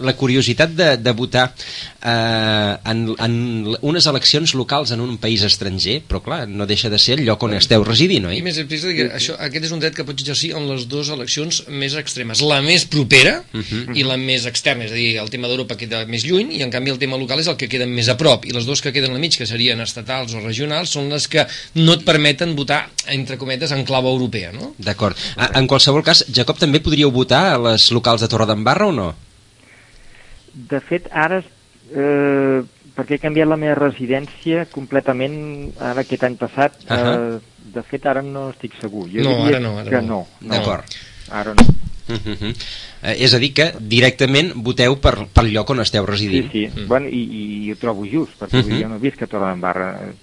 la 0.08 0.16
curiositat 0.20 0.72
de, 0.78 0.90
de 1.02 1.14
votar 1.18 1.50
eh, 1.52 2.74
en, 2.92 3.04
en 3.12 3.36
unes 3.82 4.08
eleccions 4.08 4.56
locals 4.56 4.94
en 4.96 5.04
un 5.04 5.18
país 5.22 5.44
estranger, 5.44 6.00
però 6.08 6.22
clar, 6.24 6.42
no 6.48 6.68
deixa 6.70 6.92
de 6.94 7.00
ser 7.02 7.18
el 7.18 7.26
lloc 7.28 7.44
on 7.44 7.58
esteu 7.58 7.84
residint, 7.88 8.30
oi? 8.32 8.40
I 8.40 8.46
més, 8.46 8.60
que 8.68 9.10
això, 9.10 9.36
aquest 9.48 9.68
és 9.68 9.76
un 9.76 9.84
dret 9.84 9.98
que 9.98 10.08
pots 10.08 10.24
exercir 10.24 10.54
en 10.58 10.70
les 10.72 10.88
dues 10.88 11.12
eleccions 11.14 11.64
més 11.68 11.98
extremes. 12.00 12.44
La 12.48 12.62
més 12.64 12.88
propera 12.88 13.42
uh 13.42 13.58
mhm. 13.58 13.84
-huh. 13.92 13.98
i 14.00 14.08
la 14.08 14.18
més 14.18 14.46
externa, 14.46 14.86
és 14.86 14.92
a 14.92 14.96
dir, 14.96 15.18
el 15.18 15.30
tema 15.30 15.48
d'Europa 15.48 15.76
queda 15.76 16.06
més 16.06 16.24
lluny 16.24 16.56
i 16.58 16.64
en 16.64 16.72
canvi 16.72 16.92
el 16.92 17.00
tema 17.00 17.18
local 17.18 17.40
és 17.40 17.48
el 17.48 17.58
que 17.58 17.68
queda 17.68 17.86
més 17.86 18.08
a 18.08 18.18
prop 18.18 18.46
i 18.46 18.52
les 18.52 18.66
dues 18.66 18.82
que 18.82 18.94
queden 18.94 19.12
al 19.12 19.20
mig, 19.20 19.38
que 19.38 19.46
serien 19.46 19.82
estatals 19.82 20.34
o 20.34 20.40
regionals, 20.40 20.90
són 20.90 21.10
les 21.10 21.28
que 21.28 21.46
no 21.76 21.94
et 21.94 22.04
permeten 22.06 22.56
votar 22.56 22.77
votar, 22.78 23.14
entre 23.14 23.38
cometes, 23.38 23.72
en 23.72 23.84
clau 23.86 24.06
europea, 24.08 24.52
no? 24.52 24.74
D'acord. 24.78 25.18
En 25.56 25.68
qualsevol 25.68 26.04
cas, 26.04 26.26
Jacob, 26.34 26.58
també 26.60 26.82
podríeu 26.84 27.12
votar 27.12 27.54
a 27.54 27.60
les 27.72 27.90
locals 27.92 28.22
de 28.22 28.28
Torredembarra 28.28 28.88
o 28.88 28.92
no? 28.92 29.14
De 30.54 30.80
fet, 30.82 31.08
ara, 31.12 31.42
eh, 31.94 32.62
perquè 32.96 33.18
he 33.18 33.22
canviat 33.22 33.48
la 33.48 33.60
meva 33.60 33.78
residència 33.78 34.66
completament 34.72 35.74
ara 35.80 36.02
aquest 36.02 36.24
any 36.24 36.38
passat, 36.38 36.80
uh 36.84 36.90
-huh. 36.90 37.38
eh, 37.38 37.64
de 37.74 37.84
fet 37.84 38.06
ara 38.06 38.22
no 38.22 38.50
estic 38.50 38.74
segur. 38.82 39.08
Jo 39.10 39.24
no, 39.24 39.46
ara 39.46 39.60
no. 39.60 39.78
Ara 39.80 39.90
que 39.90 40.02
no. 40.02 40.28
no. 40.42 40.50
D'acord. 40.50 40.84
Ara 41.30 41.54
no. 41.54 41.68
Uh 42.08 42.16
-huh. 42.16 42.56
eh, 43.04 43.16
és 43.20 43.34
a 43.34 43.38
dir 43.38 43.54
que 43.54 43.74
directament 43.80 44.54
voteu 44.56 44.96
per, 45.00 45.28
per 45.28 45.44
lloc 45.44 45.70
on 45.70 45.80
esteu 45.80 46.06
residint. 46.06 46.52
Sí, 46.52 46.70
sí. 46.74 46.82
Mm. 46.82 46.88
Bueno, 46.88 47.08
i, 47.08 47.66
i 47.66 47.72
ho 47.72 47.76
trobo 47.76 48.06
just, 48.06 48.40
perquè 48.40 48.64
uh 48.64 48.66
-huh. 48.66 48.82
jo 48.82 48.88
no 48.88 49.00
visc 49.00 49.22
a 49.22 49.28
Torredembarra 49.28 50.14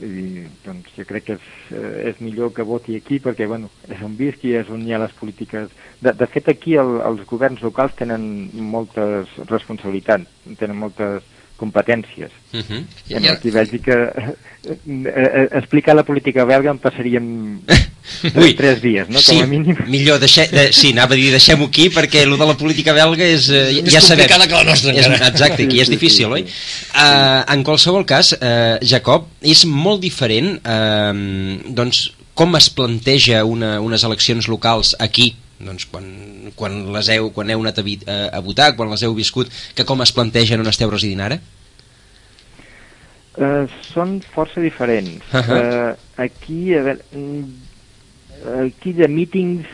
i 0.00 0.46
doncs 0.64 0.94
jo 0.96 1.04
crec 1.08 1.26
que 1.26 1.36
és, 1.36 1.50
eh, 1.76 2.08
és 2.10 2.20
millor 2.24 2.52
que 2.56 2.66
voti 2.66 2.96
aquí 2.96 3.20
perquè 3.20 3.46
bueno, 3.50 3.70
és 3.88 4.00
on 4.02 4.16
visqui, 4.16 4.54
és 4.56 4.70
on 4.70 4.86
hi 4.86 4.94
ha 4.94 5.02
les 5.02 5.12
polítiques. 5.20 5.68
De, 6.00 6.12
de 6.12 6.26
fet 6.32 6.48
aquí 6.48 6.76
el, 6.80 6.98
els 7.04 7.26
governs 7.30 7.62
locals 7.62 7.94
tenen 8.00 8.24
moltes 8.54 9.30
responsabilitats 9.50 10.28
tenen 10.58 10.78
moltes 10.78 11.22
competències 11.62 12.30
uh 12.52 12.60
-huh. 12.60 12.82
i 13.08 13.14
en 13.14 13.28
aquí 13.30 13.48
a 13.48 13.56
Bèlgica 13.60 13.94
eh, 14.12 14.74
eh, 15.06 15.48
explicar 15.60 15.94
la 15.94 16.04
política 16.04 16.44
belga 16.44 16.70
em 16.70 16.78
passaríem 16.78 17.60
Ui, 18.34 18.54
tres 18.54 18.80
dies, 18.82 19.08
no? 19.08 19.20
Sí, 19.20 19.36
Com 19.36 19.44
a 19.44 19.46
mínim. 19.46 19.76
millor, 19.86 20.18
deixe, 20.18 20.46
de, 20.50 20.72
sí, 20.74 20.90
anava 20.90 21.14
a 21.14 21.16
dir 21.16 21.30
deixem-ho 21.30 21.68
aquí 21.70 21.88
perquè 21.94 22.24
el 22.26 22.34
de 22.38 22.46
la 22.46 22.56
política 22.58 22.94
belga 22.96 23.24
és... 23.24 23.48
Eh, 23.50 23.82
ja 23.86 24.00
és 24.00 24.08
sabem. 24.08 24.26
que 24.26 24.38
la 24.38 24.64
nostra 24.64 24.92
és, 24.92 25.06
Exacte, 25.06 25.66
aquí 25.68 25.80
és 25.80 25.90
difícil, 25.90 26.26
oi? 26.26 26.42
Uh, 26.42 27.42
en 27.54 27.62
qualsevol 27.62 28.04
cas, 28.04 28.32
uh, 28.34 28.78
Jacob, 28.82 29.28
és 29.40 29.64
molt 29.64 30.02
diferent 30.02 30.58
uh, 30.66 31.14
doncs, 31.78 32.12
com 32.34 32.56
es 32.56 32.68
planteja 32.74 33.44
una, 33.44 33.78
unes 33.84 34.02
eleccions 34.08 34.48
locals 34.48 34.96
aquí 34.98 35.34
doncs 35.64 35.86
quan, 35.90 36.04
quan 36.58 36.78
les 36.92 37.08
heu, 37.14 37.30
quan 37.34 37.50
heu 37.50 37.64
anat 37.64 37.80
a, 37.80 37.84
a, 37.86 38.16
a 38.38 38.40
votar, 38.44 38.72
quan 38.76 38.90
les 38.90 39.02
heu 39.02 39.14
viscut, 39.14 39.50
que 39.76 39.86
com 39.88 40.02
es 40.02 40.12
plantegen 40.12 40.60
on 40.60 40.70
esteu 40.70 40.90
residint 40.90 41.24
ara? 41.24 41.40
Uh, 43.32 43.64
són 43.88 44.18
força 44.34 44.60
diferents. 44.60 45.24
Uh 45.32 45.40
-huh. 45.40 45.60
uh, 45.60 45.96
aquí, 46.20 46.74
a 46.76 46.82
veure, 46.82 47.00
mm, 47.16 47.44
aquí 48.66 48.92
de 48.92 49.08
mítings 49.08 49.66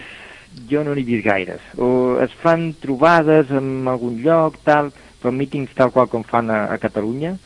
jo 0.71 0.85
no 0.85 0.95
n'he 0.95 1.03
vist 1.03 1.25
gaires. 1.25 1.61
O 1.77 2.19
es 2.23 2.33
fan 2.43 2.75
trobades 2.81 3.51
en 3.51 3.89
algun 3.89 4.23
lloc, 4.23 4.59
tal, 4.65 4.93
però 5.21 5.33
mítings 5.35 5.75
tal 5.75 5.91
qual 5.91 6.09
com 6.09 6.25
fan 6.25 6.51
a, 6.51 6.65
a 6.73 6.79
Catalunya, 6.79 7.37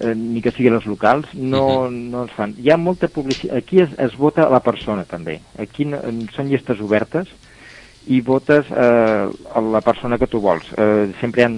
eh, 0.00 0.14
ni 0.14 0.42
que 0.42 0.52
siguin 0.54 0.74
els 0.74 0.86
locals, 0.86 1.26
no, 1.34 1.66
uh 1.66 1.86
-huh. 1.86 2.10
no 2.10 2.24
es 2.24 2.32
fan. 2.32 2.54
Hi 2.58 2.70
ha 2.70 2.76
molta 2.76 3.08
publicitat. 3.08 3.56
Aquí 3.56 3.80
es, 3.80 3.90
es 3.98 4.16
vota 4.16 4.48
la 4.48 4.60
persona, 4.60 5.04
també. 5.04 5.40
Aquí 5.58 5.84
no, 5.84 6.00
són 6.34 6.48
llistes 6.48 6.80
obertes 6.80 7.28
i 8.10 8.20
votes 8.26 8.66
eh, 8.70 9.28
a 9.54 9.60
la 9.62 9.80
persona 9.86 10.18
que 10.18 10.26
tu 10.26 10.40
vols. 10.42 10.66
Eh, 10.76 11.12
sempre 11.20 11.42
hi 11.42 11.46
ha 11.46 11.50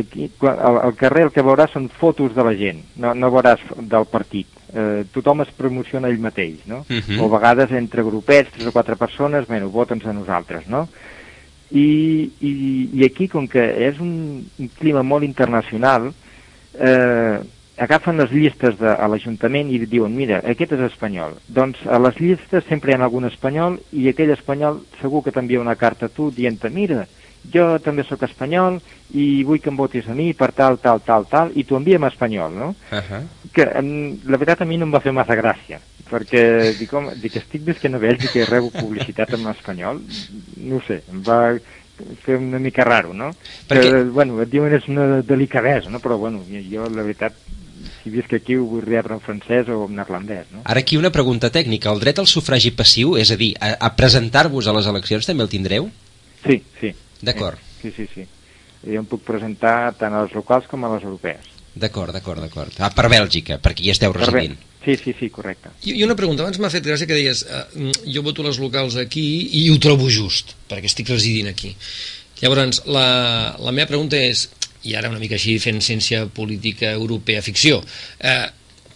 aquí, 0.00 0.30
al, 0.42 0.80
al 0.82 0.94
carrer 0.98 1.28
el 1.28 1.32
que 1.32 1.44
veuràs 1.46 1.72
són 1.72 1.88
fotos 1.88 2.34
de 2.36 2.44
la 2.44 2.52
gent, 2.58 2.82
no, 3.00 3.14
no 3.16 3.30
veuràs 3.32 3.62
del 3.78 4.06
partit. 4.10 4.50
Eh, 4.74 5.04
tothom 5.14 5.44
es 5.44 5.52
promociona 5.56 6.10
ell 6.10 6.20
mateix, 6.20 6.66
no? 6.66 6.82
Uh 6.90 7.00
-huh. 7.00 7.20
O 7.22 7.26
a 7.30 7.38
vegades 7.38 7.72
entre 7.72 8.02
grupets, 8.02 8.50
tres 8.52 8.66
o 8.66 8.72
quatre 8.72 8.96
persones, 8.96 9.46
bueno, 9.46 9.70
vota'ns 9.70 10.04
a 10.06 10.12
nosaltres, 10.12 10.68
no? 10.68 10.88
I, 11.70 12.30
i, 12.40 12.90
i 12.92 13.04
aquí, 13.04 13.28
com 13.28 13.48
que 13.48 13.62
és 13.88 13.98
un, 13.98 14.44
un 14.58 14.68
clima 14.78 15.02
molt 15.02 15.24
internacional, 15.24 16.12
eh, 16.74 17.38
agafen 17.76 18.18
les 18.20 18.30
llistes 18.30 18.78
de, 18.78 18.88
a 18.88 19.08
l'Ajuntament 19.10 19.70
i 19.72 19.80
diuen, 19.86 20.14
mira, 20.14 20.40
aquest 20.46 20.76
és 20.76 20.84
espanyol. 20.86 21.36
Doncs 21.48 21.82
a 21.90 21.98
les 22.02 22.20
llistes 22.20 22.66
sempre 22.68 22.92
hi 22.92 22.96
ha 22.96 23.02
algun 23.04 23.26
espanyol 23.30 23.80
i 23.92 24.08
aquell 24.08 24.32
espanyol 24.34 24.80
segur 25.00 25.24
que 25.24 25.34
t'envia 25.34 25.62
una 25.62 25.76
carta 25.76 26.06
a 26.06 26.12
tu 26.12 26.30
dient 26.34 26.62
mira, 26.70 27.06
jo 27.52 27.64
també 27.84 28.04
sóc 28.06 28.22
espanyol 28.24 28.78
i 29.12 29.44
vull 29.44 29.60
que 29.60 29.70
em 29.72 29.76
votis 29.76 30.06
a 30.08 30.14
mi 30.16 30.32
per 30.34 30.50
tal, 30.56 30.78
tal, 30.82 31.02
tal, 31.04 31.26
tal, 31.30 31.52
i 31.54 31.64
t'ho 31.64 31.76
enviem 31.76 32.06
espanyol, 32.08 32.54
no? 32.54 32.68
Uh 32.90 32.98
-huh. 32.98 33.22
Que 33.52 33.64
la 33.66 34.38
veritat 34.38 34.62
a 34.62 34.64
mi 34.64 34.78
no 34.78 34.86
em 34.86 34.94
va 34.94 35.00
fer 35.00 35.12
massa 35.12 35.36
gràcia, 35.36 35.78
perquè 36.10 36.76
dic, 36.78 36.92
home, 36.92 37.14
dic 37.16 37.36
estic 37.36 37.62
visquent 37.62 37.94
a 37.94 37.98
Bèlgica 37.98 38.38
i 38.38 38.44
rebo 38.44 38.70
publicitat 38.70 39.34
en 39.34 39.46
espanyol, 39.48 40.00
no 40.56 40.80
sé, 40.86 41.02
em 41.12 41.22
va 41.22 41.58
fer 42.24 42.36
una 42.36 42.58
mica 42.58 42.84
raro, 42.84 43.12
no? 43.12 43.30
Perquè... 43.68 43.90
Que, 43.90 44.04
bueno, 44.04 44.40
et 44.42 44.50
diuen 44.50 44.72
és 44.74 44.88
una 44.88 45.22
delicadesa, 45.22 45.90
no? 45.90 46.00
Però, 46.00 46.18
bueno, 46.18 46.42
jo 46.70 46.88
la 46.88 47.02
veritat 47.02 47.34
si 48.04 48.12
visc 48.12 48.34
aquí 48.36 48.58
ho 48.60 48.66
vull 48.68 48.84
rebre 48.84 49.16
en 49.16 49.22
francès 49.24 49.70
o 49.72 49.80
en 49.88 49.96
neerlandès. 49.96 50.50
No? 50.52 50.62
Ara 50.68 50.84
aquí 50.84 50.98
una 51.00 51.10
pregunta 51.10 51.48
tècnica. 51.50 51.88
El 51.90 52.02
dret 52.02 52.20
al 52.20 52.28
sufragi 52.28 52.74
passiu, 52.76 53.16
és 53.16 53.32
a 53.32 53.38
dir, 53.40 53.54
a, 53.56 53.72
a 53.88 53.90
presentar-vos 53.96 54.68
a 54.68 54.76
les 54.76 54.88
eleccions 54.92 55.26
també 55.26 55.46
el 55.46 55.52
tindreu? 55.52 55.88
Sí, 56.44 56.60
sí. 56.80 56.92
D'acord. 57.24 57.58
Sí, 57.80 57.94
sí, 57.96 58.06
sí. 58.12 58.26
Jo 58.84 59.00
em 59.00 59.08
puc 59.08 59.24
presentar 59.24 59.94
tant 59.96 60.12
a 60.12 60.26
les 60.26 60.36
locals 60.36 60.68
com 60.68 60.84
a 60.84 60.92
les 60.92 61.06
europees. 61.08 61.48
D'acord, 61.74 62.12
d'acord, 62.14 62.44
d'acord. 62.44 62.76
Ah, 62.78 62.92
per 62.94 63.08
Bèlgica, 63.10 63.56
perquè 63.62 63.86
hi 63.86 63.94
esteu 63.94 64.12
residint. 64.14 64.54
Sí, 64.84 64.98
sí, 65.00 65.14
sí, 65.18 65.30
correcte. 65.32 65.72
I, 65.88 65.96
i 65.96 66.04
una 66.04 66.14
pregunta, 66.14 66.44
abans 66.44 66.60
m'ha 66.60 66.70
fet 66.70 66.84
gràcia 66.84 67.08
que 67.08 67.16
deies 67.16 67.40
eh, 67.48 67.88
jo 68.04 68.22
voto 68.22 68.44
les 68.44 68.60
locals 68.60 68.98
aquí 69.00 69.24
i 69.56 69.64
ho 69.72 69.78
trobo 69.80 70.10
just, 70.12 70.52
perquè 70.68 70.92
estic 70.92 71.08
residint 71.10 71.48
aquí. 71.50 71.72
Llavors, 72.42 72.82
la, 72.84 73.06
la 73.64 73.72
meva 73.72 73.88
pregunta 73.88 74.20
és, 74.20 74.50
i 74.84 74.94
ara 74.98 75.10
una 75.12 75.22
mica 75.22 75.38
així 75.38 75.56
fent 75.62 75.80
ciència 75.84 76.26
política 76.26 76.92
europea 76.92 77.42
ficció, 77.44 77.80
eh, 78.20 78.44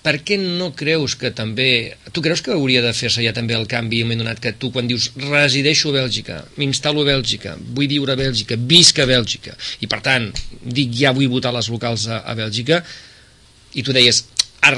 per 0.03 0.15
què 0.25 0.39
no 0.39 0.71
creus 0.79 1.17
que 1.19 1.33
també... 1.37 1.97
Tu 2.15 2.23
creus 2.25 2.41
que 2.45 2.55
hauria 2.55 2.81
de 2.85 2.95
fer-se 2.97 3.25
ja 3.25 3.35
també 3.37 3.57
el 3.59 3.67
canvi 3.69 4.05
en 4.05 4.15
donat 4.17 4.41
que 4.41 4.55
tu 4.57 4.71
quan 4.73 4.89
dius 4.89 5.11
resideixo 5.19 5.91
a 5.91 5.99
Bèlgica, 5.99 6.39
m'instal·lo 6.57 7.03
a 7.05 7.09
Bèlgica, 7.11 7.57
vull 7.75 7.91
viure 7.91 8.15
a 8.15 8.21
Bèlgica, 8.21 8.57
visc 8.71 9.03
a 9.03 9.09
Bèlgica, 9.11 9.57
i 9.85 9.91
per 9.91 10.01
tant 10.07 10.31
dic 10.63 10.95
ja 10.97 11.13
vull 11.17 11.29
votar 11.33 11.53
les 11.57 11.69
locals 11.73 12.07
a, 12.09 12.23
a 12.25 12.37
Bèlgica, 12.39 12.81
i 13.75 13.85
tu 13.85 13.93
deies 13.93 14.25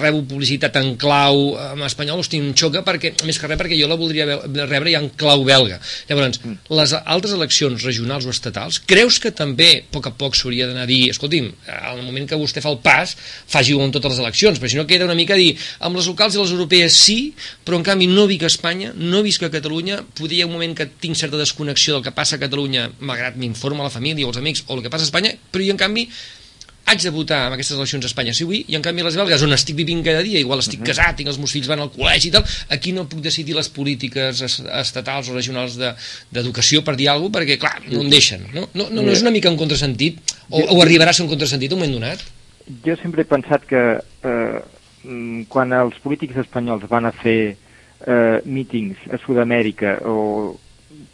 rebo 0.01 0.23
publicitat 0.29 0.77
en 0.81 0.95
clau 1.01 1.55
en 1.59 1.83
espanyol, 1.87 2.21
hosti, 2.23 2.39
em 2.41 2.53
xoca 2.57 2.83
perquè, 2.87 3.13
més 3.27 3.39
que 3.41 3.49
res 3.49 3.59
perquè 3.59 3.79
jo 3.79 3.89
la 3.91 3.99
voldria 3.99 4.27
rebre 4.69 4.93
ja 4.93 5.01
en 5.03 5.09
clau 5.19 5.45
belga. 5.47 5.81
Llavors, 6.09 6.41
mm. 6.43 6.71
les 6.79 6.95
altres 7.01 7.35
eleccions 7.37 7.85
regionals 7.87 8.27
o 8.29 8.35
estatals, 8.35 8.81
creus 8.87 9.19
que 9.23 9.33
també 9.35 9.71
a 9.81 9.83
poc 9.95 10.11
a 10.11 10.15
poc 10.17 10.39
s'hauria 10.39 10.69
d'anar 10.69 10.87
a 10.87 10.91
dir, 10.91 11.03
escolti'm, 11.15 11.51
al 11.91 12.03
moment 12.05 12.29
que 12.29 12.39
vostè 12.39 12.63
fa 12.63 12.73
el 12.73 12.81
pas, 12.85 13.17
faci-ho 13.51 13.83
en 13.85 13.95
totes 13.95 14.15
les 14.15 14.23
eleccions, 14.23 14.61
perquè 14.61 14.75
si 14.75 14.81
no 14.81 14.87
queda 14.91 15.09
una 15.09 15.19
mica 15.19 15.35
a 15.35 15.41
dir, 15.41 15.55
amb 15.81 15.99
les 15.99 16.11
locals 16.11 16.37
i 16.37 16.43
les 16.43 16.55
europees 16.55 16.97
sí, 16.97 17.19
però 17.65 17.81
en 17.81 17.87
canvi 17.87 18.11
no 18.11 18.27
vic 18.31 18.45
a 18.45 18.51
Espanya, 18.53 18.93
no 18.97 19.25
visc 19.27 19.45
a 19.47 19.53
Catalunya, 19.53 20.03
podria 20.19 20.49
un 20.49 20.55
moment 20.55 20.77
que 20.77 20.89
tinc 21.01 21.19
certa 21.19 21.41
desconnexió 21.41 21.97
del 21.97 22.05
que 22.07 22.15
passa 22.17 22.37
a 22.37 22.43
Catalunya, 22.43 22.91
malgrat 23.01 23.39
m'informa 23.41 23.87
la 23.87 23.95
família 23.95 24.29
o 24.29 24.35
els 24.35 24.41
amics 24.41 24.67
o 24.69 24.77
el 24.77 24.85
que 24.85 24.93
passa 24.93 25.09
a 25.09 25.11
Espanya, 25.11 25.35
però 25.51 25.65
jo 25.65 25.75
en 25.75 25.81
canvi 25.81 26.09
haig 26.91 27.05
de 27.07 27.13
votar 27.15 27.41
en 27.49 27.57
aquestes 27.57 27.77
eleccions 27.77 28.05
a 28.07 28.11
Espanya 28.11 28.35
si 28.37 28.47
vull, 28.49 28.65
i 28.67 28.77
en 28.79 28.85
canvi 28.85 29.05
a 29.05 29.09
les 29.09 29.19
belgues, 29.19 29.45
on 29.47 29.55
estic 29.57 29.79
vivint 29.79 30.03
cada 30.07 30.25
dia, 30.27 30.41
igual 30.43 30.63
estic 30.63 30.81
uh 30.81 30.85
-huh. 30.85 30.91
casat, 30.91 31.17
tinc 31.17 31.29
els 31.31 31.39
meus 31.39 31.53
fills 31.55 31.69
van 31.71 31.81
al 31.81 31.93
col·legi 31.95 32.29
i 32.29 32.33
tal, 32.35 32.45
aquí 32.69 32.93
no 32.93 33.09
puc 33.09 33.21
decidir 33.21 33.55
les 33.55 33.69
polítiques 33.69 34.43
estatals 34.43 35.29
o 35.31 35.35
regionals 35.35 35.79
d'educació 35.79 36.81
de, 36.81 36.85
per 36.85 36.97
dir 36.97 37.09
alguna 37.09 37.31
cosa, 37.31 37.39
perquè, 37.41 37.59
clar, 37.59 37.81
no 37.87 38.03
em 38.03 38.11
deixen. 38.11 38.41
No, 38.53 38.69
no, 38.75 38.91
no, 38.91 39.03
no 39.03 39.11
és 39.13 39.23
una 39.23 39.31
mica 39.31 39.51
un 39.51 39.57
contrasentit? 39.57 40.19
O, 40.49 40.59
o 40.59 40.83
arribarà 40.83 41.11
a 41.11 41.13
ser 41.13 41.25
un 41.25 41.31
contrasentit 41.31 41.73
un 41.73 41.79
moment 41.79 41.95
donat? 41.95 42.19
Jo 42.85 42.97
sempre 42.97 43.23
he 43.23 43.25
pensat 43.25 43.65
que 43.67 43.83
eh, 44.25 44.61
mm, 45.05 45.43
quan 45.49 45.73
els 45.73 45.95
polítics 46.03 46.37
espanyols 46.37 46.89
van 46.89 47.07
a 47.07 47.13
fer 47.13 47.57
eh, 48.07 48.41
mítings 48.45 48.97
a 49.13 49.19
Sud-amèrica 49.19 49.99
o 50.07 50.59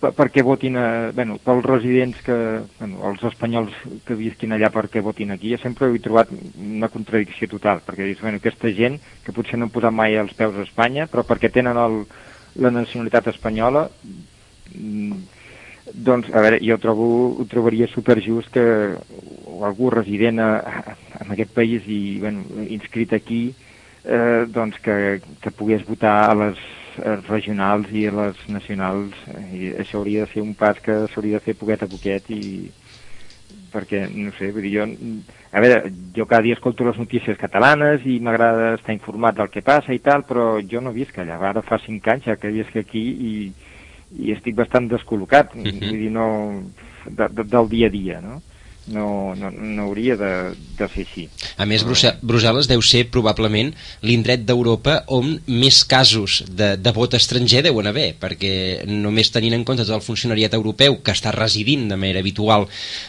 perquè 0.00 0.42
votin, 0.42 0.76
a, 0.80 1.12
bueno, 1.12 1.36
pels 1.44 1.64
residents 1.66 2.20
que, 2.24 2.36
bueno, 2.78 3.02
els 3.10 3.22
espanyols 3.28 3.74
que 4.06 4.16
visquin 4.16 4.54
allà 4.56 4.70
perquè 4.72 5.02
votin 5.04 5.34
aquí, 5.34 5.52
jo 5.52 5.60
sempre 5.60 5.90
he 5.92 6.00
trobat 6.02 6.32
una 6.32 6.88
contradicció 6.92 7.48
total, 7.52 7.82
perquè 7.84 8.06
dius, 8.06 8.22
bueno, 8.24 8.40
aquesta 8.40 8.72
gent 8.72 8.98
que 9.24 9.34
potser 9.36 9.60
no 9.60 9.68
han 9.68 9.74
posat 9.74 9.92
mai 9.92 10.16
els 10.16 10.32
peus 10.36 10.56
a 10.56 10.64
Espanya, 10.64 11.08
però 11.12 11.26
perquè 11.28 11.50
tenen 11.52 11.80
el, 11.80 12.04
la 12.64 12.72
nacionalitat 12.72 13.28
espanyola, 13.34 13.86
mm, 14.72 15.20
doncs, 15.92 16.32
a 16.32 16.40
veure, 16.44 16.62
jo 16.64 16.80
trobo, 16.82 17.10
ho 17.36 17.46
trobaria 17.50 17.88
superjust 17.92 18.50
que 18.54 18.64
algú 19.66 19.92
resident 19.92 20.40
a, 20.40 20.50
a, 20.56 20.96
en 21.20 21.36
aquest 21.36 21.52
país 21.54 21.84
i, 21.86 22.18
bueno, 22.24 22.44
inscrit 22.64 23.12
aquí, 23.12 23.44
eh, 24.04 24.46
doncs 24.48 24.80
que, 24.80 25.20
que 25.42 25.52
pogués 25.52 25.84
votar 25.86 26.18
a 26.30 26.34
les 26.46 26.64
regionals 27.28 27.90
i 27.92 28.06
les 28.10 28.42
nacionals 28.48 29.14
i 29.52 29.72
això 29.76 30.00
hauria 30.00 30.24
de 30.24 30.32
ser 30.32 30.42
un 30.42 30.54
pas 30.54 30.78
que 30.82 31.04
s'hauria 31.12 31.38
de 31.38 31.44
fer 31.44 31.54
poquet 31.58 31.82
a 31.82 31.90
poquet 31.90 32.30
i 32.34 32.42
perquè, 33.72 34.06
no 34.14 34.32
sé, 34.38 34.50
vull 34.54 34.64
dir, 34.64 34.72
jo 34.78 34.86
a 35.56 35.60
veure, 35.62 35.92
jo 36.16 36.26
cada 36.26 36.42
dia 36.44 36.56
escolto 36.56 36.84
les 36.84 36.98
notícies 37.00 37.38
catalanes 37.40 38.04
i 38.08 38.18
m'agrada 38.20 38.74
estar 38.76 38.94
informat 38.94 39.36
del 39.38 39.50
que 39.52 39.62
passa 39.64 39.94
i 39.94 40.02
tal, 40.04 40.24
però 40.28 40.56
jo 40.60 40.82
no 40.84 40.94
visc 40.94 41.18
allà, 41.18 41.38
ara 41.50 41.62
fa 41.64 41.78
cinc 41.84 42.08
anys 42.12 42.28
ja 42.30 42.36
que 42.40 42.52
visc 42.52 42.76
aquí 42.80 43.04
i, 43.30 43.32
i 44.22 44.34
estic 44.34 44.56
bastant 44.58 44.88
descol·locat, 44.90 45.54
uh 45.54 45.62
-huh. 45.62 45.78
vull 45.80 46.02
dir, 46.02 46.10
no, 46.12 46.26
de, 47.06 47.28
de, 47.28 47.44
del 47.44 47.68
dia 47.68 47.86
a 47.86 47.90
dia, 47.90 48.20
no? 48.20 48.40
No, 48.88 49.34
no, 49.34 49.50
no 49.50 49.82
hauria 49.82 50.16
de, 50.16 50.32
de 50.78 50.88
ser 50.92 51.04
així. 51.04 51.26
A 51.58 51.66
més, 51.68 51.84
Brussel·les 51.86 52.68
deu 52.70 52.82
ser 52.84 53.06
probablement 53.12 53.72
l'indret 54.06 54.44
d'Europa 54.46 55.00
on 55.14 55.36
més 55.46 55.82
casos 55.88 56.42
de, 56.46 56.74
de 56.78 56.92
vot 56.94 57.16
estranger 57.18 57.64
deuen 57.66 57.90
haver, 57.90 58.12
perquè 58.20 58.86
només 58.86 59.32
tenint 59.34 59.56
en 59.56 59.64
compte 59.66 59.84
tot 59.86 59.96
el 59.98 60.04
funcionariat 60.04 60.54
europeu 60.58 61.00
que 61.02 61.14
està 61.16 61.34
residint 61.34 61.88
de 61.90 61.98
manera 61.98 62.22
habitual 62.22 62.66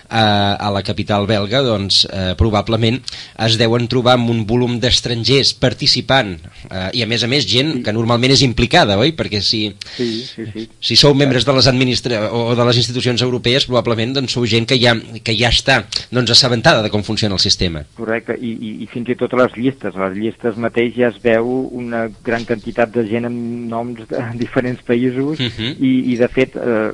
a, 0.09 0.23
a 0.55 0.71
la 0.73 0.83
capital 0.85 1.27
belga, 1.29 1.61
doncs 1.65 2.03
eh, 2.09 2.33
probablement 2.39 2.99
es 3.45 3.57
deuen 3.59 3.87
trobar 3.91 4.17
amb 4.17 4.31
un 4.33 4.43
volum 4.49 4.79
d'estrangers 4.81 5.53
participant, 5.61 6.35
eh, 6.71 6.89
i 6.97 7.05
a 7.05 7.09
més 7.09 7.23
a 7.23 7.31
més 7.31 7.45
gent 7.47 7.83
que 7.85 7.93
normalment 7.93 8.33
és 8.33 8.43
implicada, 8.47 8.97
oi? 8.97 9.13
Perquè 9.17 9.41
si, 9.45 9.67
sí, 9.95 10.09
sí, 10.25 10.47
sí. 10.53 10.67
si 10.81 10.97
sou 10.99 11.13
membres 11.17 11.45
de 11.45 11.53
les 11.57 11.69
administra 11.69 12.27
o 12.33 12.55
de 12.57 12.67
les 12.69 12.81
institucions 12.81 13.21
europees, 13.25 13.67
probablement 13.69 14.17
doncs, 14.17 14.33
sou 14.33 14.47
gent 14.49 14.67
que 14.69 14.79
ja, 14.81 14.95
que 15.23 15.35
ja 15.37 15.51
està 15.53 15.66
està 15.67 16.07
doncs, 16.11 16.31
assabentada 16.31 16.81
de 16.83 16.91
com 16.93 17.03
funciona 17.03 17.35
el 17.35 17.43
sistema. 17.43 17.83
Correcte, 17.97 18.37
I, 18.39 18.53
i, 18.55 18.71
i 18.85 18.87
fins 18.91 19.11
i 19.11 19.17
tot 19.19 19.35
a 19.35 19.41
les 19.43 19.55
llistes. 19.57 19.95
A 19.95 20.07
les 20.07 20.17
llistes 20.17 20.59
mateix 20.61 20.95
ja 20.95 21.11
es 21.11 21.19
veu 21.23 21.49
una 21.75 22.07
gran 22.23 22.47
quantitat 22.47 22.93
de 22.95 23.03
gent 23.09 23.27
amb 23.27 23.67
noms 23.71 24.07
de 24.07 24.23
diferents 24.43 24.81
països 24.87 25.39
uh 25.39 25.51
-huh. 25.51 25.75
i, 25.79 26.13
i 26.13 26.17
de 26.17 26.27
fet 26.27 26.55
eh, 26.55 26.91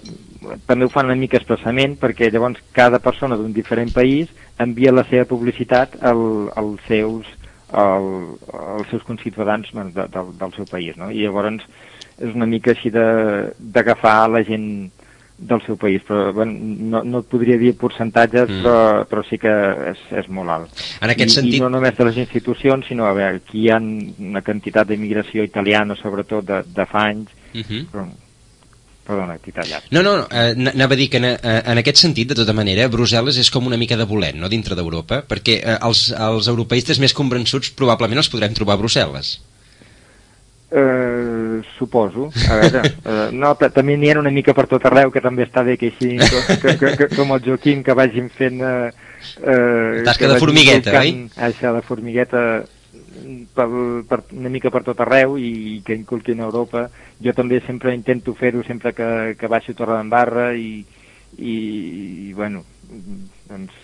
també 0.66 0.86
ho 0.86 0.90
fan 0.90 1.06
una 1.06 1.16
mica 1.16 1.38
expressament 1.38 2.00
perquè 2.00 2.32
llavors 2.32 2.60
cada 2.74 3.00
persona 3.00 3.38
d'un 3.38 3.54
diferent 3.54 3.94
país 3.94 4.28
envia 4.58 4.92
la 4.92 5.06
seva 5.10 5.26
publicitat 5.26 5.96
al, 6.02 6.50
als 6.56 6.82
seus 6.88 7.26
al, 7.72 8.38
als 8.78 8.90
seus 8.90 9.04
conciutadans 9.04 9.68
de, 9.74 10.08
de, 10.08 10.22
del 10.40 10.54
seu 10.54 10.66
país, 10.66 10.96
no? 10.98 11.10
I 11.10 11.24
llavors 11.24 11.64
és 12.20 12.36
una 12.36 12.46
mica 12.46 12.72
així 12.72 12.92
d'agafar 12.92 14.30
la 14.30 14.44
gent 14.44 14.92
del 15.50 15.62
seu 15.66 15.78
país, 15.78 16.02
però 16.08 16.32
bueno, 16.34 16.54
no, 16.94 17.04
no 17.04 17.22
et 17.24 17.30
podria 17.32 17.58
dir 17.62 17.74
percentatges, 17.80 18.50
mm. 18.50 18.66
però, 18.66 19.06
però 19.10 19.24
sí 19.28 19.40
que 19.42 19.54
és, 19.92 20.02
és 20.24 20.30
molt 20.34 20.56
alt. 20.56 20.84
En 21.02 21.14
aquest 21.14 21.34
I, 21.34 21.38
sentit... 21.40 21.60
I 21.60 21.64
no 21.64 21.72
només 21.74 21.96
de 21.98 22.10
les 22.10 22.20
institucions, 22.26 22.88
sinó 22.90 23.08
a 23.10 23.14
veure, 23.18 23.42
aquí 23.44 23.66
hi 23.66 23.72
ha 23.72 23.80
una 23.80 24.44
quantitat 24.46 24.90
d'immigració 24.90 25.46
italiana, 25.48 25.98
sobretot 26.00 26.48
de, 26.48 26.62
de 26.76 26.90
fa 26.90 27.08
anys, 27.12 27.32
mm 27.54 27.66
-hmm. 27.68 27.90
però 27.92 28.08
Perdona, 29.04 29.36
t'he 29.44 29.52
tallat. 29.52 29.90
No, 29.92 30.02
no, 30.02 30.14
eh, 30.32 30.54
anava 30.72 30.96
a 30.96 31.00
dir 31.00 31.10
que 31.12 31.20
en, 31.20 31.26
eh, 31.26 31.62
en 31.66 31.78
aquest 31.82 32.00
sentit, 32.00 32.30
de 32.30 32.36
tota 32.40 32.54
manera, 32.56 32.88
Brussel·les 32.88 33.38
és 33.42 33.50
com 33.52 33.66
una 33.68 33.80
mica 33.80 33.98
de 34.00 34.06
bolet, 34.08 34.38
no?, 34.40 34.48
dintre 34.48 34.78
d'Europa, 34.80 35.26
perquè 35.28 35.58
eh, 35.60 35.78
els, 35.90 36.06
els 36.16 36.48
europeistes 36.48 37.02
més 37.04 37.16
convençuts 37.18 37.74
probablement 37.76 38.24
els 38.24 38.32
podrem 38.32 38.56
trobar 38.56 38.78
a 38.78 38.82
Brussel·les. 38.86 39.34
Uh, 40.74 41.62
suposo. 41.78 42.32
A 42.50 42.56
veure, 42.58 42.82
uh, 43.06 43.28
no, 43.42 43.52
també 43.62 43.94
n'hi 43.94 44.10
ha 44.10 44.18
una 44.18 44.32
mica 44.34 44.56
per 44.58 44.66
tot 44.72 44.88
arreu, 44.90 45.12
que 45.14 45.22
també 45.22 45.46
està 45.46 45.62
bé 45.62 45.76
que 45.78 45.92
així, 45.92 46.16
que, 46.64 46.78
que, 46.82 46.94
que, 46.98 47.10
com 47.14 47.36
el 47.36 47.44
Joaquim, 47.46 47.84
que 47.86 47.94
vagin 47.94 48.32
fent... 48.34 48.58
Uh, 48.58 48.90
uh, 49.44 50.02
Tasca 50.08 50.32
de 50.32 50.40
formigueta, 50.42 50.96
oi? 51.04 51.14
Això, 51.50 51.76
de 51.78 51.84
formigueta 51.86 52.42
per, 53.54 53.68
per, 54.10 54.20
una 54.34 54.50
mica 54.50 54.72
per 54.74 54.84
tot 54.86 55.00
arreu 55.04 55.38
i 55.38 55.82
que 55.86 55.96
inculquin 55.96 56.42
a 56.42 56.48
Europa. 56.50 56.88
Jo 57.24 57.34
també 57.38 57.62
sempre 57.68 57.94
intento 57.96 58.34
fer-ho 58.38 58.64
sempre 58.68 58.94
que, 58.98 59.10
que 59.40 59.52
baixo 59.52 59.74
a 59.74 59.80
Torredembarra 59.80 60.52
i, 60.58 60.84
i, 61.38 61.56
i 62.30 62.34
bueno, 62.34 62.64
doncs, 63.50 63.83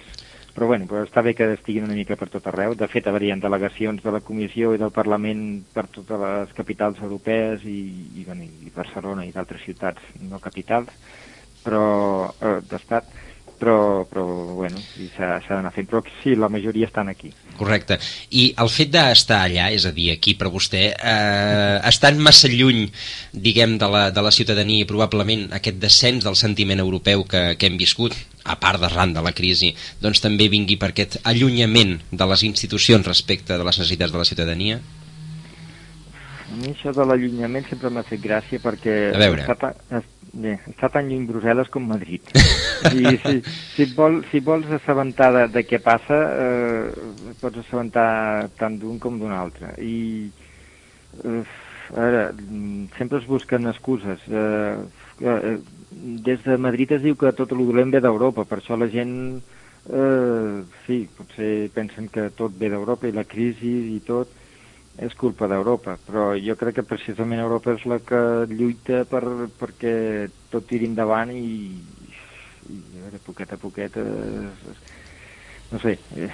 però 0.59 0.67
bueno, 0.67 0.89
però 0.91 1.05
està 1.05 1.21
bé 1.23 1.31
que 1.37 1.45
estiguin 1.53 1.85
una 1.87 1.95
mica 1.95 2.17
per 2.19 2.27
tot 2.27 2.49
arreu. 2.51 2.73
De 2.75 2.87
fet, 2.91 3.05
haurien 3.07 3.39
delegacions 3.39 4.03
de 4.03 4.11
la 4.11 4.19
Comissió 4.19 4.73
i 4.75 4.81
del 4.81 4.91
Parlament 4.91 5.45
per 5.71 5.85
totes 5.87 6.19
les 6.19 6.51
capitals 6.57 6.99
europees 6.99 7.63
i, 7.63 7.79
i, 8.19 8.25
bueno, 8.27 8.43
i 8.43 8.67
Barcelona 8.75 9.23
i 9.23 9.31
d'altres 9.31 9.63
ciutats 9.63 10.03
no 10.27 10.41
capitals, 10.43 10.91
però 11.63 11.85
eh, 12.43 12.57
d'estat 12.67 13.07
però, 13.59 14.05
però 14.07 14.25
bueno, 14.55 14.79
s'ha 15.15 15.39
d'anar 15.47 15.71
fent. 15.75 15.87
Però 15.87 16.01
sí, 16.23 16.35
la 16.35 16.49
majoria 16.51 16.87
estan 16.87 17.11
aquí. 17.11 17.31
Correcte. 17.59 17.99
I 18.35 18.49
el 18.63 18.71
fet 18.71 18.91
d'estar 18.93 19.41
allà, 19.45 19.67
és 19.75 19.87
a 19.87 19.93
dir, 19.95 20.09
aquí 20.15 20.35
per 20.39 20.51
vostè, 20.51 20.83
eh, 20.95 21.77
estant 21.91 22.19
massa 22.23 22.51
lluny, 22.51 22.85
diguem, 23.31 23.77
de 23.79 23.91
la, 23.91 24.05
de 24.15 24.23
la 24.23 24.31
ciutadania 24.35 24.83
i 24.83 24.89
probablement 24.89 25.49
aquest 25.55 25.79
descens 25.79 26.27
del 26.27 26.39
sentiment 26.39 26.83
europeu 26.83 27.27
que, 27.27 27.43
que 27.59 27.71
hem 27.71 27.79
viscut, 27.79 28.15
a 28.49 28.57
part 28.61 28.81
d'arran 28.81 29.13
de 29.15 29.23
la 29.25 29.33
crisi, 29.35 29.73
doncs 30.01 30.23
també 30.23 30.49
vingui 30.51 30.79
per 30.81 30.91
aquest 30.93 31.19
allunyament 31.29 31.99
de 32.11 32.29
les 32.33 32.45
institucions 32.47 33.07
respecte 33.07 33.57
de 33.57 33.65
les 33.65 33.77
necessitats 33.77 34.15
de 34.15 34.21
la 34.21 34.27
ciutadania? 34.27 34.79
A 36.49 36.55
mi 36.57 36.71
això 36.73 36.91
de 36.95 37.05
l'allunyament 37.05 37.67
sempre 37.69 37.91
m'ha 37.93 38.05
fet 38.07 38.21
gràcia 38.23 38.61
perquè. 38.63 38.95
Està, 39.45 39.69
bé, 40.33 40.55
està 40.71 40.89
tan 40.95 41.09
lluny 41.09 41.27
Brussel·les 41.29 41.69
com 41.69 41.85
Madrid. 41.85 42.33
I 42.97 43.15
si, 43.21 43.35
si, 43.75 43.87
vol, 43.93 44.21
si 44.31 44.41
vols 44.45 44.69
assabentar 44.79 45.29
de, 45.35 45.45
de 45.53 45.65
què 45.69 45.81
passa, 45.85 46.19
eh, 46.45 47.33
pots 47.41 47.61
assabentar 47.61 48.49
tant 48.57 48.79
d'un 48.81 48.97
com 49.03 49.19
d'un 49.21 49.35
altre. 49.35 49.75
I, 49.77 50.29
eh, 51.21 51.43
a 51.89 51.99
veure, 51.99 52.23
sempre 52.97 53.21
es 53.21 53.29
busquen 53.29 53.69
excuses. 53.69 54.25
Eh, 54.29 54.75
eh, 55.21 55.57
des 55.91 56.43
de 56.43 56.57
Madrid 56.57 56.91
es 56.91 57.01
diu 57.01 57.15
que 57.17 57.31
tot 57.33 57.51
el 57.55 57.65
dolent 57.65 57.91
ve 57.91 58.01
d'Europa, 58.03 58.45
per 58.45 58.59
això 58.59 58.77
la 58.77 58.89
gent, 58.89 59.41
eh, 59.89 60.59
sí, 60.85 61.01
potser 61.17 61.69
pensen 61.73 62.09
que 62.13 62.29
tot 62.37 62.53
ve 62.59 62.69
d'Europa 62.69 63.09
i 63.09 63.15
la 63.15 63.25
crisi 63.25 63.95
i 63.95 63.99
tot, 64.05 64.29
és 64.99 65.15
culpa 65.15 65.47
d'Europa, 65.47 65.95
però 66.05 66.33
jo 66.35 66.55
crec 66.59 66.79
que 66.79 66.87
precisament 66.87 67.39
Europa 67.39 67.73
és 67.77 67.85
la 67.87 67.99
que 68.03 68.19
lluita 68.51 69.05
per, 69.07 69.23
perquè 69.59 69.93
tot 70.51 70.67
tiri 70.67 70.89
endavant 70.89 71.31
i, 71.31 71.79
i 72.67 72.79
a 72.99 73.05
veure, 73.05 73.21
poquet 73.23 73.53
a 73.55 73.59
poquet 73.61 73.95
eh, 74.01 74.47
no 75.71 75.79
sé 75.79 75.95
eh, 76.19 76.29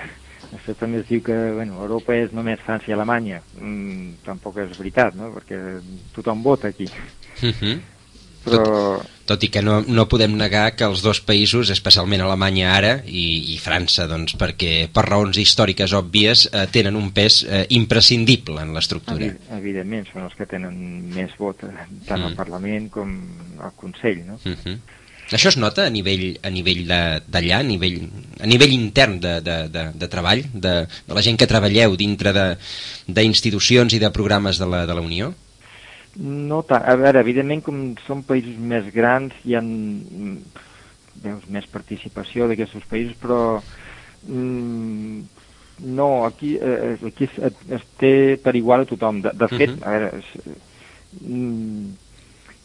això 0.55 0.73
també 0.79 1.03
es 1.03 1.09
diu 1.11 1.21
que 1.25 1.35
bueno, 1.59 1.77
Europa 1.83 2.17
és 2.17 2.33
només 2.33 2.63
França 2.65 2.89
i 2.89 2.95
Alemanya 2.95 3.43
mm, 3.59 4.23
tampoc 4.25 4.57
és 4.63 4.73
veritat, 4.79 5.13
no? 5.19 5.29
perquè 5.35 5.61
tothom 6.17 6.41
vota 6.45 6.73
aquí 6.73 6.89
uh 6.89 7.45
mhm. 7.45 7.53
-huh. 7.61 7.94
Però 8.45 9.01
tot 9.25 9.41
i 9.41 9.49
que 9.49 9.61
no, 9.65 9.79
no 9.89 10.05
podem 10.09 10.35
negar 10.37 10.75
que 10.77 10.85
els 10.85 11.01
dos 11.01 11.19
països, 11.25 11.71
especialment 11.73 12.21
Alemanya 12.21 12.75
ara 12.75 12.91
i, 13.09 13.55
i 13.55 13.57
França, 13.61 14.05
doncs, 14.09 14.35
perquè 14.37 14.85
per 14.93 15.07
raons 15.07 15.39
històriques 15.41 15.95
òbvies 15.97 16.45
eh, 16.51 16.65
tenen 16.71 16.97
un 16.99 17.09
pes 17.15 17.41
eh, 17.43 17.63
imprescindible 17.73 18.61
en 18.61 18.75
l'estructura. 18.77 19.31
Evidentment, 19.57 20.05
són 20.11 20.27
els 20.27 20.37
que 20.37 20.45
tenen 20.49 20.77
més 21.15 21.33
vot 21.41 21.65
eh, 21.65 21.73
tant 22.05 22.21
mm. 22.21 22.27
al 22.29 22.37
Parlament 22.37 22.91
com 22.93 23.15
al 23.65 23.73
Consell, 23.81 24.21
no? 24.27 24.37
Mm 24.43 24.59
-hmm. 24.61 25.01
Això 25.33 25.49
es 25.49 25.57
nota 25.57 25.87
a 25.87 25.89
nivell, 25.89 26.37
a 26.45 26.51
nivell 26.53 26.85
d'allà, 26.85 27.57
a, 27.57 27.63
nivell, 27.63 27.97
a 28.39 28.45
nivell 28.45 28.73
intern 28.73 29.19
de, 29.19 29.41
de, 29.41 29.55
de, 29.73 29.83
de 29.95 30.07
treball, 30.07 30.43
de, 30.53 30.85
de 30.85 31.13
la 31.17 31.23
gent 31.25 31.37
que 31.37 31.47
treballeu 31.49 31.95
dintre 31.95 32.31
d'institucions 33.07 33.93
i 33.93 33.99
de 33.99 34.11
programes 34.11 34.59
de 34.61 34.67
la, 34.69 34.85
de 34.85 34.93
la 34.93 35.01
Unió? 35.01 35.33
No 36.15 36.61
tant. 36.63 36.85
A 36.87 36.95
veure, 36.95 37.19
evidentment, 37.19 37.63
com 37.65 37.81
són 38.05 38.23
països 38.27 38.55
més 38.55 38.87
grans, 38.93 39.33
hi 39.43 39.55
ha 39.57 39.63
veus, 41.23 41.47
més 41.51 41.67
participació 41.71 42.47
d'aquests 42.47 42.87
països, 42.91 43.17
però 43.19 43.39
mm, 44.27 45.19
no, 45.97 46.09
aquí, 46.25 46.55
eh, 46.55 46.95
aquí 47.09 47.27
es, 47.27 47.59
es 47.79 47.85
té 47.99 48.13
per 48.41 48.55
igual 48.55 48.85
a 48.85 48.89
tothom. 48.89 49.21
De, 49.25 49.35
de 49.35 49.51
fet, 49.51 49.75
uh 49.75 49.75
-huh. 49.75 49.87
a 49.87 49.91
veure, 49.91 50.11
es, 50.19 50.57
mm, 51.21 52.04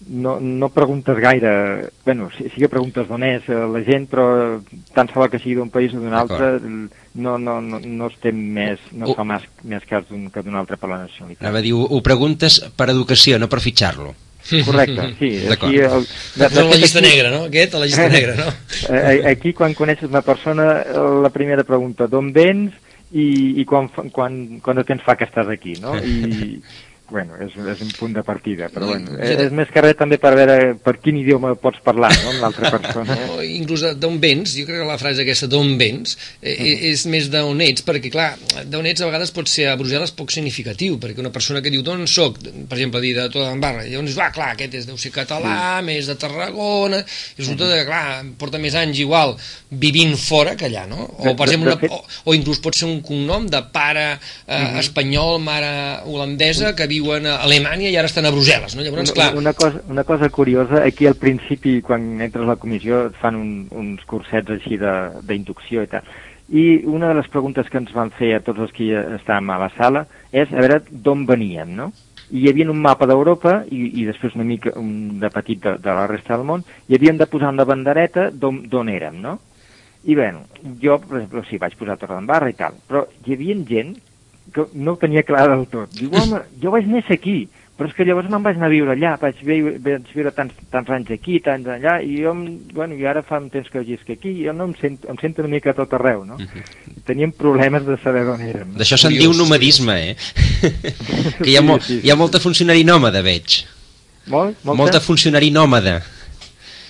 no, 0.08 0.40
no 0.40 0.68
preguntes 0.70 1.18
gaire, 1.18 1.90
bueno, 2.04 2.30
sí, 2.36 2.44
sí 2.54 2.60
que 2.62 2.70
preguntes 2.72 3.06
d'on 3.08 3.24
és 3.26 3.44
eh, 3.52 3.58
la 3.74 3.82
gent, 3.84 4.06
però 4.10 4.24
tant 4.96 5.10
se 5.10 5.28
que 5.28 5.40
sigui 5.42 5.58
d'un 5.58 5.70
país 5.70 5.92
o 5.94 6.00
d'un 6.00 6.16
altre, 6.16 6.54
no, 6.60 7.36
no, 7.38 7.60
no, 7.60 7.80
no 7.84 8.08
estem 8.08 8.40
més, 8.56 8.80
no 8.92 9.12
fa 9.14 9.26
més, 9.28 9.44
més 9.62 9.84
cas 9.88 10.08
d'un 10.08 10.30
que 10.32 10.42
d'un 10.42 10.56
altre 10.56 10.80
per 10.80 10.90
la 10.90 11.02
nacionalitat. 11.04 11.44
Anava 11.44 11.60
a 11.60 11.66
dir, 11.66 11.74
ho, 11.76 11.84
ho 11.84 12.02
preguntes 12.02 12.62
per 12.76 12.90
educació, 12.94 13.38
no 13.38 13.50
per 13.52 13.60
fitxar-lo. 13.60 14.14
Correcte, 14.64 15.14
sí. 15.18 15.30
Aquí, 15.52 15.76
el, 15.76 16.06
de, 16.34 16.48
de, 16.48 16.64
la 16.64 16.76
llista 16.76 16.98
aquí, 16.98 17.08
negra, 17.08 17.30
no? 17.30 17.44
Aquest, 17.50 17.74
a 17.74 17.82
la 17.82 17.86
llista 17.86 18.08
negra, 18.08 18.36
no? 18.38 18.48
Aquí, 19.30 19.52
quan 19.52 19.76
coneixes 19.76 20.08
una 20.08 20.24
persona, 20.26 20.70
la 21.22 21.30
primera 21.30 21.66
pregunta, 21.68 22.08
d'on 22.08 22.32
vens 22.32 22.72
i, 23.12 23.60
i 23.60 23.66
quan, 23.68 23.90
quan, 24.14 24.40
quan 24.64 24.80
de 24.80 24.86
temps 24.88 25.04
fa 25.04 25.18
que 25.18 25.28
estàs 25.28 25.50
aquí, 25.52 25.76
no? 25.82 25.96
I, 26.00 26.56
bueno, 27.10 27.36
és, 27.42 27.54
és 27.74 27.82
un 27.84 27.90
punt 27.98 28.14
de 28.14 28.22
partida, 28.26 28.68
però 28.72 28.88
bueno, 28.92 29.16
és, 29.18 29.34
és 29.46 29.54
més 29.54 29.70
que 29.72 29.82
res 29.84 29.96
també 29.98 30.18
per 30.22 30.32
veure 30.38 30.56
per 30.82 30.96
quin 31.02 31.18
idioma 31.20 31.52
pots 31.60 31.82
parlar 31.84 32.10
no, 32.14 32.32
amb 32.34 32.44
l'altra 32.44 32.70
persona. 32.72 33.18
No, 33.30 33.40
inclús 33.44 33.82
d'on 34.00 34.16
vens, 34.22 34.54
jo 34.56 34.64
crec 34.68 34.80
que 34.80 34.86
la 34.86 34.98
frase 35.00 35.24
aquesta 35.24 35.48
d'on 35.50 35.74
vens 35.80 36.14
eh, 36.40 36.54
mm. 36.54 36.88
és 36.90 37.04
més 37.10 37.28
d'on 37.32 37.60
ets, 37.64 37.84
perquè 37.86 38.12
clar, 38.12 38.30
d'on 38.70 38.86
ets 38.88 39.02
a 39.02 39.08
vegades 39.08 39.32
pot 39.34 39.50
ser 39.50 39.68
a 39.70 39.76
Brussel·les 39.80 40.14
poc 40.16 40.32
significatiu, 40.34 40.96
perquè 41.02 41.22
una 41.22 41.32
persona 41.34 41.62
que 41.64 41.72
diu 41.72 41.82
d'on 41.86 42.06
soc, 42.10 42.38
per 42.40 42.78
exemple, 42.78 43.02
dir 43.04 43.12
de 43.18 43.26
tota 43.32 43.52
Barra, 43.60 43.84
llavors, 43.84 44.16
va, 44.16 44.30
clar, 44.34 44.52
aquest 44.54 44.78
és, 44.78 44.88
deu 44.88 44.98
ser 45.00 45.12
català, 45.14 45.56
mm. 45.80 45.90
més 45.90 46.08
de 46.10 46.16
Tarragona, 46.20 47.02
i 47.02 47.42
resulta 47.42 47.66
mm. 47.66 47.74
que, 47.74 47.88
clar, 47.90 48.04
porta 48.40 48.62
més 48.62 48.78
anys 48.78 49.02
igual 49.02 49.36
vivint 49.70 50.16
fora 50.20 50.56
que 50.58 50.70
allà, 50.70 50.86
no? 50.90 51.04
O, 51.18 51.34
per 51.38 51.48
exemple, 51.48 51.76
una, 51.76 52.00
o, 52.00 52.00
o 52.30 52.36
inclús 52.36 52.62
pot 52.62 52.76
ser 52.76 52.88
un 52.88 53.00
cognom 53.04 53.48
de 53.50 53.60
pare 53.74 54.06
eh, 54.12 54.18
mm 54.18 54.66
-hmm. 54.66 54.80
espanyol, 54.84 55.38
mare 55.42 55.72
holandesa, 56.06 56.74
que 56.76 56.88
viu 56.90 56.99
viuen 57.00 57.26
a 57.26 57.38
Alemanya 57.44 57.88
i 57.90 57.96
ara 57.98 58.08
estan 58.10 58.28
a 58.28 58.32
Brussel·les, 58.34 58.76
no? 58.76 58.84
Llavors, 58.86 59.12
clar... 59.16 59.32
Una, 59.32 59.40
una, 59.50 59.52
cosa, 59.56 59.82
una 59.88 60.04
cosa 60.04 60.28
curiosa, 60.30 60.84
aquí 60.84 61.08
al 61.08 61.16
principi, 61.16 61.80
quan 61.82 62.20
entres 62.20 62.44
a 62.44 62.52
la 62.52 62.58
comissió, 62.60 63.06
et 63.08 63.16
fan 63.20 63.38
un, 63.38 63.54
uns 63.72 64.04
cursets 64.10 64.52
així 64.58 64.78
d'inducció 64.78 65.86
i 65.86 65.90
tal. 65.90 66.06
I 66.50 66.82
una 66.90 67.08
de 67.08 67.18
les 67.20 67.28
preguntes 67.30 67.68
que 67.70 67.78
ens 67.78 67.92
van 67.94 68.10
fer 68.14 68.34
a 68.34 68.44
tots 68.44 68.66
els 68.66 68.72
que 68.74 68.90
estàvem 69.16 69.52
a 69.54 69.58
la 69.62 69.70
sala 69.76 70.04
és 70.32 70.50
a 70.50 70.58
veure 70.58 70.80
d'on 70.90 71.22
veníem, 71.28 71.76
no? 71.78 71.90
I 72.30 72.44
hi 72.44 72.50
havia 72.50 72.70
un 72.70 72.78
mapa 72.82 73.06
d'Europa 73.10 73.60
i, 73.70 73.84
i 74.02 74.06
després 74.06 74.34
una 74.38 74.46
mica 74.46 74.72
un 74.78 75.20
de 75.22 75.30
petit 75.34 75.62
de, 75.62 75.76
de 75.82 75.94
la 75.94 76.08
resta 76.10 76.36
del 76.36 76.46
món 76.46 76.62
i 76.88 76.98
havíem 76.98 77.18
de 77.18 77.26
posar 77.30 77.52
una 77.54 77.66
bandereta 77.66 78.28
d'on 78.34 78.90
érem, 78.90 79.18
no? 79.22 79.38
I 80.10 80.16
bé, 80.16 80.30
jo, 80.82 80.96
per 81.02 81.20
exemple, 81.20 81.42
sí, 81.46 81.58
vaig 81.60 81.74
posar 81.78 81.98
Torre 82.00 82.16
d'Embarra 82.16 82.50
i 82.50 82.56
tal, 82.58 82.78
però 82.88 83.04
hi 83.26 83.34
havia 83.36 83.58
gent 83.68 83.98
que 84.54 84.66
no 84.74 84.94
ho 84.94 85.00
tenia 85.00 85.24
clar 85.26 85.48
del 85.50 85.66
tot. 85.70 85.92
Diu, 85.96 86.12
home, 86.16 86.42
jo 86.62 86.72
vaig 86.74 86.88
néixer 86.90 87.16
aquí, 87.18 87.38
però 87.80 87.88
és 87.88 87.96
que 87.96 88.04
llavors 88.04 88.28
me'n 88.28 88.42
vaig 88.44 88.58
anar 88.58 88.68
a 88.68 88.72
viure 88.74 88.92
allà, 88.92 89.14
vaig 89.16 89.38
viure, 89.40 89.78
vaig 89.80 90.08
viure 90.12 90.32
tants, 90.36 90.56
tants 90.68 90.90
anys 90.92 91.12
aquí, 91.14 91.38
tants 91.40 91.70
allà, 91.72 91.94
i 92.04 92.18
jo, 92.20 92.34
bueno, 92.76 92.98
i 92.98 93.06
ara 93.08 93.22
fa 93.24 93.38
un 93.40 93.48
temps 93.48 93.70
que 93.72 93.80
que 94.04 94.12
aquí, 94.18 94.34
jo 94.44 94.52
no 94.52 94.66
em 94.68 94.74
sento, 94.76 95.08
em 95.08 95.16
sento 95.16 95.40
una 95.40 95.48
mica 95.54 95.70
a 95.70 95.78
tot 95.78 95.94
arreu, 95.96 96.26
no? 96.26 96.34
Uh 96.34 96.42
mhm. 96.42 96.60
-huh. 96.60 97.02
Teníem 97.06 97.32
problemes 97.32 97.86
de 97.86 97.96
saber 98.04 98.24
d'on 98.26 98.40
érem. 98.40 98.76
D'això 98.76 98.96
se'n 98.96 99.16
diu 99.16 99.32
nomadisme, 99.32 99.96
eh? 100.10 100.16
que 101.42 101.50
hi 101.50 101.56
ha, 101.56 101.62
mo 101.62 101.80
sí, 101.80 102.00
sí, 102.00 102.00
hi 102.06 102.10
ha 102.10 102.16
molta 102.16 102.38
funcionari 102.38 102.84
nòmada, 102.84 103.22
veig. 103.22 103.64
Molt? 104.26 104.56
Molta, 104.62 104.82
molta 104.82 105.00
funcionari 105.00 105.50
nòmada. 105.50 106.02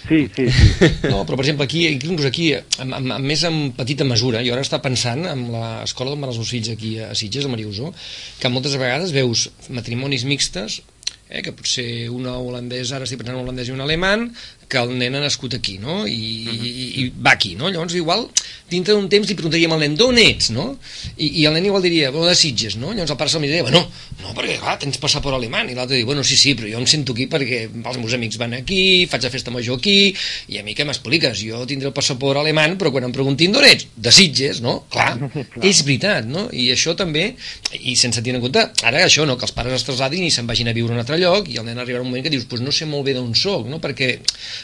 Sí, 0.08 0.20
sí, 0.34 0.46
sí. 0.50 0.88
No, 1.10 1.24
però 1.28 1.36
per 1.36 1.44
exemple 1.44 1.66
aquí, 1.66 1.84
inclús 1.90 2.26
aquí, 2.28 2.52
amb, 2.54 2.94
amb, 2.96 3.16
amb, 3.16 3.26
més 3.26 3.42
en 3.46 3.58
petita 3.76 4.06
mesura, 4.08 4.44
jo 4.46 4.54
ara 4.54 4.64
està 4.64 4.80
pensant 4.82 5.26
en 5.28 5.46
l'escola 5.52 6.12
d'on 6.12 6.22
van 6.24 6.32
els 6.32 6.40
meus 6.40 6.52
fills 6.54 6.70
aquí 6.72 6.96
a 7.04 7.12
Sitges, 7.18 7.46
a 7.46 7.52
Mariusó, 7.52 7.92
que 8.40 8.52
moltes 8.52 8.78
vegades 8.80 9.14
veus 9.16 9.48
matrimonis 9.68 10.26
mixtes 10.28 10.80
eh, 11.30 11.42
que 11.42 11.54
potser 11.56 12.10
una 12.12 12.34
holandesa, 12.42 12.96
ara 12.98 13.06
estic 13.06 13.20
pensant 13.20 13.36
en 13.36 13.40
un 13.40 13.46
holandès 13.48 13.70
i 13.70 13.74
un 13.74 13.84
alemany, 13.84 14.26
que 14.70 14.82
el 14.82 14.92
nen 14.98 15.16
ha 15.16 15.22
nascut 15.22 15.54
aquí, 15.56 15.78
no? 15.82 16.02
I, 16.06 16.18
i, 16.50 16.88
i 17.02 17.06
va 17.14 17.36
aquí, 17.38 17.54
no? 17.58 17.70
Llavors, 17.70 17.96
igual, 17.98 18.26
dintre 18.70 18.94
d'un 18.94 19.08
temps 19.10 19.28
li 19.28 19.36
preguntaríem 19.36 19.72
al 19.74 19.82
nen, 19.82 19.96
d'on 19.98 20.18
ets, 20.20 20.50
no? 20.54 20.66
I, 21.16 21.42
I 21.42 21.46
el 21.48 21.56
nen 21.56 21.66
igual 21.66 21.82
diria, 21.84 22.10
bueno, 22.14 22.28
de 22.30 22.36
Sitges, 22.38 22.76
no? 22.80 22.92
Llavors 22.94 23.14
el 23.14 23.18
pare 23.20 23.32
se'l 23.32 23.42
miraria, 23.42 23.64
bueno, 23.66 23.82
no, 24.22 24.34
perquè, 24.36 24.56
clar, 24.62 24.76
tens 24.82 25.00
passaport 25.02 25.36
alemany. 25.36 25.72
I 25.72 25.78
l'altre 25.78 25.98
diu, 25.98 26.06
bueno, 26.08 26.24
sí, 26.26 26.38
sí, 26.38 26.54
però 26.58 26.70
jo 26.70 26.80
em 26.80 26.86
sento 26.90 27.14
aquí 27.16 27.26
perquè 27.30 27.62
els 27.68 28.00
meus 28.00 28.14
amics 28.16 28.38
van 28.40 28.54
aquí, 28.58 29.06
faig 29.10 29.26
la 29.26 29.32
festa 29.32 29.52
major 29.54 29.80
aquí, 29.80 30.14
i 30.52 30.60
a 30.60 30.64
mi 30.66 30.76
què 30.78 30.86
m'expliques? 30.88 31.42
Jo 31.42 31.64
tindré 31.68 31.90
el 31.90 31.96
passaport 31.96 32.40
alemany, 32.40 32.76
però 32.80 32.92
quan 32.94 33.08
em 33.08 33.14
preguntin 33.14 33.54
d'on 33.54 33.66
ets? 33.66 33.88
De 33.96 34.14
Sitges, 34.14 34.62
no? 34.64 34.80
Clar, 34.94 35.16
és 35.60 35.82
veritat, 35.86 36.28
no? 36.30 36.46
I 36.52 36.70
això 36.74 36.94
també, 36.98 37.32
i 37.78 37.96
sense 37.98 38.22
tenir 38.22 38.38
en 38.38 38.46
compte, 38.46 38.66
ara 38.86 39.04
això, 39.06 39.26
no? 39.28 39.38
Que 39.40 39.48
els 39.48 39.54
pares 39.56 39.76
es 39.80 39.86
traslladin 39.88 40.26
i 40.26 40.32
se'n 40.34 40.48
vagin 40.48 40.70
a 40.70 40.76
viure 40.76 40.94
a 40.94 40.98
un 40.98 41.04
altre 41.04 41.18
lloc, 41.20 41.50
i 41.50 41.58
el 41.60 41.66
nen 41.68 41.80
arribarà 41.80 42.04
un 42.04 42.10
moment 42.10 42.26
que 42.26 42.32
dius, 42.32 42.46
pues 42.50 42.62
no 42.64 42.74
sé 42.74 42.88
molt 42.88 43.06
bé 43.08 43.16
d'on 43.18 43.34
sóc, 43.38 43.68
no? 43.70 43.80
Perquè, 43.82 44.12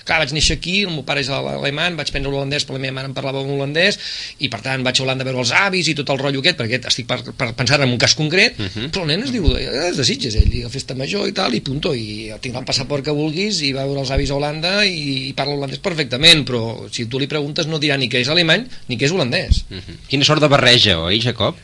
clar, 0.06 0.20
vaig 0.22 0.34
néixer 0.36 0.58
aquí, 0.60 0.82
el 0.86 0.94
meu 0.94 1.06
pare 1.06 1.24
és 1.24 1.30
alemany, 1.32 1.98
vaig 1.98 2.12
prendre 2.14 2.32
l'holandès, 2.32 2.66
però 2.66 2.78
la 2.78 2.84
meva 2.86 2.98
mare 3.00 3.10
em 3.10 3.16
parlava 3.16 3.42
en 3.42 3.76
holandès, 3.96 4.36
i 4.38 4.48
per 4.48 4.60
tant 4.62 4.84
vaig 4.84 5.00
a 5.00 5.04
Holanda 5.04 5.24
a 5.24 5.28
veure 5.28 5.42
els 5.42 5.52
avis 5.52 5.88
i 5.88 5.94
tot 5.94 6.10
el 6.10 6.18
rotllo 6.20 6.40
aquest, 6.40 6.58
perquè 6.58 6.80
estic 6.86 7.06
per, 7.06 7.20
per 7.36 7.52
pensar 7.56 7.80
en 7.80 7.90
un 7.90 7.98
cas 7.98 8.14
concret, 8.14 8.58
uh 8.58 8.66
-huh. 8.66 8.90
però 8.90 9.02
el 9.02 9.08
nen 9.08 9.22
es 9.24 9.32
diu, 9.32 9.44
eh, 9.56 9.88
es 9.90 9.96
desitges 9.96 10.34
ell, 10.34 10.52
i 10.52 10.62
la 10.62 10.70
festa 10.70 10.94
major 10.94 11.28
i 11.28 11.32
tal, 11.32 11.54
i 11.54 11.60
punto, 11.60 11.94
i 11.94 12.32
tinc 12.40 12.54
el 12.56 12.64
passaport 12.64 13.04
que 13.04 13.10
vulguis, 13.10 13.60
i 13.62 13.72
va 13.72 13.82
a 13.82 13.86
veure 13.86 14.00
els 14.00 14.10
avis 14.10 14.30
a 14.30 14.34
Holanda, 14.34 14.84
i, 14.84 15.28
i 15.28 15.32
parla 15.32 15.54
holandès 15.54 15.78
perfectament, 15.78 16.44
però 16.44 16.88
si 16.90 17.06
tu 17.06 17.18
li 17.18 17.26
preguntes 17.26 17.66
no 17.66 17.78
dirà 17.78 17.96
ni 17.96 18.08
que 18.08 18.20
és 18.20 18.28
alemany, 18.28 18.66
ni 18.88 18.96
que 18.96 19.06
és 19.06 19.12
holandès. 19.12 19.64
Uh 19.70 19.76
-huh. 19.76 19.96
Quina 20.08 20.24
sort 20.24 20.40
de 20.40 20.48
barreja, 20.48 20.98
oi, 21.00 21.20
Jacob? 21.20 21.56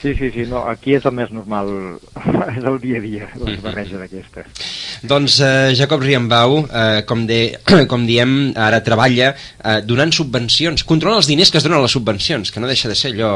Sí, 0.00 0.14
sí, 0.16 0.30
sí, 0.32 0.46
no, 0.48 0.62
aquí 0.64 0.94
és 0.96 1.04
el 1.04 1.12
més 1.12 1.28
normal, 1.28 1.68
és 2.56 2.64
el 2.64 2.78
dia 2.80 3.00
a 3.00 3.02
dia, 3.04 3.26
la 3.36 3.56
barreja 3.60 3.98
d'aquestes. 4.00 4.62
Doncs 5.04 5.36
eh, 5.44 5.72
Jacob 5.76 6.00
Riambau, 6.00 6.62
eh, 6.64 7.02
com, 7.08 7.26
de, 7.28 7.40
com 7.90 8.06
diem, 8.08 8.54
ara 8.56 8.80
treballa 8.86 9.34
eh, 9.34 9.80
donant 9.84 10.14
subvencions, 10.16 10.86
controla 10.88 11.20
els 11.20 11.28
diners 11.28 11.52
que 11.52 11.60
es 11.60 11.66
donen 11.68 11.82
a 11.82 11.84
les 11.84 11.96
subvencions, 11.98 12.48
que 12.48 12.64
no 12.64 12.70
deixa 12.70 12.88
de 12.88 12.96
ser 12.96 13.12
allò, 13.12 13.34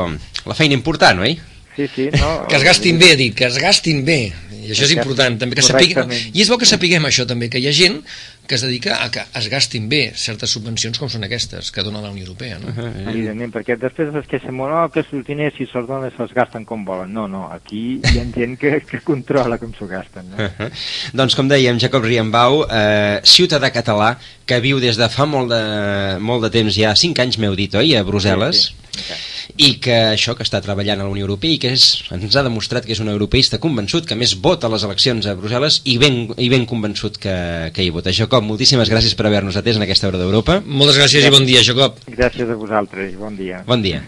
la 0.49 0.57
feina 0.57 0.79
important, 0.79 1.21
oi? 1.27 1.37
Sí, 1.77 1.91
sí, 1.93 2.09
no... 2.17 2.33
Que 2.49 2.57
es 2.57 2.65
gastin 2.65 2.99
bé, 2.99 3.13
dic, 3.21 3.37
que 3.43 3.51
es 3.51 3.61
gastin 3.61 4.01
bé. 4.07 4.19
I 4.65 4.73
això 4.73 4.87
és 4.87 4.95
important, 4.97 5.37
també, 5.37 5.59
que 5.59 5.67
sapiguem... 5.67 6.13
I 6.33 6.41
és 6.41 6.49
bo 6.49 6.57
que 6.57 6.69
sapiguem 6.69 7.05
això, 7.05 7.27
també, 7.29 7.51
que 7.53 7.61
hi 7.61 7.69
ha 7.69 7.75
gent 7.77 8.01
que 8.47 8.57
es 8.57 8.63
dedica 8.63 9.03
a 9.03 9.11
que 9.11 9.23
es 9.39 9.49
gastin 9.49 9.89
bé 9.89 10.13
certes 10.21 10.53
subvencions 10.53 10.99
com 11.01 11.09
són 11.09 11.25
aquestes 11.25 11.71
que 11.73 11.85
dona 11.87 12.03
la 12.05 12.11
Unió 12.13 12.27
Europea, 12.27 12.59
no? 12.59 12.69
Uh 12.69 12.77
-huh. 12.77 13.09
Evidentment, 13.11 13.55
perquè 13.55 13.77
després 13.79 14.15
es 14.15 14.27
queixen 14.29 14.55
molt, 14.55 14.73
oh, 14.73 14.89
que 14.93 15.01
els 15.01 15.27
diners 15.27 15.55
si 15.57 15.67
se'ls 15.67 15.87
donen 15.89 16.13
se'ls 16.17 16.35
gasten 16.35 16.65
com 16.65 16.85
volen. 16.85 17.13
No, 17.13 17.27
no, 17.29 17.51
aquí 17.51 18.01
hi 18.05 18.19
ha 18.19 18.25
gent 18.35 18.59
que, 18.59 18.81
que 18.81 19.01
controla 19.01 19.59
com 19.59 19.73
s'ho 19.73 19.87
gasten. 19.87 20.31
No? 20.31 20.37
Uh 20.37 20.51
-huh. 20.59 20.71
Doncs 21.13 21.35
com 21.35 21.49
dèiem, 21.49 21.79
Jacob 21.79 22.05
Riembau, 22.05 22.67
eh, 22.71 23.21
ciutadà 23.25 23.71
català 23.73 24.19
que 24.45 24.61
viu 24.61 24.79
des 24.81 24.97
de 24.97 25.09
fa 25.09 25.25
molt 25.25 25.49
de, 25.49 26.19
molt 26.19 26.43
de 26.43 26.51
temps, 26.51 26.75
ja 26.75 26.95
5 26.95 27.23
anys 27.23 27.39
m'heu 27.39 27.55
dit, 27.55 27.75
oi, 27.75 27.97
a 27.97 28.05
Brussel·les? 28.05 28.53
Sí, 28.53 28.75
sí. 28.93 29.13
Okay 29.13 29.34
i 29.57 29.77
que 29.83 29.95
això 30.15 30.35
que 30.35 30.43
està 30.47 30.61
treballant 30.65 31.01
a 31.01 31.07
la 31.07 31.13
Unió 31.13 31.29
Europea 31.29 31.55
i 31.55 31.61
que 31.63 31.71
és, 31.77 31.87
ens 32.15 32.37
ha 32.37 32.45
demostrat 32.47 32.87
que 32.87 32.95
és 32.95 33.03
un 33.03 33.13
europeista 33.13 33.61
convençut, 33.63 34.09
que 34.09 34.19
més 34.19 34.35
vota 34.35 34.67
a 34.67 34.73
les 34.75 34.85
eleccions 34.87 35.29
a 35.31 35.37
Brussel·les 35.39 35.81
i 35.91 35.97
ben, 36.03 36.21
i 36.37 36.51
ben 36.53 36.67
convençut 36.67 37.19
que, 37.23 37.37
que 37.75 37.87
hi 37.87 37.95
vota. 37.95 38.15
Jacob, 38.15 38.45
moltíssimes 38.47 38.91
gràcies 38.91 39.15
per 39.15 39.29
haver-nos 39.31 39.59
atès 39.61 39.79
en 39.79 39.87
aquesta 39.87 40.11
hora 40.11 40.21
d'Europa. 40.21 40.61
Moltes 40.67 40.99
gràcies, 40.99 41.23
gràcies 41.23 41.33
i 41.33 41.39
bon 41.39 41.49
dia, 41.49 41.65
Jacob. 41.67 41.99
Gràcies 42.11 42.51
a 42.51 42.61
vosaltres 42.61 43.13
i 43.15 43.19
bon 43.21 43.39
dia. 43.39 43.63
Bon 43.69 43.83
dia. 43.85 44.03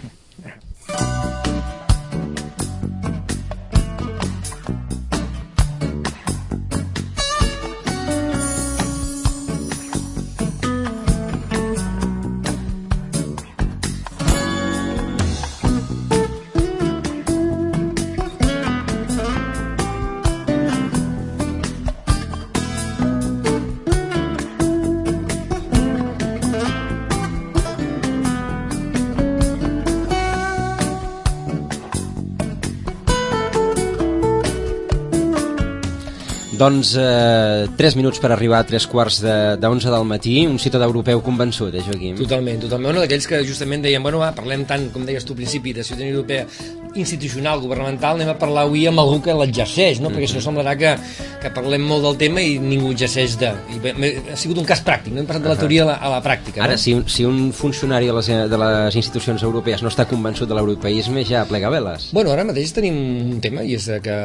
Doncs 36.66 36.96
eh, 36.98 37.68
3 37.78 37.94
minuts 37.94 38.18
per 38.18 38.32
arribar 38.34 38.58
a 38.58 38.66
3 38.66 38.86
quarts 38.90 39.20
de, 39.22 39.34
de 39.62 39.68
11 39.70 39.92
del 39.92 40.06
matí, 40.08 40.34
un 40.50 40.58
ciutadà 40.58 40.88
europeu 40.90 41.20
convençut, 41.22 41.70
eh, 41.70 41.84
Joaquim? 41.86 42.16
Totalment, 42.18 42.58
totalment. 42.64 42.90
Bueno, 42.90 43.04
d'aquells 43.04 43.28
que 43.30 43.38
justament 43.46 43.84
deien, 43.86 44.02
bueno, 44.02 44.18
va, 44.24 44.32
parlem 44.34 44.64
tant, 44.66 44.88
com 44.90 45.06
deies 45.06 45.22
tu 45.22 45.36
al 45.36 45.44
principi, 45.44 45.76
de 45.76 45.86
ciutadania 45.86 46.16
europea 46.16 46.48
institucional, 46.96 47.60
governamental, 47.60 48.16
anem 48.16 48.32
a 48.32 48.36
parlar 48.38 48.66
avui 48.66 48.86
amb 48.88 49.00
algú 49.02 49.20
que 49.24 49.34
l'exerceix, 49.34 50.00
no? 50.00 50.08
Mm 50.08 50.12
-hmm. 50.12 50.18
perquè 50.18 50.28
si 50.28 50.34
no 50.34 50.44
semblarà 50.44 50.76
que, 50.76 50.96
que 51.42 51.50
parlem 51.50 51.82
molt 51.82 52.02
del 52.02 52.16
tema 52.16 52.40
i 52.40 52.58
ningú 52.58 52.90
exerceix 52.92 53.38
de... 53.38 53.52
I 53.74 53.78
bé, 53.78 53.94
ha 54.32 54.36
sigut 54.36 54.58
un 54.58 54.64
cas 54.64 54.82
pràctic, 54.84 55.12
no 55.12 55.20
hem 55.20 55.26
passat 55.26 55.42
de 55.42 55.48
la 55.48 55.56
teoria 55.56 55.82
a 55.82 55.86
la, 55.86 55.94
a 55.94 56.08
la 56.08 56.22
pràctica. 56.22 56.62
Ara, 56.62 56.72
no? 56.72 56.78
si, 56.78 56.94
un, 56.94 57.08
si 57.08 57.24
un 57.24 57.52
funcionari 57.52 58.06
de 58.06 58.12
les, 58.12 58.26
de 58.26 58.58
les 58.58 58.96
institucions 58.96 59.42
europees 59.42 59.82
no 59.82 59.88
està 59.88 60.06
convençut 60.06 60.48
de 60.48 60.54
l'europeisme, 60.54 61.24
ja 61.24 61.44
plega 61.44 61.70
veles. 61.70 62.10
Bueno, 62.12 62.30
ara 62.32 62.44
mateix 62.44 62.72
tenim 62.72 62.96
un 63.32 63.40
tema, 63.40 63.62
i 63.62 63.74
és 63.74 63.88
que 64.02 64.16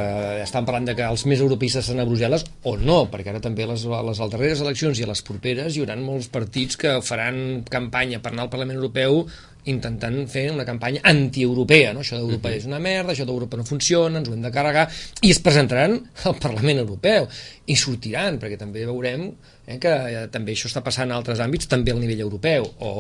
estan 0.42 0.66
parlant 0.66 0.86
de 0.86 0.96
que 0.96 1.04
els 1.04 1.26
més 1.26 1.40
europeistes 1.40 1.86
estan 1.86 2.00
a 2.00 2.06
Brussel·les, 2.06 2.46
o 2.64 2.78
no, 2.78 3.06
perquè 3.12 3.30
ara 3.30 3.40
també 3.40 3.66
les, 3.66 3.86
les 3.86 4.18
darreres 4.18 4.62
eleccions 4.62 5.00
i 5.00 5.04
a 5.04 5.12
les 5.12 5.22
properes 5.22 5.76
hi 5.76 5.84
haurà 5.84 5.96
molts 6.02 6.30
partits 6.32 6.80
que 6.80 6.98
faran 7.06 7.64
campanya 7.70 8.22
per 8.22 8.32
anar 8.34 8.48
al 8.48 8.54
Parlament 8.54 8.80
Europeu 8.80 9.26
intentant 9.70 10.28
fer 10.32 10.48
una 10.52 10.66
campanya 10.66 11.02
antieuropea, 11.04 11.94
no? 11.94 12.02
això 12.02 12.18
d'Europa 12.18 12.50
uh 12.50 12.54
-huh. 12.54 12.58
és 12.58 12.66
una 12.66 12.80
merda, 12.80 13.14
això 13.14 13.26
d'Europa 13.26 13.58
no 13.58 13.64
funciona, 13.64 14.18
ens 14.20 14.30
ho 14.30 14.34
hem 14.34 14.42
de 14.42 14.52
carregar, 14.52 14.90
i 15.22 15.32
es 15.32 15.40
presentaran 15.40 16.02
al 16.24 16.36
Parlament 16.36 16.80
Europeu, 16.80 17.28
i 17.66 17.76
sortiran, 17.76 18.40
perquè 18.40 18.58
també 18.58 18.86
veurem 18.86 19.32
eh, 19.66 19.78
que 19.82 19.90
eh, 19.90 20.28
també 20.34 20.56
això 20.56 20.70
està 20.70 20.82
passant 20.86 21.10
en 21.10 21.16
altres 21.16 21.42
àmbits, 21.44 21.70
també 21.72 21.94
al 21.94 22.02
nivell 22.02 22.24
europeu, 22.26 22.68
o 22.80 22.92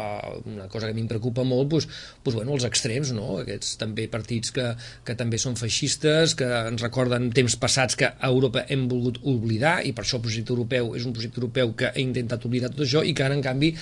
eh, 0.00 0.34
una 0.52 0.68
cosa 0.68 0.86
que 0.86 0.92
a 0.92 0.96
mi 0.96 1.04
em 1.04 1.08
preocupa 1.10 1.44
molt, 1.46 1.68
doncs, 1.72 1.88
doncs, 2.24 2.36
bueno, 2.36 2.54
els 2.56 2.66
extrems, 2.68 3.12
no? 3.16 3.40
aquests 3.42 3.76
també 3.80 4.06
partits 4.12 4.52
que, 4.56 4.66
que 5.06 5.16
també 5.18 5.40
són 5.40 5.56
feixistes, 5.60 6.34
que 6.38 6.48
ens 6.70 6.84
recorden 6.84 7.30
temps 7.36 7.56
passats 7.60 7.96
que 7.98 8.10
a 8.10 8.30
Europa 8.30 8.66
hem 8.68 8.86
volgut 8.90 9.20
oblidar, 9.30 9.80
i 9.86 9.94
per 9.96 10.04
això 10.04 10.18
el 10.20 10.24
projecte 10.26 10.54
europeu 10.54 10.94
és 10.98 11.06
un 11.08 11.16
projecte 11.16 11.40
europeu 11.40 11.74
que 11.78 11.90
ha 11.90 12.00
intentat 12.00 12.44
oblidar 12.46 12.72
tot 12.74 12.84
això, 12.86 13.04
i 13.04 13.14
que 13.16 13.26
ara, 13.26 13.36
en 13.36 13.44
canvi, 13.44 13.72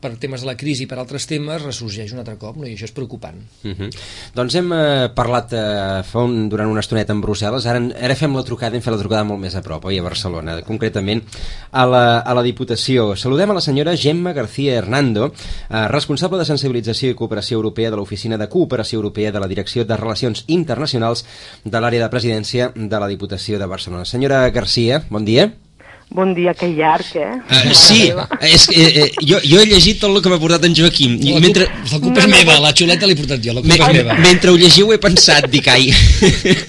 per 0.00 0.14
temes 0.20 0.44
de 0.44 0.50
la 0.50 0.56
crisi 0.60 0.86
i 0.86 0.90
per 0.90 1.00
altres 1.00 1.26
temes, 1.30 1.62
ressorgeix 1.64 2.14
un 2.14 2.22
altre 2.22 2.36
cop, 2.40 2.58
no? 2.60 2.68
i 2.68 2.74
això 2.76 2.88
és 2.88 2.96
preocupant. 2.96 3.40
Uh 3.64 3.74
-huh. 3.74 3.90
Doncs 4.34 4.54
hem 4.54 4.72
eh, 4.72 5.08
parlat 5.14 5.52
eh, 5.52 6.02
fa 6.04 6.24
un, 6.24 6.48
durant 6.48 6.68
una 6.68 6.80
estoneta 6.80 7.12
en 7.12 7.22
Brussel·les, 7.22 7.66
ara, 7.66 7.80
ara 8.06 8.14
fem 8.14 8.34
la 8.36 8.44
trucada, 8.44 8.76
hem 8.76 8.82
fet 8.82 8.94
la 8.94 8.98
trucada 8.98 9.24
molt 9.24 9.40
més 9.40 9.54
a 9.54 9.62
prop, 9.62 9.84
oi, 9.84 9.98
a 9.98 10.02
Barcelona, 10.02 10.60
concretament 10.62 11.22
a 11.70 11.79
la, 11.86 12.20
a 12.20 12.34
la 12.34 12.42
Diputació. 12.42 13.14
Saludem 13.16 13.50
a 13.50 13.56
la 13.56 13.64
senyora 13.64 13.96
Gemma 13.96 14.32
García 14.32 14.76
Hernando, 14.78 15.32
eh, 15.32 15.86
responsable 15.88 16.38
de 16.38 16.48
sensibilització 16.48 17.12
i 17.12 17.18
cooperació 17.18 17.58
europea 17.60 17.90
de 17.90 17.96
l'Oficina 18.00 18.38
de 18.38 18.48
Cooperació 18.48 19.00
Europea 19.00 19.32
de 19.32 19.40
la 19.40 19.48
Direcció 19.48 19.84
de 19.84 19.96
Relacions 19.96 20.44
Internacionals 20.48 21.24
de 21.64 21.80
l'àrea 21.80 22.04
de 22.04 22.12
presidència 22.12 22.72
de 22.74 23.00
la 23.00 23.08
Diputació 23.08 23.58
de 23.58 23.66
Barcelona. 23.66 24.04
Senyora 24.04 24.48
García, 24.50 25.04
bon 25.08 25.24
dia. 25.24 25.50
Bon 25.50 25.50
dia, 25.50 25.69
que 26.10 26.68
llarg, 26.74 27.10
eh? 27.14 27.38
Uh, 27.46 27.74
sí, 27.74 28.12
és 28.42 28.66
que 28.66 28.82
eh, 28.82 29.10
jo, 29.22 29.38
jo 29.46 29.60
he 29.60 29.66
llegit 29.70 30.00
tot 30.00 30.10
el 30.10 30.22
que 30.22 30.32
m'ha 30.32 30.40
portat 30.42 30.64
en 30.66 30.74
Joaquim. 30.74 31.14
I 31.22 31.36
la 31.36 31.40
mentre... 31.40 31.68
culpa, 31.70 31.92
la 31.92 32.00
culpa 32.00 32.24
és 32.24 32.30
meva, 32.32 32.58
la 32.64 32.72
xuleta 32.74 33.06
l'he 33.06 33.14
portat 33.14 33.44
jo, 33.44 33.54
la 33.54 33.62
culpa 33.62 33.76
Me, 33.76 33.86
és 33.86 34.00
meva. 34.00 34.18
Mentre 34.18 34.50
ho 34.50 34.58
llegiu 34.58 34.90
he 34.90 34.98
pensat, 34.98 35.46
dic, 35.52 35.70
ai... 35.70 35.92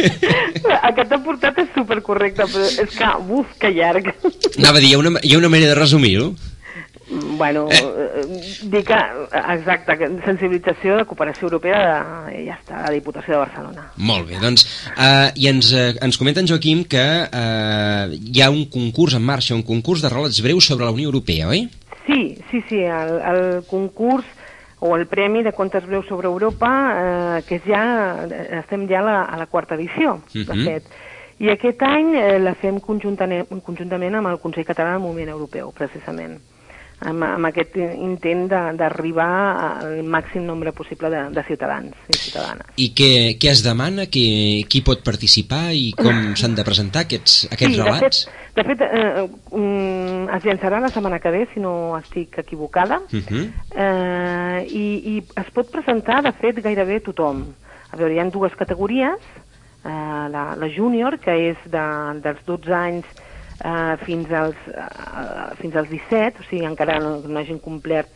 Aquest 0.92 1.10
t'ha 1.10 1.20
portat 1.26 1.58
és 1.64 1.74
supercorrecte, 1.74 2.46
però 2.54 2.70
és 2.70 2.96
que, 2.96 3.12
uf, 3.40 3.58
que 3.58 3.74
llarg. 3.74 4.14
Anava 4.58 4.78
a 4.78 4.82
dir, 4.84 4.92
hi 4.92 4.96
ha 4.96 5.02
una, 5.02 5.18
hi 5.24 5.34
ha 5.34 5.42
una 5.42 5.50
manera 5.50 5.74
de 5.74 5.80
resumir-ho? 5.82 6.32
Bueno, 7.38 7.68
eh. 7.72 8.24
dic 8.64 8.88
que, 8.88 9.00
exacte, 9.56 9.96
sensibilització 10.26 10.98
de 10.98 11.06
cooperació 11.06 11.48
europea 11.48 11.80
de, 11.82 12.44
ja 12.48 12.58
està, 12.60 12.82
la 12.86 12.92
Diputació 12.94 13.34
de 13.36 13.40
Barcelona. 13.46 13.86
Molt 13.98 14.28
bé, 14.30 14.40
doncs, 14.42 14.66
eh, 14.96 15.32
i 15.36 15.48
ens, 15.52 15.72
eh, 15.74 15.94
ens 16.02 16.18
comenta 16.18 16.42
en 16.44 16.48
Joaquim 16.48 16.84
que 16.84 17.06
eh, 17.26 18.20
hi 18.20 18.42
ha 18.42 18.50
un 18.52 18.66
concurs 18.74 19.16
en 19.16 19.24
marxa, 19.26 19.56
un 19.56 19.64
concurs 19.64 20.02
de 20.02 20.10
relats 20.10 20.42
breus 20.44 20.66
sobre 20.68 20.86
la 20.86 20.92
Unió 20.92 21.10
Europea, 21.10 21.48
oi? 21.48 21.68
Sí, 22.06 22.38
sí, 22.52 22.64
sí, 22.70 22.82
el, 22.84 23.18
el 23.32 23.42
concurs 23.70 24.26
o 24.82 24.96
el 24.98 25.06
Premi 25.06 25.44
de 25.44 25.54
Contes 25.54 25.86
Breus 25.86 26.08
sobre 26.08 26.28
Europa, 26.28 26.70
eh, 27.38 27.44
que 27.48 27.60
és 27.62 27.66
ja, 27.70 28.26
estem 28.64 28.88
ja 28.90 29.00
a 29.00 29.06
la, 29.06 29.18
a 29.30 29.38
la 29.38 29.46
quarta 29.46 29.76
edició, 29.76 30.16
uh 30.16 30.22
-huh. 30.34 30.46
de 30.46 30.56
Mhm. 30.56 30.66
fet. 30.66 30.84
I 31.40 31.50
aquest 31.50 31.82
any 31.82 32.16
eh, 32.16 32.40
la 32.40 32.54
fem 32.56 32.80
conjuntament, 32.80 33.48
conjuntament 33.66 34.16
amb 34.16 34.28
el 34.28 34.40
Consell 34.40 34.66
Català 34.66 34.92
del 34.94 35.02
Moviment 35.02 35.30
Europeu, 35.30 35.72
precisament. 35.72 36.40
Amb, 37.02 37.24
amb 37.26 37.50
aquest 37.50 37.78
intent 37.80 38.46
d'arribar 38.78 39.32
al 39.82 40.02
màxim 40.04 40.46
nombre 40.46 40.74
possible 40.76 41.10
de, 41.14 41.22
de 41.34 41.44
ciutadans 41.48 41.96
i 42.12 42.18
ciutadanes. 42.18 42.70
I 42.78 42.92
què, 42.98 43.12
què 43.42 43.52
es 43.52 43.64
demana? 43.66 44.06
Qui, 44.12 44.66
qui 44.70 44.84
pot 44.86 45.04
participar 45.06 45.72
i 45.78 45.92
com 45.98 46.22
s'han 46.40 46.56
de 46.58 46.66
presentar 46.68 47.06
aquests, 47.08 47.46
aquests 47.52 47.76
sí, 47.76 47.82
relats? 47.82 48.22
De 48.22 48.36
fet, 48.36 48.52
de 48.60 48.68
fet 48.70 48.86
eh, 48.88 49.26
um, 49.58 50.28
es 50.38 50.48
llançarà 50.48 50.82
la 50.84 50.92
setmana 50.94 51.22
que 51.24 51.34
ve, 51.34 51.46
si 51.54 51.64
no 51.64 51.98
estic 52.00 52.42
equivocada, 52.46 53.02
Uh 53.12 53.20
-huh. 53.20 53.46
eh, 53.76 54.68
i, 54.68 54.86
i 55.12 55.24
es 55.42 55.50
pot 55.54 55.70
presentar, 55.72 56.22
de 56.24 56.32
fet, 56.32 56.62
gairebé 56.62 57.00
tothom. 57.00 57.44
A 57.92 57.98
veure, 57.98 58.14
hi 58.14 58.20
ha 58.20 58.30
dues 58.30 58.54
categories, 58.56 59.20
eh, 59.84 59.90
la, 60.30 60.56
la 60.56 60.70
júnior, 60.70 61.20
que 61.20 61.32
és 61.52 61.58
de, 61.66 61.86
dels 62.22 62.40
12 62.46 62.74
anys 62.74 63.06
eh, 63.64 63.98
fins, 64.06 64.32
als, 64.32 64.56
eh, 64.68 65.56
fins 65.62 65.76
als 65.76 65.90
17, 65.90 66.40
o 66.40 66.44
sigui, 66.50 66.66
encara 66.66 67.00
no, 67.00 67.18
no 67.28 67.40
hagin 67.40 67.60
complert 67.60 68.10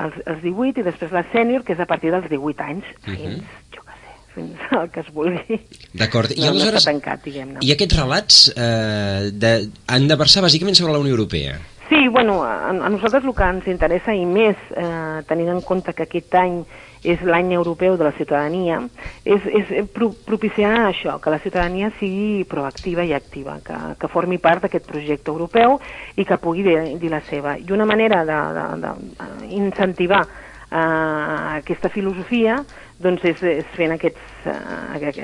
els, 0.00 0.14
els 0.26 0.42
18, 0.42 0.80
i 0.80 0.86
després 0.86 1.12
la 1.12 1.24
sènior, 1.32 1.64
que 1.64 1.74
és 1.74 1.80
a 1.80 1.86
partir 1.86 2.10
dels 2.14 2.28
18 2.30 2.62
anys, 2.64 2.84
Mhm. 3.06 3.16
fins, 3.16 3.42
jo 3.74 3.82
què 3.82 3.96
sé, 3.98 4.14
fins 4.34 4.72
al 4.78 4.90
que 4.90 5.00
es 5.00 5.10
vulgui. 5.12 5.60
D'acord. 5.92 6.30
I 6.32 6.40
No, 6.40 6.46
no 6.46 6.50
aleshores, 6.52 6.80
està 6.86 6.92
tancat, 6.92 7.22
diguem-ne. 7.24 7.58
i 7.60 7.72
aquests 7.72 7.98
relats 7.98 8.52
eh, 8.56 9.30
de, 9.34 9.52
han 9.88 10.08
de 10.08 10.16
versar 10.16 10.42
bàsicament 10.42 10.74
sobre 10.78 10.92
la 10.94 10.98
Unió 10.98 11.12
Europea? 11.12 11.58
Sí, 11.90 12.08
bueno, 12.08 12.42
a, 12.42 12.70
a 12.70 12.88
nosaltres 12.88 13.22
el 13.24 13.34
que 13.36 13.44
ens 13.44 13.66
interessa 13.68 14.14
i 14.16 14.24
més, 14.24 14.56
eh, 14.74 15.20
tenint 15.28 15.50
en 15.52 15.60
compte 15.60 15.92
que 15.92 16.04
aquest 16.04 16.34
any 16.40 16.62
és 17.02 17.22
l'any 17.26 17.52
europeu 17.54 17.96
de 17.98 18.04
la 18.06 18.12
ciutadania, 18.16 18.78
és, 19.24 19.42
és 19.46 19.90
pro, 19.94 20.12
propiciar 20.26 20.86
això, 20.86 21.18
que 21.22 21.30
la 21.34 21.40
ciutadania 21.42 21.90
sigui 21.98 22.44
proactiva 22.48 23.02
i 23.04 23.12
activa, 23.16 23.58
que, 23.64 23.76
que 23.98 24.10
formi 24.12 24.38
part 24.42 24.62
d'aquest 24.62 24.86
projecte 24.86 25.30
europeu 25.34 25.80
i 26.16 26.24
que 26.24 26.38
pugui 26.38 26.62
dir, 26.66 26.78
dir 27.02 27.10
la 27.10 27.22
seva. 27.28 27.56
I 27.58 27.66
una 27.74 27.86
manera 27.88 28.22
d'incentivar 28.24 30.22
eh, 30.22 31.58
aquesta 31.58 31.90
filosofia 31.92 32.62
doncs 33.02 33.24
és, 33.26 33.42
és 33.42 33.66
fent 33.74 33.92
aquests, 33.96 34.46
eh, 34.46 34.58
aquest, 34.98 35.18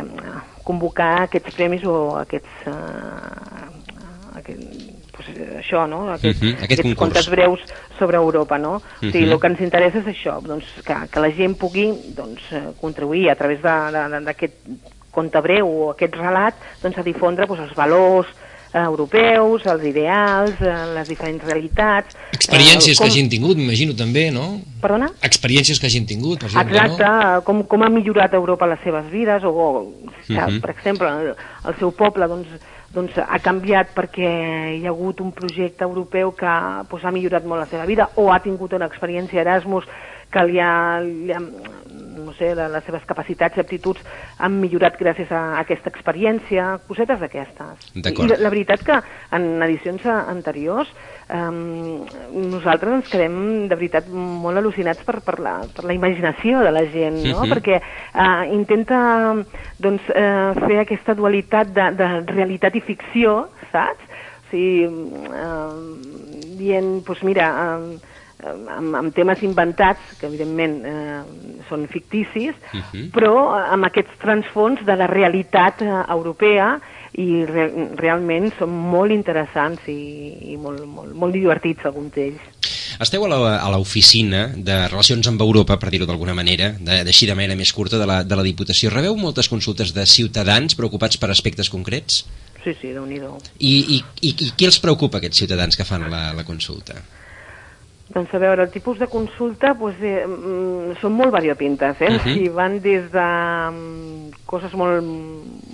convocar 0.67 1.23
aquests 1.29 1.55
premis 1.55 1.87
o 1.87 2.17
aquests, 2.19 2.67
eh, 2.67 3.69
aquest, 4.43 4.98
pues, 5.19 5.29
això, 5.59 5.85
no? 5.91 6.05
Aquests, 6.15 6.41
Mhm, 6.43 6.55
aquest 6.63 6.81
aquests 6.81 6.99
contes 6.99 7.29
breus 7.29 7.61
sobre 7.99 8.17
Europa, 8.17 8.57
no? 8.57 8.77
O 8.77 8.83
sigui, 9.01 9.27
Mhm. 9.27 9.33
el 9.33 9.41
que 9.41 9.47
ens 9.49 9.61
interessa 9.61 9.99
és 9.99 10.07
això, 10.07 10.41
doncs, 10.41 10.65
que, 10.87 10.95
que 11.11 11.21
la 11.21 11.31
gent 11.35 11.57
pugui 11.59 11.93
doncs, 12.15 12.41
eh, 12.53 12.63
contribuir 12.81 13.31
a 13.31 13.35
través 13.37 13.61
d'aquest 13.61 14.55
conte 15.11 15.41
breu 15.41 15.67
o 15.67 15.91
aquest 15.91 16.15
relat 16.15 16.55
doncs, 16.83 16.97
a 16.99 17.03
difondre 17.03 17.47
doncs, 17.47 17.61
els 17.67 17.75
valors 17.75 18.29
eh, 18.73 18.79
europeus, 18.79 19.65
els 19.67 19.83
ideals, 19.85 20.53
eh, 20.61 20.75
les 20.95 21.09
diferents 21.09 21.43
realitats... 21.43 22.15
Experiències 22.33 22.95
eh, 23.01 23.03
que 23.03 23.09
hagin 23.09 23.29
tingut, 23.29 23.57
m'imagino 23.57 23.97
també, 23.97 24.31
no? 24.31 24.61
Perdona? 24.81 25.09
Experiències 25.23 25.81
que 25.81 25.87
hagin 25.89 26.07
tingut, 26.07 26.39
per 26.39 26.51
exemple, 26.51 26.77
Exacte, 26.77 27.05
no? 27.05 27.43
com, 27.45 27.63
com 27.65 27.83
ha 27.83 27.89
millorat 27.89 28.35
Europa 28.35 28.67
les 28.69 28.81
seves 28.85 29.11
vides, 29.11 29.43
o, 29.45 29.51
o 29.51 29.93
que, 30.27 30.35
Mhm. 30.35 30.61
per 30.61 30.71
exemple, 30.71 31.09
el, 31.09 31.35
el 31.65 31.75
seu 31.81 31.91
poble 31.93 32.29
doncs, 32.29 32.49
doncs, 32.94 33.16
ha 33.20 33.38
canviat 33.44 33.94
perquè 33.96 34.31
hi 34.79 34.85
ha 34.87 34.92
hagut 34.92 35.20
un 35.20 35.33
projecte 35.37 35.85
europeu 35.85 36.33
que 36.37 36.53
doncs, 36.90 37.05
ha 37.05 37.14
millorat 37.14 37.44
molt 37.44 37.64
la 37.64 37.70
seva 37.70 37.88
vida, 37.88 38.09
o 38.16 38.31
ha 38.33 38.40
tingut 38.44 38.72
una 38.79 38.88
experiència 38.88 39.42
Erasmus 39.44 39.88
que 40.31 40.44
li 40.44 40.59
ha, 40.61 41.01
li 41.01 41.33
ha 41.33 41.40
no 41.40 42.35
sé, 42.37 42.53
les 42.55 42.85
seves 42.85 43.05
capacitats 43.09 43.57
i 43.57 43.62
aptituds 43.62 44.03
han 44.44 44.59
millorat 44.61 44.98
gràcies 45.01 45.31
a 45.33 45.42
aquesta 45.62 45.88
experiència, 45.92 46.74
cosetes 46.88 47.22
d'aquestes. 47.22 47.88
I 47.96 48.29
la, 48.29 48.51
veritat 48.53 48.85
que 48.85 48.98
en 49.38 49.48
edicions 49.64 50.05
anteriors 50.18 50.92
um, 51.31 52.05
nosaltres 52.51 52.95
ens 52.99 53.09
quedem 53.12 53.38
de 53.69 53.77
veritat 53.77 54.09
molt 54.12 54.61
al·lucinats 54.61 55.05
per, 55.07 55.19
per, 55.25 55.38
la, 55.45 55.55
per 55.75 55.85
la 55.88 55.97
imaginació 55.97 56.62
de 56.64 56.75
la 56.75 56.85
gent, 56.93 57.21
no? 57.27 57.45
Mhm. 57.45 57.55
Perquè 57.55 57.79
uh, 57.81 58.45
intenta 58.55 59.01
doncs, 59.79 60.11
uh, 60.12 60.53
fer 60.67 60.83
aquesta 60.83 61.14
dualitat 61.19 61.73
de, 61.77 61.91
de 61.99 62.12
realitat 62.33 62.77
i 62.77 62.85
ficció, 62.85 63.41
saps? 63.73 64.05
O 64.49 64.51
sigui, 64.51 64.87
uh, 65.29 65.75
dient, 66.59 67.03
doncs 67.05 67.25
mira, 67.27 67.51
uh, 67.53 68.17
amb, 68.47 68.95
amb 68.95 69.14
temes 69.14 69.43
inventats, 69.43 70.01
que 70.21 70.29
evidentment 70.29 70.79
eh, 70.87 71.23
són 71.69 71.87
ficticis, 71.91 72.55
Mhm. 72.73 73.11
però 73.14 73.35
amb 73.59 73.85
aquests 73.85 74.19
transfons 74.23 74.85
de 74.87 74.97
la 74.97 75.07
realitat 75.07 75.83
eh, 75.83 76.05
europea 76.09 76.79
i 77.16 77.44
re 77.49 77.68
realment 77.97 78.51
són 78.59 78.71
molt 78.92 79.12
interessants 79.14 79.87
i, 79.88 80.53
i 80.53 80.57
molt, 80.61 80.85
molt, 80.87 81.14
molt 81.14 81.33
divertits 81.35 81.87
alguns 81.88 82.12
d'ells. 82.14 82.40
Esteu 83.01 83.25
a 83.29 83.68
l'oficina 83.71 84.49
de 84.57 84.77
Relacions 84.88 85.29
amb 85.31 85.40
Europa, 85.44 85.77
per 85.79 85.90
dir-ho 85.94 86.07
d'alguna 86.09 86.35
manera, 86.35 86.73
de- 86.81 87.03
d'així 87.07 87.27
de, 87.29 87.35
manera 87.38 87.57
més 87.57 87.73
curta, 87.73 87.99
de 88.01 88.07
la, 88.09 88.23
de 88.25 88.37
la 88.37 88.42
Diputació. 88.42 88.90
Rebeu 88.90 89.16
moltes 89.16 89.49
consultes 89.49 89.92
de 89.94 90.05
ciutadans 90.07 90.75
preocupats 90.75 91.16
per 91.16 91.31
aspectes 91.31 91.71
concrets? 91.71 92.25
Sí, 92.64 92.75
sí, 92.81 92.90
déu 92.92 93.07
nhi 93.07 93.21
I, 93.61 93.75
i, 93.97 94.03
i, 94.21 94.35
i 94.49 94.51
qui 94.57 94.66
els 94.66 94.81
preocupa, 94.83 95.18
aquests 95.18 95.44
ciutadans 95.44 95.77
que 95.79 95.87
fan 95.87 96.09
la, 96.11 96.33
la 96.35 96.44
consulta? 96.44 96.99
Doncs 98.09 98.33
a 98.33 98.38
veure, 98.40 98.62
el 98.64 98.71
tipus 98.73 98.99
de 98.99 99.07
consulta 99.07 99.75
doncs, 99.77 99.99
eh, 100.01 100.25
mm, 100.27 100.94
són 101.01 101.12
molt 101.12 101.31
variopintes, 101.31 102.01
eh? 102.01 102.09
Mhm. 102.09 102.16
Uh 102.16 102.25
-huh. 102.25 102.42
I 102.44 102.49
van 102.49 102.81
des 102.81 103.11
de 103.12 103.29
mm, 103.71 104.31
coses 104.47 104.73
molt, 104.73 105.05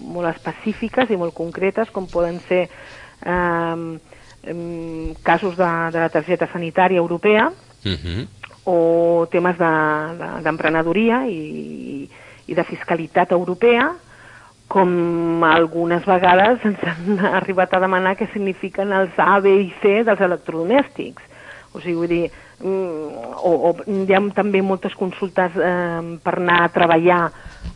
molt 0.02 0.28
específiques 0.34 1.10
i 1.10 1.16
molt 1.16 1.34
concretes, 1.34 1.90
com 1.90 2.06
poden 2.06 2.40
ser 2.48 2.68
eh, 3.24 3.98
em, 4.42 5.14
casos 5.22 5.56
de, 5.56 5.70
de 5.92 5.98
la 5.98 6.08
targeta 6.08 6.48
sanitària 6.52 6.98
europea, 6.98 7.52
Uh 7.84 7.92
-huh. 7.92 8.26
o 8.64 9.26
temes 9.30 9.56
d'emprenedoria 9.58 10.36
de, 10.36 10.42
d'emprenedoria 10.42 11.26
i, 11.28 12.08
i 12.46 12.54
de 12.54 12.64
fiscalitat 12.64 13.30
europea, 13.30 13.92
com 14.68 15.42
algunes 15.44 16.04
vegades 16.06 16.64
ens 16.64 16.78
han 16.82 17.18
arribat 17.40 17.74
a 17.74 17.80
demanar 17.80 18.16
què 18.16 18.32
signifiquen 18.32 18.92
els 18.92 19.12
A, 19.18 19.40
B 19.40 19.46
i 19.48 19.74
C 19.82 20.02
dels 20.02 20.20
electrodomèstics. 20.20 21.22
O 21.74 21.80
sigui, 21.82 21.94
vull 21.98 22.08
dir, 22.08 22.30
mm, 22.62 23.34
o, 23.42 23.50
o 23.70 23.70
hi 24.06 24.14
ha 24.14 24.20
també 24.34 24.60
moltes 24.62 24.94
consultes 24.94 25.56
eh, 25.58 26.18
per 26.22 26.34
anar 26.38 26.60
a 26.64 26.68
treballar 26.70 27.22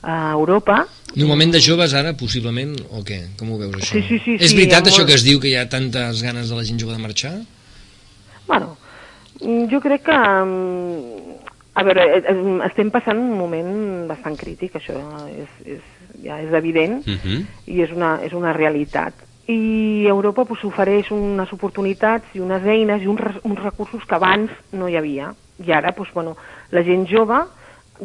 a 0.02 0.32
Europa, 0.32 0.84
Normalment 1.16 1.50
de 1.54 1.60
joves 1.64 1.94
ara, 1.96 2.12
possiblement, 2.14 2.74
o 2.92 3.00
què? 3.02 3.16
Com 3.38 3.50
ho 3.54 3.58
veus, 3.58 3.74
això? 3.78 3.96
Sí, 3.96 4.02
sí, 4.06 4.18
sí, 4.24 4.34
És 4.38 4.50
sí, 4.52 4.56
veritat 4.58 4.86
això 4.86 5.00
molt- 5.00 5.08
que 5.08 5.14
es 5.16 5.24
diu 5.24 5.40
que 5.40 5.48
hi 5.48 5.56
ha 5.56 5.66
tantes 5.68 6.20
ganes 6.22 6.50
de 6.50 6.54
la 6.54 6.64
gent 6.68 6.78
jove 6.78 6.92
de 6.92 7.00
marxar? 7.02 7.32
Bueno, 8.46 8.76
mm, 9.40 9.64
jo 9.72 9.80
crec 9.80 10.02
que... 10.04 10.18
mm, 10.18 11.24
A 11.78 11.82
veure, 11.86 12.02
eh, 12.16 12.22
eh, 12.26 12.58
estem 12.66 12.88
passant 12.90 13.16
un 13.22 13.36
moment 13.38 14.08
bastant 14.08 14.34
crític, 14.36 14.74
això 14.80 14.96
és, 15.30 15.48
és, 15.76 15.82
ja 16.24 16.40
és 16.42 16.50
evident, 16.52 17.04
Uh 17.06 17.14
-huh. 17.22 17.44
i 17.66 17.82
és 17.82 17.92
una, 17.94 18.18
és 18.24 18.32
una 18.32 18.52
realitat. 18.52 19.14
I 19.48 20.04
Europa 20.06 20.44
pues, 20.44 20.60
ofereix 20.68 21.08
unes 21.14 21.52
oportunitats 21.56 22.34
i 22.36 22.40
unes 22.44 22.66
eines 22.68 23.00
i 23.02 23.08
uns, 23.08 23.22
uns 23.48 23.62
recursos 23.64 24.04
que 24.04 24.14
abans 24.18 24.52
no 24.76 24.90
hi 24.90 24.98
havia. 25.00 25.30
I 25.64 25.72
ara, 25.72 25.94
pues, 25.96 26.12
bueno, 26.12 26.36
la 26.70 26.82
gent 26.84 27.06
jove, 27.08 27.38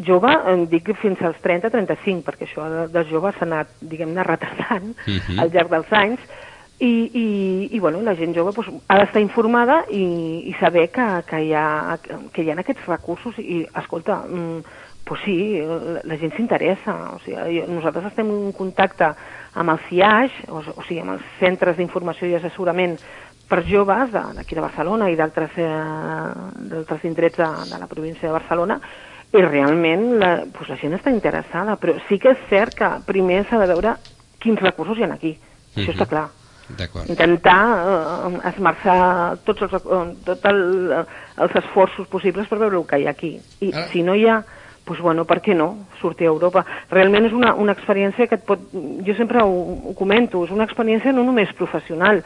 jove, 0.07 0.31
dic 0.71 0.93
fins 1.01 1.19
als 1.21 1.37
30-35, 1.43 2.23
perquè 2.23 2.47
això 2.47 2.63
de, 2.71 2.87
de 2.95 3.03
jove 3.11 3.33
s'ha 3.35 3.43
anat, 3.45 3.75
diguem-ne, 3.81 4.23
retardant 4.23 4.95
Mhm. 5.05 5.39
al 5.43 5.51
llarg 5.51 5.69
dels 5.75 5.91
anys, 5.91 6.23
i, 6.79 7.11
i, 7.13 7.27
i 7.75 7.79
bueno, 7.79 8.01
la 8.01 8.15
gent 8.15 8.33
jove 8.35 8.51
pues, 8.55 8.67
ha 8.87 8.97
d'estar 8.97 9.21
informada 9.21 9.83
i, 9.91 10.47
i 10.49 10.55
saber 10.59 10.89
que, 10.91 11.05
que, 11.27 11.43
hi 11.43 11.53
ha, 11.53 11.99
que 12.33 12.41
hi 12.43 12.49
ha 12.49 12.57
aquests 12.59 12.87
recursos 12.87 13.37
i, 13.37 13.61
escolta, 13.83 14.23
mm, 14.27 14.63
pues 15.05 15.21
sí, 15.25 15.37
la, 15.59 16.01
la 16.03 16.17
gent 16.17 16.33
s'interessa. 16.35 16.95
O 17.13 17.19
sigui, 17.23 17.61
nosaltres 17.67 18.07
estem 18.09 18.31
en 18.31 18.51
contacte 18.55 19.11
amb 19.55 19.69
el 19.69 19.79
CIAix, 19.89 20.31
o, 20.49 20.61
o 20.75 20.83
sigui, 20.87 21.01
amb 21.01 21.15
els 21.17 21.23
centres 21.39 21.77
d'informació 21.77 22.27
i 22.27 22.35
assessorament 22.35 22.97
per 23.49 23.63
joves 23.67 24.11
d'aquí 24.11 24.55
de, 24.55 24.61
Barcelona 24.61 25.09
i 25.11 25.15
d'altres 25.19 25.51
eh, 25.57 27.05
indrets 27.05 27.37
de, 27.37 27.49
de 27.69 27.79
la 27.79 27.87
província 27.87 28.27
de 28.27 28.33
Barcelona, 28.33 28.79
i 29.33 29.41
realment 29.41 30.19
la, 30.21 30.31
pues 30.53 30.69
la 30.69 30.77
gent 30.77 30.93
està 30.93 31.11
interessada, 31.13 31.75
però 31.81 31.95
sí 32.07 32.19
que 32.21 32.33
és 32.35 32.41
cert 32.49 32.75
que 32.77 32.89
primer 33.05 33.43
s'ha 33.49 33.59
de 33.59 33.67
veure 33.71 33.95
quins 34.39 34.61
recursos 34.61 34.97
hi 34.97 35.03
ha 35.03 35.13
aquí. 35.13 35.37
Això 35.75 35.89
Mhm. 35.89 35.95
està 35.97 36.07
clar 36.07 36.27
D'acord. 36.77 37.09
intentar 37.09 37.61
eh, 37.83 38.49
esmerçar 38.53 39.37
tots 39.43 39.61
els, 39.61 39.73
eh, 39.73 40.15
tot 40.25 40.45
el, 40.45 40.91
eh, 40.91 41.05
els 41.37 41.55
esforços 41.55 42.07
possibles 42.07 42.47
per 42.47 42.59
veure 42.59 42.77
el 42.77 42.85
que 42.85 42.99
hi 42.99 43.07
ha 43.07 43.11
aquí. 43.11 43.41
I 43.59 43.71
Ah. 43.73 43.87
si 43.91 44.03
no 44.03 44.15
hi 44.15 44.27
ha, 44.27 44.43
doncs 44.85 45.01
bueno, 45.01 45.25
per 45.25 45.39
què 45.43 45.55
no 45.55 45.87
sortir 46.01 46.27
a 46.27 46.33
Europa? 46.33 46.65
Realment 46.91 47.29
és 47.29 47.35
una, 47.35 47.53
una 47.55 47.75
experiència 47.75 48.27
que 48.27 48.39
et 48.39 48.47
pot... 48.47 48.65
Jo 49.07 49.15
sempre 49.17 49.43
ho, 49.43 49.61
ho 49.89 49.93
comento, 49.95 50.43
és 50.45 50.51
una 50.51 50.67
experiència 50.67 51.13
no 51.15 51.23
només 51.23 51.53
professional 51.59 52.23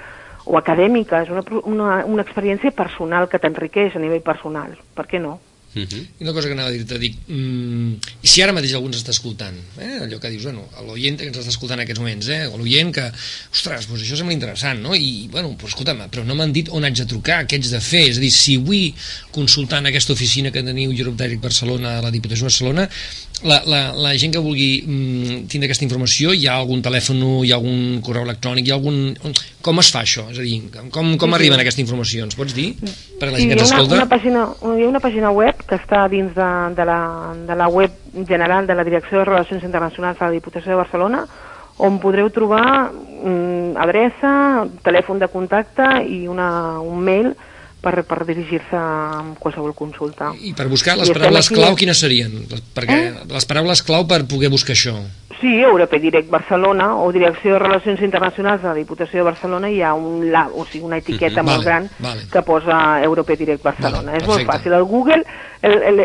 o 0.47 0.57
acadèmica, 0.57 1.21
és 1.25 1.29
una, 1.33 1.43
una, 1.65 1.91
una 2.05 2.23
experiència 2.23 2.71
personal 2.71 3.27
que 3.29 3.39
t'enriqueix 3.43 3.95
a 3.95 4.01
nivell 4.01 4.23
personal. 4.25 4.73
Per 4.95 5.05
què 5.09 5.21
no? 5.21 5.37
Uh 5.75 5.81
-huh. 5.83 6.05
I 6.19 6.23
una 6.23 6.33
cosa 6.33 6.47
que 6.47 6.53
anava 6.53 6.69
a 6.69 6.71
dir-te, 6.71 6.97
dic, 6.97 7.15
mm, 7.27 7.93
i 8.21 8.27
si 8.27 8.41
ara 8.41 8.53
mateix 8.53 8.73
algú 8.73 8.87
ens 8.87 8.97
està 8.97 9.11
escoltant, 9.11 9.55
eh, 9.77 9.99
allò 10.01 10.17
que 10.19 10.29
dius, 10.29 10.43
bueno, 10.43 10.67
l'oient 10.87 11.17
que 11.17 11.27
ens 11.27 11.37
està 11.37 11.49
escoltant 11.49 11.79
en 11.79 11.83
aquests 11.83 11.99
moments, 11.99 12.27
eh, 12.27 12.49
l'oient 12.57 12.91
que, 12.93 13.11
ostres, 13.51 13.87
doncs 13.87 14.01
això 14.01 14.15
sembla 14.15 14.33
interessant, 14.33 14.81
no? 14.81 14.95
I, 14.95 15.27
bueno, 15.29 15.49
doncs 15.49 15.73
escolta'm, 15.73 16.09
però 16.09 16.23
no 16.25 16.35
m'han 16.35 16.53
dit 16.53 16.69
on 16.69 16.83
haig 16.83 16.95
de 16.95 17.05
trucar, 17.05 17.45
què 17.45 17.55
haig 17.57 17.69
de 17.69 17.81
fer, 17.81 18.09
és 18.09 18.17
a 18.17 18.21
dir, 18.21 18.31
si 18.31 18.57
vull 18.57 18.93
consultar 19.31 19.79
en 19.79 19.85
aquesta 19.87 20.13
oficina 20.13 20.51
que 20.51 20.63
teniu 20.63 20.91
Europe 20.91 21.21
Direct 21.23 21.41
Barcelona, 21.41 21.97
a 21.97 22.01
la 22.01 22.11
Diputació 22.11 22.45
de 22.45 22.49
Barcelona, 22.51 22.89
la, 23.45 23.59
la, 23.69 23.79
la 23.93 24.11
gent 24.17 24.31
que 24.33 24.41
vulgui 24.41 24.81
mm, 24.81 25.47
tindre 25.51 25.67
aquesta 25.67 25.85
informació, 25.85 26.31
hi 26.33 26.47
ha 26.47 26.55
algun 26.57 26.81
telèfon, 26.81 27.19
hi 27.45 27.51
ha 27.51 27.57
algun 27.59 27.99
correu 28.05 28.23
electrònic, 28.25 28.65
hi 28.67 28.71
ha 28.73 28.77
algun... 28.79 29.13
Com 29.67 29.81
es 29.83 29.89
fa 29.91 30.01
això? 30.05 30.23
És 30.31 30.39
a 30.39 30.45
dir, 30.45 30.61
com, 30.73 30.89
com 30.91 31.11
Sí, 31.13 31.19
sí. 31.19 31.35
arriben 31.35 31.59
aquestes 31.59 31.83
informacions? 31.83 32.37
Pots 32.39 32.55
dir? 32.55 32.69
Per 33.19 33.27
a 33.27 33.31
la 33.31 33.37
Sí, 33.37 33.43
gent 33.43 33.51
que 33.51 33.57
hi 33.57 33.59
ha 33.59 33.65
ens 33.65 33.71
una, 33.71 33.81
escolta? 33.81 33.95
una, 33.99 34.07
pàgina, 34.09 34.45
hi 34.79 34.85
ha 34.85 34.89
una 34.89 35.01
pàgina 35.03 35.31
web 35.35 35.65
que 35.67 35.75
està 35.77 36.05
dins 36.09 36.33
de, 36.37 36.47
de, 36.77 36.85
la, 36.87 37.01
de 37.49 37.55
la 37.59 37.67
web 37.67 37.91
general 38.27 38.65
de 38.65 38.75
la 38.79 38.85
Direcció 38.87 39.19
de 39.19 39.25
Relacions 39.29 39.63
Internacionals 39.67 40.17
de 40.17 40.25
la 40.25 40.31
Diputació 40.31 40.71
de 40.73 40.79
Barcelona 40.81 41.25
on 41.77 41.99
podreu 42.01 42.31
trobar 42.33 42.89
mm, 42.89 43.75
adreça, 43.77 44.31
telèfon 44.81 45.19
de 45.21 45.27
contacte 45.29 45.85
i 46.09 46.23
una, 46.31 46.79
un 46.81 47.03
mail 47.05 47.35
per, 47.87 48.03
per 48.03 48.25
dirigir-se 48.27 48.75
a 48.75 49.23
qualsevol 49.39 49.71
consulta. 49.77 50.33
I 50.43 50.51
per 50.57 50.67
buscar 50.67 50.97
les 50.99 51.07
I 51.09 51.13
paraules 51.15 51.47
aquí- 51.47 51.55
clau, 51.55 51.75
quines 51.79 51.97
serien? 52.03 52.35
Perquè 52.75 52.99
Eh? 52.99 53.13
les 53.31 53.45
paraules 53.47 53.81
clau 53.87 54.03
per 54.07 54.25
poder 54.27 54.49
buscar 54.51 54.75
això. 54.75 54.97
Sí, 55.39 55.51
Europe 55.61 55.99
Direct 56.01 56.31
Barcelona 56.33 56.95
o 56.97 57.11
Direcció 57.13 57.53
de 57.53 57.59
Relacions 57.59 58.01
Internacionals 58.01 58.59
de 58.63 58.67
la 58.69 58.73
Diputació 58.73 59.19
de 59.19 59.25
Barcelona 59.27 59.69
hi 59.69 59.83
ha 59.85 59.93
un 59.93 60.31
la, 60.31 60.47
o 60.51 60.65
sigui, 60.65 60.83
una 60.83 60.97
etiqueta 60.97 61.43
Mhm, 61.43 61.45
molt 61.45 61.63
vale, 61.63 61.65
gran 61.65 61.89
vale. 61.99 62.21
que 62.31 62.41
posa 62.41 63.03
Europe 63.03 63.35
Direct 63.37 63.61
Barcelona. 63.63 64.01
Vale, 64.11 64.17
és 64.17 64.25
molt 64.27 64.39
perfecte. 64.41 64.69
fàcil. 64.69 64.73
El 64.79 64.83
Google, 64.85 65.23
el, 65.61 65.73
el, 65.83 65.99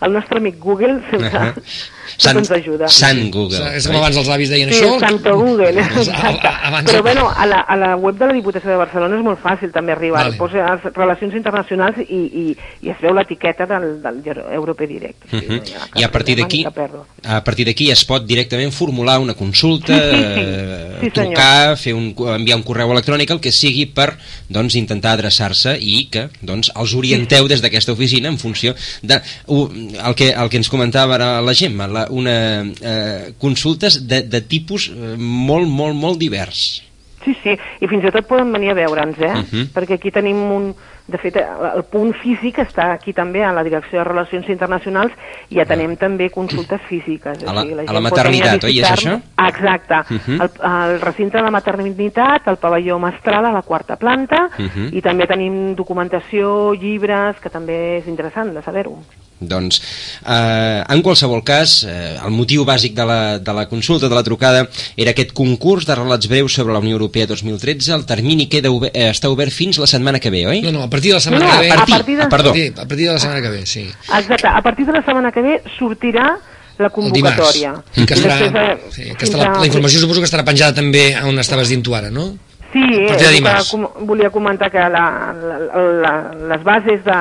el 0.00 0.12
nostre 0.12 0.38
amic 0.38 0.58
Google 0.58 1.00
sempre 1.10 1.30
Ahà. 1.30 1.52
tot 1.54 2.36
ens 2.36 2.50
ajuda. 2.54 2.88
Sant 2.88 3.30
Google. 3.34 3.62
És 3.74 3.86
com 3.88 3.96
abans 3.98 4.16
els 4.20 4.28
avis 4.30 4.50
deien 4.52 4.70
Sí, 4.70 4.80
això. 4.82 4.98
Santo 5.00 5.32
Google, 5.38 5.72
exacte. 5.80 6.46
a- 6.46 6.68
abans- 6.68 6.90
Però 6.90 7.02
bueno, 7.02 7.28
a 7.30 7.46
la, 7.46 7.60
a 7.60 7.76
la 7.76 7.96
web 7.96 8.16
de 8.18 8.26
la 8.28 8.32
Diputació 8.36 8.70
de 8.70 8.76
Barcelona 8.76 9.16
és 9.18 9.24
molt 9.24 9.40
fàcil 9.42 9.72
també 9.74 9.92
arribar. 9.96 10.24
Vale. 10.28 10.36
Posa 10.38 10.78
Relacions 10.94 11.34
Internacionals 11.34 11.98
i, 12.06 12.20
i, 12.20 12.44
i 12.86 12.90
es 12.92 13.00
veu 13.02 13.14
l'etiqueta 13.16 13.66
del, 13.66 14.00
del 14.04 14.22
Europe 14.52 14.86
Direct. 14.86 15.26
Hi 15.32 15.58
ha 15.58 15.72
cap 15.80 15.98
I 16.00 16.04
a 16.06 16.10
partir 16.12 16.36
d'aquí 16.38 16.62
a 16.64 17.40
partir 17.42 17.64
d'aquí 17.66 17.90
es 17.90 18.04
pot 18.04 18.24
directament 18.26 18.70
formular 18.72 19.18
una 19.18 19.34
consulta, 19.34 19.94
Sí, 19.94 20.10
sí, 20.10 20.44
sí. 20.44 21.00
Sí, 21.04 21.10
senyor. 21.10 21.34
trucar, 21.34 21.76
fer 21.76 21.94
un, 21.94 22.14
enviar 22.34 22.56
un 22.56 22.62
correu 22.64 22.92
electrònic, 22.92 23.30
el 23.34 23.40
que 23.40 23.50
sigui 23.52 23.86
per 23.86 24.14
doncs, 24.48 24.76
intentar 24.78 25.12
adreçar-se 25.18 25.74
i 25.80 26.06
que 26.12 26.28
doncs, 26.40 26.70
els 26.76 26.94
orienteu 26.96 27.48
des 27.50 27.60
d'aquesta 27.64 27.92
oficina 27.92 28.28
en 28.30 28.38
funció 28.38 28.74
de 29.02 29.20
el 29.48 30.14
que, 30.16 30.30
el 30.32 30.50
que 30.50 30.60
ens 30.60 30.70
comentava 30.72 31.16
ara 31.18 31.28
la 31.44 31.54
Gemma, 31.54 31.88
la, 31.90 32.06
una, 32.10 32.36
eh, 32.80 33.34
consultes 33.38 34.02
de, 34.08 34.22
de 34.28 34.40
tipus 34.40 34.88
eh, 34.90 35.14
molt, 35.18 35.68
molt, 35.68 35.96
molt 35.98 36.20
divers. 36.20 36.82
Sí, 37.24 37.32
sí, 37.42 37.54
i 37.56 37.88
fins 37.88 38.04
i 38.04 38.12
tot 38.12 38.26
poden 38.28 38.52
venir 38.52 38.74
a 38.74 38.76
veure'ns, 38.76 39.20
eh? 39.20 39.34
Mhm. 39.40 39.70
Perquè 39.76 39.98
aquí 39.98 40.12
tenim 40.12 40.42
un... 40.52 40.74
De 41.06 41.18
fet, 41.18 41.36
el 41.36 41.82
punt 41.92 42.14
físic 42.14 42.56
està 42.62 42.86
aquí 42.94 43.12
també 43.12 43.42
a 43.44 43.52
la 43.52 43.62
Direcció 43.62 43.98
de 43.98 44.04
Relacions 44.04 44.48
Internacionals 44.48 45.12
i 45.50 45.60
atenem 45.60 45.96
també 46.00 46.30
consultes 46.30 46.80
físiques. 46.88 47.44
A 47.44 47.52
la- 47.52 47.60
o 47.60 47.64
sigui, 47.64 47.74
a 47.74 47.76
la 47.76 47.82
gent 47.84 47.92
pot 47.92 48.02
maternitat, 48.10 48.64
a 48.64 48.66
oi, 48.66 48.78
és 48.80 48.90
visitar-nos. 48.90 49.22
Exacte. 49.48 50.14
Mhm. 50.14 50.40
el, 50.40 50.50
el 50.92 51.00
recinte 51.02 51.36
de 51.36 51.42
la 51.44 51.50
maternitat, 51.50 52.48
el 52.48 52.56
pavelló 52.56 52.98
mestral 52.98 53.44
a 53.44 53.52
la 53.52 53.62
quarta 53.62 53.96
planta 53.96 54.48
Mhm. 54.58 54.88
i 54.96 55.02
també 55.02 55.26
tenim 55.26 55.74
documentació, 55.74 56.72
llibres, 56.72 57.36
que 57.40 57.50
també 57.50 57.98
és 57.98 58.06
interessant 58.06 58.54
de 58.54 58.62
saber-ho. 58.62 58.96
Doncs, 59.40 59.80
eh, 60.26 60.84
en 60.88 61.02
qualsevol 61.02 61.42
cas, 61.44 61.82
eh, 61.84 62.16
el 62.24 62.30
motiu 62.32 62.64
bàsic 62.64 62.94
de 62.94 63.04
la, 63.04 63.38
de 63.38 63.52
la 63.52 63.66
consulta, 63.68 64.08
de 64.08 64.14
la 64.14 64.22
trucada, 64.22 64.68
era 64.96 65.10
aquest 65.10 65.32
concurs 65.36 65.84
de 65.86 65.94
relats 65.98 66.28
breus 66.30 66.54
sobre 66.54 66.72
la 66.72 66.78
Unió 66.78 66.92
Europea 66.96 67.26
2013. 67.26 67.92
El 67.92 68.06
termini 68.06 68.46
queda 68.48 68.70
obert, 68.70 68.94
eh, 68.96 69.10
està 69.10 69.28
obert 69.28 69.52
fins 69.52 69.78
la 69.78 69.86
setmana 69.90 70.20
que 70.20 70.30
ve, 70.30 70.46
oi? 70.46 70.62
No, 70.62 70.72
no, 70.72 70.82
a 70.84 70.88
partir 70.90 71.10
de 71.10 71.18
la 71.18 71.20
setmana 71.20 71.44
No, 71.46 71.52
no, 71.52 71.60
que 71.60 71.66
ve... 71.66 71.72
a 71.72 71.84
partir 71.86 72.16
de- 72.16 72.22
Ah, 72.22 72.28
perdó. 72.28 72.50
A 72.50 72.52
partir, 72.52 72.72
a 72.78 72.86
partir 72.88 73.06
de 73.08 73.12
la 73.12 73.18
setmana 73.18 73.42
que 73.42 73.48
ve, 73.50 73.66
sí. 73.66 73.80
Exacte. 74.18 74.48
A 74.48 74.62
partir 74.62 74.86
de 74.86 74.92
la 74.92 75.02
setmana 75.04 75.32
que 75.32 75.42
ve 75.42 75.62
sortirà 75.78 76.38
la 76.78 76.86
El 76.86 76.90
convocatòria. 76.92 77.70
dimarts. 77.74 77.98
I 77.98 78.06
que 78.06 78.14
estarà, 78.14 78.38
Després 78.38 78.52
de- 78.52 78.92
sí, 78.92 79.02
que 79.18 79.26
estarà, 79.26 79.52
a- 79.56 79.60
la 79.60 79.66
informació 79.66 80.00
suposo 80.00 80.20
que 80.20 80.26
estarà 80.26 80.44
penjada 80.44 80.74
també 80.74 81.14
on 81.22 81.38
estaves 81.38 81.68
dient 81.68 81.82
tu 81.84 81.94
ara, 81.94 82.10
no? 82.10 82.36
Sí, 82.74 82.82
és 83.06 83.22
el 83.22 83.36
que 83.44 83.50
com, 83.70 83.84
volia 84.08 84.32
comentar 84.34 84.66
que 84.72 84.82
la, 84.90 85.04
la, 85.38 85.58
la, 86.02 86.14
les 86.50 86.64
bases 86.66 87.04
de, 87.06 87.18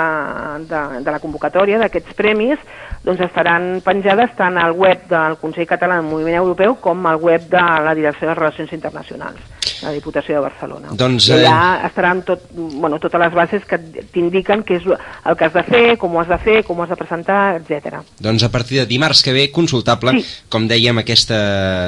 de, 0.66 0.80
de 1.06 1.14
la 1.14 1.20
convocatòria 1.22 1.78
d'aquests 1.78 2.18
premis 2.18 2.62
doncs 3.06 3.22
estaran 3.22 3.68
penjades 3.86 4.34
tant 4.40 4.58
al 4.58 4.74
web 4.74 5.04
del 5.12 5.38
Consell 5.42 5.70
Català 5.70 6.00
del 6.00 6.10
Moviment 6.10 6.40
Europeu 6.40 6.80
com 6.82 7.06
al 7.06 7.22
web 7.22 7.46
de 7.52 7.62
la 7.86 7.94
Direcció 7.94 8.32
de 8.32 8.38
Relacions 8.40 8.74
Internacionals, 8.74 9.38
la 9.84 9.92
Diputació 9.92 10.36
de 10.40 10.42
Barcelona. 10.48 10.94
Doncs, 10.98 11.28
I 11.30 11.34
allà 11.38 11.58
eh, 11.84 11.88
estaran 11.88 12.22
tot, 12.28 12.46
bueno, 12.54 13.00
totes 13.04 13.20
les 13.22 13.34
bases 13.36 13.66
que 13.70 13.78
t'indiquen 14.14 14.64
què 14.64 14.78
és 14.80 14.88
el 14.90 15.36
que 15.38 15.46
has 15.48 15.54
de 15.54 15.64
fer, 15.68 15.84
com 16.02 16.16
ho 16.16 16.22
has 16.24 16.30
de 16.32 16.38
fer, 16.44 16.58
com 16.68 16.80
ho 16.80 16.84
has 16.86 16.90
de 16.94 16.98
presentar, 17.00 17.60
etc. 17.62 18.00
Doncs 18.24 18.44
a 18.44 18.52
partir 18.54 18.80
de 18.80 18.86
dimarts 18.90 19.22
que 19.24 19.34
ve, 19.36 19.50
consultable, 19.52 20.12
Sí. 20.14 20.26
com 20.50 20.68
dèiem, 20.68 20.98
aquesta... 21.04 21.36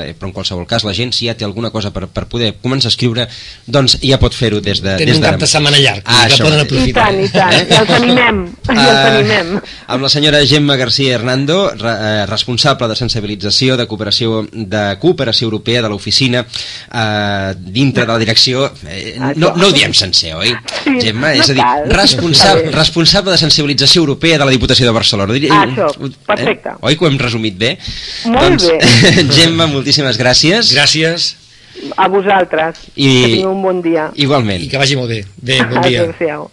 eh, 0.06 0.14
Però 0.20 0.28
en 0.30 0.34
qualsevol 0.34 0.66
cas, 0.68 0.84
la 0.88 0.94
gent, 0.94 1.12
si 1.14 1.28
ja 1.28 1.34
té 1.36 1.46
alguna 1.46 1.70
cosa 1.72 1.92
per, 1.94 2.08
per 2.08 2.26
poder 2.32 2.54
començar 2.62 2.88
a 2.88 2.94
escriure, 2.94 3.28
doncs 3.68 3.98
ja 4.02 4.18
pot 4.22 4.34
fer-ho 4.34 4.62
des 4.62 4.82
de... 4.82 4.96
Tenen 4.98 5.14
des 5.16 5.18
un 5.20 5.24
cap 5.26 5.40
de 5.40 5.48
setmana 5.48 5.78
llarg, 5.82 6.04
Ah, 6.06 6.26
que 6.28 6.34
això 6.36 6.44
poden 6.46 6.60
mateix. 6.64 6.88
I 6.88 6.92
aprofitar. 6.92 7.06
tant, 7.06 7.22
i 7.22 7.30
tant. 7.30 7.54
I 7.56 7.80
els 7.80 7.94
animem, 7.98 8.40
i 8.76 8.78
els 8.78 9.06
animem. 9.10 9.52
amb 9.88 10.04
la 10.04 10.10
senyora 10.10 10.42
Gemma 10.46 10.76
García 10.78 11.16
Hernando, 11.16 11.70
re, 11.76 11.94
eh, 11.96 12.26
responsable 12.30 12.88
de 12.88 12.96
sensibilització 12.96 13.76
de 13.78 13.88
cooperació 13.88 14.46
de 14.52 14.84
cooperació 15.02 15.46
europea 15.50 15.82
de 15.82 15.90
l'oficina 15.90 16.46
eh, 16.46 17.54
dintre 17.86 18.04
de 18.06 18.12
la 18.12 18.18
direcció 18.20 18.66
eh, 18.90 19.16
no, 19.38 19.54
no 19.56 19.70
ho 19.70 19.72
diem 19.76 19.94
sencer, 19.94 20.34
oi? 20.36 20.52
Sí, 20.84 20.98
Gemma, 21.02 21.32
no 21.36 21.44
és 21.46 21.50
a 21.54 21.56
dir, 21.58 21.64
responsable, 21.96 22.72
responsable 22.76 23.32
de 23.32 23.38
sensibilització 23.42 24.02
europea 24.04 24.38
de 24.42 24.46
la 24.46 24.52
Diputació 24.52 24.86
de 24.90 24.94
Barcelona. 24.98 25.34
Diria- 25.34 25.54
Ah, 25.56 25.66
això, 25.70 25.88
perfecte. 26.26 26.70
Eh? 26.76 26.78
Oi 26.90 26.98
que 26.98 27.06
ho 27.06 27.08
hem 27.10 27.18
resumit 27.22 27.56
bé? 27.58 27.78
Molt 28.26 28.42
doncs, 28.60 28.68
bé. 28.70 29.26
Gemma, 29.38 29.68
moltíssimes 29.72 30.18
gràcies. 30.20 30.74
Gràcies 30.76 31.36
A 32.00 32.08
vosaltres. 32.08 32.78
I- 32.96 33.08
Que 33.22 33.28
tingueu 33.36 33.52
un 33.52 33.62
bon 33.62 33.82
dia. 33.84 34.10
Igualment. 34.16 34.62
i 34.64 34.70
que 34.72 34.78
vagi 34.80 34.96
molt 34.96 35.10
bé. 35.12 35.26
Bé, 35.36 35.58
bon 35.70 35.82
dia. 35.88 36.02
Adéu-siau. 36.06 36.50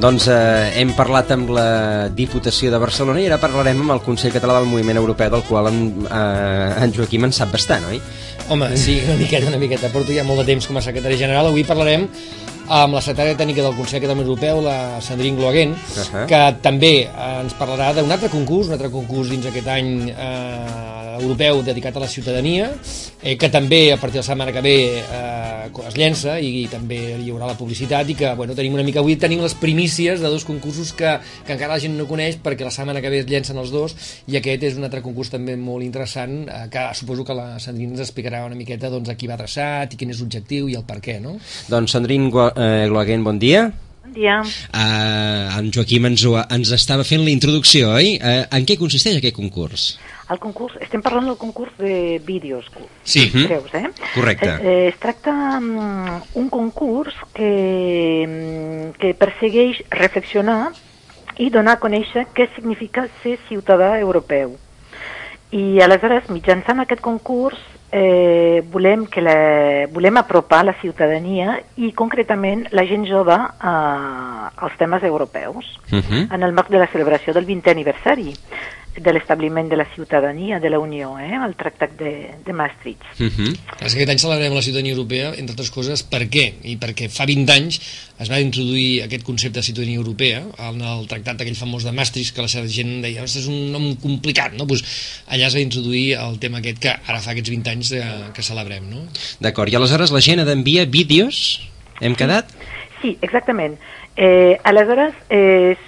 Doncs 0.00 0.30
eh, 0.32 0.80
hem 0.80 0.94
parlat 0.96 1.28
amb 1.34 1.50
la 1.52 2.08
Diputació 2.16 2.70
de 2.72 2.78
Barcelona 2.80 3.20
i 3.20 3.26
ara 3.28 3.36
parlarem 3.42 3.82
amb 3.82 3.92
el 3.92 4.00
Consell 4.00 4.32
Català 4.32 4.56
del 4.56 4.68
Moviment 4.70 4.96
Europeu, 4.96 5.28
del 5.34 5.42
qual 5.44 5.68
en, 5.68 5.80
eh, 6.08 6.84
en 6.86 6.94
Joaquim 6.96 7.26
en 7.28 7.34
sap 7.36 7.52
bastant, 7.52 7.84
oi? 7.90 8.00
Home, 8.48 8.70
sí, 8.80 8.96
una 9.04 9.18
miqueta, 9.20 9.50
una 9.50 9.60
miqueta. 9.60 9.90
Porto 9.92 10.16
ja 10.16 10.24
molt 10.24 10.40
de 10.40 10.46
temps 10.54 10.70
com 10.70 10.80
a 10.80 10.84
secretari 10.86 11.20
general. 11.20 11.50
Avui 11.50 11.66
parlarem 11.68 12.08
amb 12.70 12.96
la 12.96 13.02
secretària 13.04 13.36
tècnica 13.36 13.66
del 13.66 13.76
Consell 13.76 14.00
Català 14.00 14.24
Europeu, 14.24 14.62
la 14.64 14.78
Sandrine 15.04 15.36
Gloaguen, 15.36 15.76
uh 15.76 16.02
Ahà. 16.06 16.24
que 16.30 16.40
també 16.64 16.94
eh, 17.04 17.30
ens 17.42 17.58
parlarà 17.58 17.92
d'un 17.92 18.10
altre 18.10 18.32
concurs, 18.32 18.70
un 18.70 18.78
altre 18.78 18.88
concurs 18.94 19.28
dins 19.28 19.52
aquest 19.52 19.68
any 19.68 20.08
eh, 20.14 21.16
europeu 21.20 21.60
dedicat 21.66 21.96
a 21.96 22.06
la 22.06 22.08
ciutadania, 22.08 22.70
eh, 23.22 23.36
que 23.36 23.50
també 23.52 23.92
a 23.92 23.98
partir 23.98 24.20
de 24.20 24.24
la 24.24 24.30
setmana 24.32 24.52
que 24.52 24.64
ve 24.64 24.76
eh, 25.02 25.49
es 25.88 25.96
llença 25.98 26.38
i, 26.42 26.66
també 26.70 26.98
hi 27.22 27.30
haurà 27.30 27.46
la 27.50 27.56
publicitat 27.58 28.08
i 28.10 28.16
que 28.18 28.32
bueno, 28.38 28.54
tenim 28.58 28.74
una 28.76 28.84
mica 28.86 29.00
avui 29.00 29.16
tenim 29.20 29.40
les 29.44 29.54
primícies 29.58 30.20
de 30.20 30.28
dos 30.32 30.44
concursos 30.44 30.92
que, 30.96 31.16
que 31.46 31.54
encara 31.54 31.74
la 31.74 31.80
gent 31.82 31.96
no 31.98 32.08
coneix 32.10 32.38
perquè 32.42 32.66
la 32.66 32.74
setmana 32.74 33.00
que 33.00 33.10
ve 33.12 33.22
es 33.22 33.28
llencen 33.30 33.58
els 33.62 33.70
dos 33.74 33.94
i 34.30 34.36
aquest 34.40 34.66
és 34.70 34.78
un 34.78 34.88
altre 34.88 35.02
concurs 35.04 35.30
també 35.32 35.56
molt 35.56 35.86
interessant 35.86 36.42
eh, 36.48 36.64
que 36.72 36.86
suposo 36.98 37.24
que 37.24 37.36
la 37.38 37.58
Sandrina 37.62 37.94
ens 37.96 38.04
explicarà 38.06 38.44
una 38.48 38.58
miqueta 38.58 38.90
doncs, 38.90 39.08
a 39.12 39.16
qui 39.18 39.30
va 39.30 39.38
adreçat 39.38 39.94
i 39.94 40.00
quin 40.00 40.10
és 40.10 40.20
l'objectiu 40.22 40.68
i 40.68 40.76
el 40.78 40.84
per 40.88 40.98
què, 41.04 41.20
no? 41.22 41.38
Doncs 41.70 41.96
Sandrine 41.96 42.30
Gua- 42.34 42.52
eh, 42.56 42.86
Gloaguen, 42.90 43.24
bon 43.24 43.38
dia. 43.38 43.68
Bon 44.02 44.14
dia. 44.16 44.40
Uh, 44.74 45.58
en 45.58 45.68
Joaquim 45.74 46.08
ens, 46.08 46.24
ho, 46.26 46.32
ens 46.40 46.72
estava 46.74 47.04
fent 47.06 47.22
la 47.22 47.30
introducció, 47.30 47.92
oi? 47.94 48.16
Uh, 48.18 48.42
en 48.56 48.66
què 48.66 48.78
consisteix 48.80 49.20
aquest 49.20 49.36
concurs? 49.36 49.92
El 50.30 50.38
concurs, 50.38 50.76
estem 50.80 51.02
parlant 51.02 51.26
del 51.26 51.36
concurs 51.36 51.72
de 51.78 52.20
vídeos, 52.24 52.70
Sí. 53.02 53.30
Mhm. 53.34 53.46
creus, 53.46 53.74
eh? 53.74 53.90
Correcte. 54.14 54.48
Eh, 54.48 54.58
eh, 54.62 54.88
es 54.88 54.96
tracta 54.98 55.58
um, 55.58 56.20
un 56.34 56.48
concurs 56.50 57.14
que, 57.34 58.24
mm, 58.28 58.98
que 59.00 59.14
persegueix 59.14 59.82
reflexionar 59.90 60.70
i 61.38 61.50
donar 61.50 61.78
a 61.78 61.80
conèixer 61.80 62.26
què 62.34 62.48
significa 62.54 63.08
ser 63.22 63.38
ciutadà 63.48 63.98
europeu. 63.98 64.56
I 65.50 65.80
aleshores, 65.82 66.28
mitjançant 66.30 66.78
aquest 66.78 67.00
concurs, 67.02 67.58
eh, 67.90 68.62
volem, 68.70 69.06
que 69.06 69.20
la, 69.20 69.86
volem 69.90 70.16
apropar 70.20 70.64
la 70.64 70.74
ciutadania 70.80 71.56
i 71.76 71.90
concretament 71.92 72.68
la 72.70 72.84
gent 72.86 73.04
jove 73.08 73.34
a, 73.34 74.52
als 74.56 74.76
temes 74.78 75.02
europeus 75.02 75.66
Uh 75.90 75.98
-huh. 75.98 76.32
en 76.34 76.42
el 76.44 76.52
marc 76.52 76.68
de 76.68 76.78
la 76.78 76.86
celebració 76.86 77.32
del 77.34 77.46
20è 77.46 77.70
aniversari 77.72 78.32
de 78.96 79.12
l'establiment 79.12 79.68
de 79.68 79.76
la 79.76 79.86
ciutadania 79.94 80.58
de 80.58 80.70
la 80.70 80.78
Unió, 80.78 81.18
eh, 81.18 81.32
el 81.32 81.54
Tractat 81.56 81.92
de, 81.98 82.34
de 82.44 82.52
Maastricht. 82.52 83.02
Uh 83.18 83.26
-huh. 83.26 83.56
És 83.80 83.94
que 83.94 84.02
aquest 84.02 84.10
any 84.10 84.18
celebrem 84.18 84.52
la 84.52 84.62
ciutadania 84.62 84.92
europea, 84.92 85.28
entre 85.30 85.52
altres 85.52 85.70
coses, 85.70 86.02
per 86.02 86.28
què? 86.28 86.54
I 86.62 86.76
perquè 86.76 87.08
fa 87.08 87.24
20 87.24 87.52
anys 87.52 87.80
es 88.18 88.30
va 88.30 88.40
introduir 88.40 89.02
aquest 89.02 89.22
concepte 89.22 89.60
de 89.60 89.62
ciutadania 89.62 89.96
europea 89.96 90.42
en 90.58 90.80
el 90.80 91.06
tractat 91.06 91.40
aquell 91.40 91.56
famós 91.56 91.84
de 91.84 91.92
Maastricht, 91.92 92.34
que 92.34 92.42
la 92.42 92.48
gent 92.48 93.02
deia, 93.02 93.22
"Ostres, 93.22 93.44
és 93.44 93.48
un 93.48 93.72
nom 93.72 93.96
complicat, 93.96 94.52
no? 94.52 94.66
Pues 94.66 94.82
allà 95.28 95.46
es 95.46 95.54
va 95.54 95.60
introduir 95.60 96.14
el 96.14 96.38
tema 96.38 96.58
aquest 96.58 96.78
que 96.78 96.88
ara 96.88 97.20
fa 97.20 97.30
aquests 97.30 97.50
20 97.50 97.70
anys 97.70 97.92
eh, 97.92 98.02
que 98.34 98.42
celebrem, 98.42 98.90
no? 98.90 99.06
D'acord, 99.40 99.72
i 99.72 99.76
aleshores 99.76 100.10
la 100.10 100.20
gent 100.20 100.40
ha 100.40 100.44
d'enviar 100.44 100.86
vídeos? 100.86 101.60
Hem 102.00 102.14
quedat? 102.14 102.46
Sí, 103.00 103.16
exactament. 103.22 103.78
Eh, 104.22 104.60
aleshores, 104.64 105.14
eh, 105.30 105.78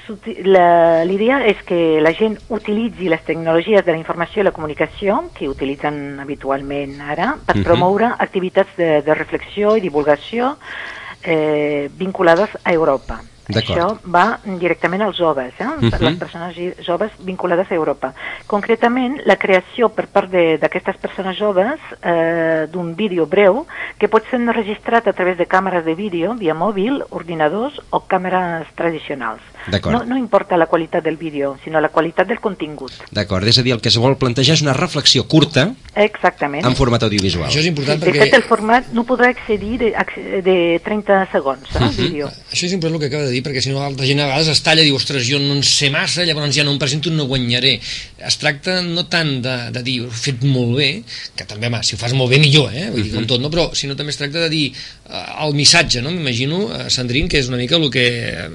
l'idea 1.04 1.42
és 1.44 1.58
que 1.68 2.00
la 2.00 2.14
gent 2.16 2.38
utilitzi 2.48 3.10
les 3.12 3.20
tecnologies 3.26 3.84
de 3.84 3.92
la 3.92 3.98
informació 3.98 4.40
i 4.40 4.46
la 4.46 4.54
comunicació, 4.56 5.18
que 5.36 5.50
utilitzen 5.50 6.16
habitualment 6.18 6.94
ara, 7.02 7.34
per 7.44 7.56
Mhm. 7.58 7.62
promoure 7.66 8.08
activitats 8.18 8.74
de, 8.78 9.02
de 9.02 9.14
reflexió 9.14 9.76
i 9.76 9.82
divulgació 9.84 10.56
eh, 11.24 11.90
vinculades 11.92 12.48
a 12.64 12.72
Europa. 12.72 13.20
Això 13.60 13.98
va 14.04 14.38
directament 14.44 15.02
als 15.02 15.16
joves, 15.16 15.52
eh? 15.58 15.64
Mhm. 15.64 15.90
les 16.00 16.16
persones 16.18 16.56
joves 16.84 17.10
vinculades 17.20 17.70
a 17.70 17.74
Europa. 17.74 18.12
Concretament, 18.46 19.20
la 19.24 19.36
creació 19.36 19.88
per 19.90 20.06
part 20.08 20.30
de- 20.30 20.58
d'aquestes 20.58 20.96
persones 20.96 21.36
joves 21.38 21.78
eh, 22.02 22.66
d'un 22.70 22.94
vídeo 22.96 23.26
breu 23.26 23.66
que 23.98 24.08
pot 24.08 24.24
ser 24.30 24.40
enregistrat 24.40 25.06
a 25.08 25.12
través 25.12 25.36
de 25.38 25.46
càmeres 25.46 25.84
de 25.84 25.94
vídeo 25.94 26.34
via 26.34 26.54
mòbil, 26.54 27.02
ordinadors 27.10 27.80
o 27.90 28.00
càmeres 28.06 28.66
tradicionals. 28.74 29.40
No, 29.92 30.02
no 30.04 30.16
importa 30.18 30.56
la 30.56 30.66
qualitat 30.66 31.04
del 31.04 31.16
vídeo, 31.16 31.56
sinó 31.64 31.80
la 31.80 31.90
qualitat 31.90 32.28
del 32.28 32.40
contingut. 32.40 32.92
D'acord, 33.14 33.46
és 33.46 33.58
a 33.58 33.62
dir, 33.62 33.74
el 33.76 33.82
que 33.82 33.90
es 33.92 33.98
vol 34.00 34.16
plantejar 34.18 34.56
és 34.56 34.62
una 34.64 34.74
reflexió 34.74 35.24
curta 35.30 35.68
Exactament. 35.94 36.66
en 36.66 36.76
format 36.76 37.04
audiovisual. 37.06 37.46
Això 37.48 37.62
és 37.62 37.68
important 37.70 38.00
de 38.00 38.08
perquè... 38.08 38.26
fet, 38.26 38.36
el 38.40 38.46
format 38.48 38.90
no 38.96 39.04
podrà 39.08 39.30
excedir 39.32 39.78
de, 39.78 39.92
de 40.42 40.56
30 40.84 41.20
segons, 41.32 41.68
eh, 41.74 41.84
el 41.86 41.94
vídeo. 41.96 42.30
Això 42.50 42.66
és 42.66 42.74
important 42.74 42.98
el 42.98 43.04
que 43.04 43.10
acaba 43.12 43.28
de 43.28 43.34
dir, 43.36 43.42
perquè 43.46 43.62
si 43.62 43.70
no 43.70 43.82
la 43.82 44.08
gent 44.08 44.22
a 44.22 44.28
vegades 44.30 44.50
es 44.52 44.62
talla 44.66 44.82
i 44.82 44.90
diu, 44.90 44.98
ostres, 44.98 45.26
jo 45.28 45.38
no 45.42 45.54
en 45.58 45.62
sé 45.66 45.92
massa, 45.94 46.26
llavors 46.26 46.54
ja 46.56 46.66
no 46.66 46.74
em 46.74 46.80
presento, 46.82 47.12
no 47.14 47.28
guanyaré. 47.30 47.78
Es 48.22 48.38
tracta 48.42 48.80
no 48.82 49.06
tant 49.12 49.38
de, 49.44 49.56
de 49.74 49.84
dir, 49.86 50.00
ho 50.02 50.10
he 50.10 50.22
fet 50.24 50.42
molt 50.46 50.76
bé, 50.80 50.90
que 51.38 51.46
també, 51.48 51.70
home, 51.70 51.82
si 51.86 51.96
ho 51.96 52.00
fas 52.00 52.16
molt 52.18 52.32
bé, 52.32 52.42
millor, 52.42 52.74
eh? 52.74 52.88
Vull 52.90 53.06
dir, 53.06 53.14
com 53.14 53.28
tot, 53.30 53.42
no? 53.42 53.52
Però, 53.52 53.70
sinó 53.78 53.96
també 53.98 54.14
es 54.14 54.20
tracta 54.20 54.46
de 54.46 54.50
dir 54.52 54.66
el 55.12 55.54
missatge, 55.54 56.02
no? 56.02 56.10
M'imagino, 56.10 56.68
eh, 56.74 56.90
Sandrín, 56.90 57.28
que 57.28 57.38
és 57.38 57.48
una 57.48 57.60
mica 57.60 57.76
el 57.76 57.90
que 57.90 58.06
eh, 58.30 58.48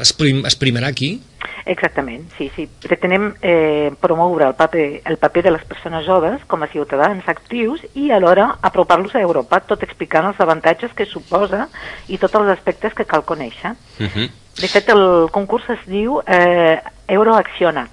es, 0.00 0.12
prim, 0.12 0.44
es 0.46 0.56
primarà 0.58 0.92
aquí. 0.92 1.18
Exactament, 1.68 2.22
sí, 2.38 2.48
sí. 2.54 2.64
Pretenem 2.80 3.34
eh, 3.42 3.90
promoure 4.00 4.46
el 4.46 4.54
paper, 4.56 4.84
el 5.04 5.18
paper 5.20 5.42
de 5.44 5.52
les 5.52 5.64
persones 5.68 6.06
joves 6.06 6.44
com 6.48 6.62
a 6.64 6.68
ciutadans 6.72 7.26
actius 7.28 7.82
i 7.94 8.08
alhora 8.14 8.54
apropar-los 8.64 9.14
a 9.14 9.20
Europa, 9.20 9.60
tot 9.60 9.84
explicant 9.84 10.30
els 10.30 10.40
avantatges 10.40 10.94
que 10.96 11.06
suposa 11.06 11.66
i 12.08 12.16
tots 12.16 12.38
els 12.40 12.54
aspectes 12.54 12.96
que 12.96 13.04
cal 13.04 13.26
conèixer. 13.28 13.74
Uh 14.00 14.08
-huh. 14.08 14.30
De 14.58 14.68
fet, 14.68 14.88
el 14.88 15.28
concurs 15.30 15.68
es 15.70 15.84
diu 15.86 16.22
eh, 16.26 16.80
Euroaccionat. 17.06 17.90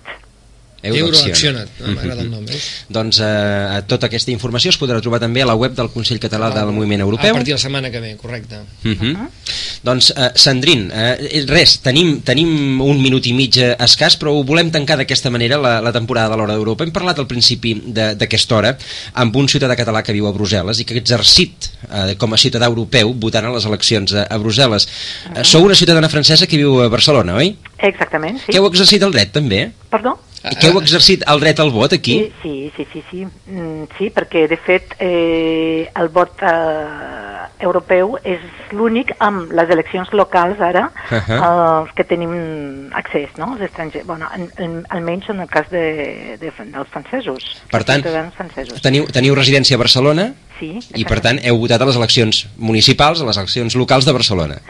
Euroaccionat. 0.93 1.67
Ah, 1.81 1.91
M'agrada 1.95 2.21
el 2.21 2.29
nom, 2.31 2.45
veus? 2.45 2.63
Doncs 2.97 3.19
eh, 3.25 3.81
tota 3.87 4.07
aquesta 4.07 4.31
informació 4.31 4.69
es 4.69 4.79
podrà 4.79 4.99
trobar 5.01 5.19
també 5.19 5.41
a 5.41 5.45
la 5.49 5.55
web 5.55 5.73
del 5.75 5.89
Consell 5.93 6.19
Català 6.19 6.51
del 6.53 6.71
Moviment 6.75 7.01
A 7.01 7.05
Europeu. 7.05 7.33
partir 7.33 7.53
de 7.53 7.57
la 7.59 7.63
setmana 7.63 7.91
que 7.91 7.99
ve, 7.99 8.15
correcte. 8.17 8.55
Uh 8.83 8.91
-huh. 8.91 9.27
Doncs, 9.83 10.11
eh, 10.15 10.31
Sandrín, 10.35 10.91
eh, 10.93 11.43
res, 11.47 11.79
tenim, 11.81 12.21
tenim 12.21 12.81
un 12.81 13.01
minut 13.01 13.25
i 13.27 13.33
mig 13.33 13.57
eh, 13.57 13.75
escàs, 13.79 14.17
però 14.17 14.31
ho 14.33 14.43
volem 14.43 14.71
tancar 14.71 14.97
d'aquesta 14.97 15.29
manera 15.29 15.57
la, 15.57 15.81
la 15.81 15.91
temporada 15.91 16.29
de 16.29 16.37
l'Hora 16.37 16.53
d'Europa. 16.53 16.83
Hem 16.83 16.91
parlat 16.91 17.19
al 17.19 17.27
principi 17.27 17.73
de- 17.85 18.15
d'aquesta 18.15 18.55
hora 18.55 18.77
amb 19.13 19.35
un 19.35 19.47
ciutadà 19.47 19.75
català 19.75 20.01
que 20.03 20.13
viu 20.13 20.27
a 20.27 20.33
Brussel·les 20.33 20.79
i 20.79 20.85
que 20.85 20.93
ha 20.95 20.97
exercit 20.97 21.69
eh, 21.91 22.15
com 22.17 22.33
a 22.33 22.37
ciutadà 22.37 22.65
europeu 22.65 23.13
votant 23.13 23.45
a 23.45 23.49
les 23.53 23.65
eleccions 23.65 24.13
a, 24.13 24.23
a 24.29 24.37
Brussel·les. 24.39 24.87
Eh, 25.35 25.43
sou 25.43 25.63
una 25.65 25.75
ciutadana 25.75 26.09
francesa 26.09 26.47
que 26.47 26.57
viu 26.57 26.81
a 26.81 26.87
Barcelona, 26.89 27.35
oi? 27.35 27.55
Exactament, 27.77 28.39
sí. 28.39 28.51
Que 28.51 28.61
heu 28.61 28.69
exercit 28.69 29.03
el 29.03 29.11
dret, 29.11 29.33
també? 29.35 29.67
Perdó? 29.91 30.17
I 30.45 30.53
que 30.61 30.69
heu 30.69 30.77
exercit 30.77 31.23
el 31.31 31.39
dret 31.41 31.59
al 31.59 31.71
vot 31.73 31.93
aquí? 31.95 32.19
Sí, 32.43 32.71
sí, 32.75 32.85
sí, 32.85 32.85
sí, 32.93 33.03
sí. 33.09 33.23
Mm, 33.49 33.87
sí 33.97 34.11
perquè 34.13 34.45
de 34.51 34.57
fet 34.61 34.93
eh, 35.01 35.89
el 35.97 36.11
vot 36.13 36.43
eh, 36.45 37.47
europeu 37.65 38.15
és 38.21 38.43
l'únic 38.75 39.15
amb 39.25 39.51
les 39.57 39.73
eleccions 39.73 40.11
locals 40.13 40.61
ara 40.61 40.91
Uh 41.11 41.21
-huh. 41.21 41.83
els 41.83 41.91
que 41.93 42.03
tenim 42.03 42.89
accés, 42.93 43.29
no? 43.37 43.53
Els 43.53 43.61
estrangers, 43.61 44.05
bueno, 44.05 44.27
en, 44.33 44.49
en, 44.57 44.85
almenys 44.89 45.29
en 45.29 45.39
el 45.39 45.47
cas 45.47 45.69
de, 45.69 46.37
de, 46.39 46.51
dels 46.57 46.89
francesos. 46.89 47.61
Per 47.71 47.83
tant, 47.83 48.03
francesos. 48.35 48.81
Teniu, 48.81 49.05
teniu 49.07 49.35
residència 49.35 49.75
a 49.75 49.77
Barcelona 49.77 50.33
Sí, 50.59 50.79
i, 50.95 51.03
per 51.03 51.19
tant, 51.19 51.39
heu 51.43 51.57
votat 51.59 51.81
a 51.81 51.85
les 51.85 51.97
eleccions 51.99 52.45
municipals, 52.55 53.21
a 53.21 53.25
les 53.25 53.37
eleccions 53.41 53.75
locals 53.75 54.05
de 54.05 54.13
Barcelona. 54.15 54.61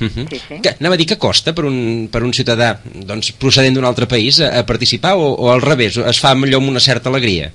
Uh 0.00 0.06
-huh. 0.06 0.28
sí, 0.30 0.40
sí. 0.48 0.60
que, 0.62 0.76
anava 0.78 0.94
a 0.94 0.98
dir 0.98 1.06
que 1.06 1.18
costa 1.18 1.52
per 1.52 1.64
un, 1.64 2.08
per 2.10 2.22
un 2.22 2.32
ciutadà 2.32 2.78
doncs, 2.84 3.32
procedent 3.32 3.74
d'un 3.74 3.84
altre 3.84 4.06
país 4.06 4.40
a, 4.40 4.60
a 4.60 4.62
participar 4.64 5.16
o, 5.16 5.34
o 5.34 5.50
al 5.50 5.60
revés, 5.60 5.96
es 5.96 6.20
fa 6.20 6.30
allò 6.30 6.58
amb 6.58 6.68
una 6.68 6.80
certa 6.80 7.08
alegria? 7.08 7.52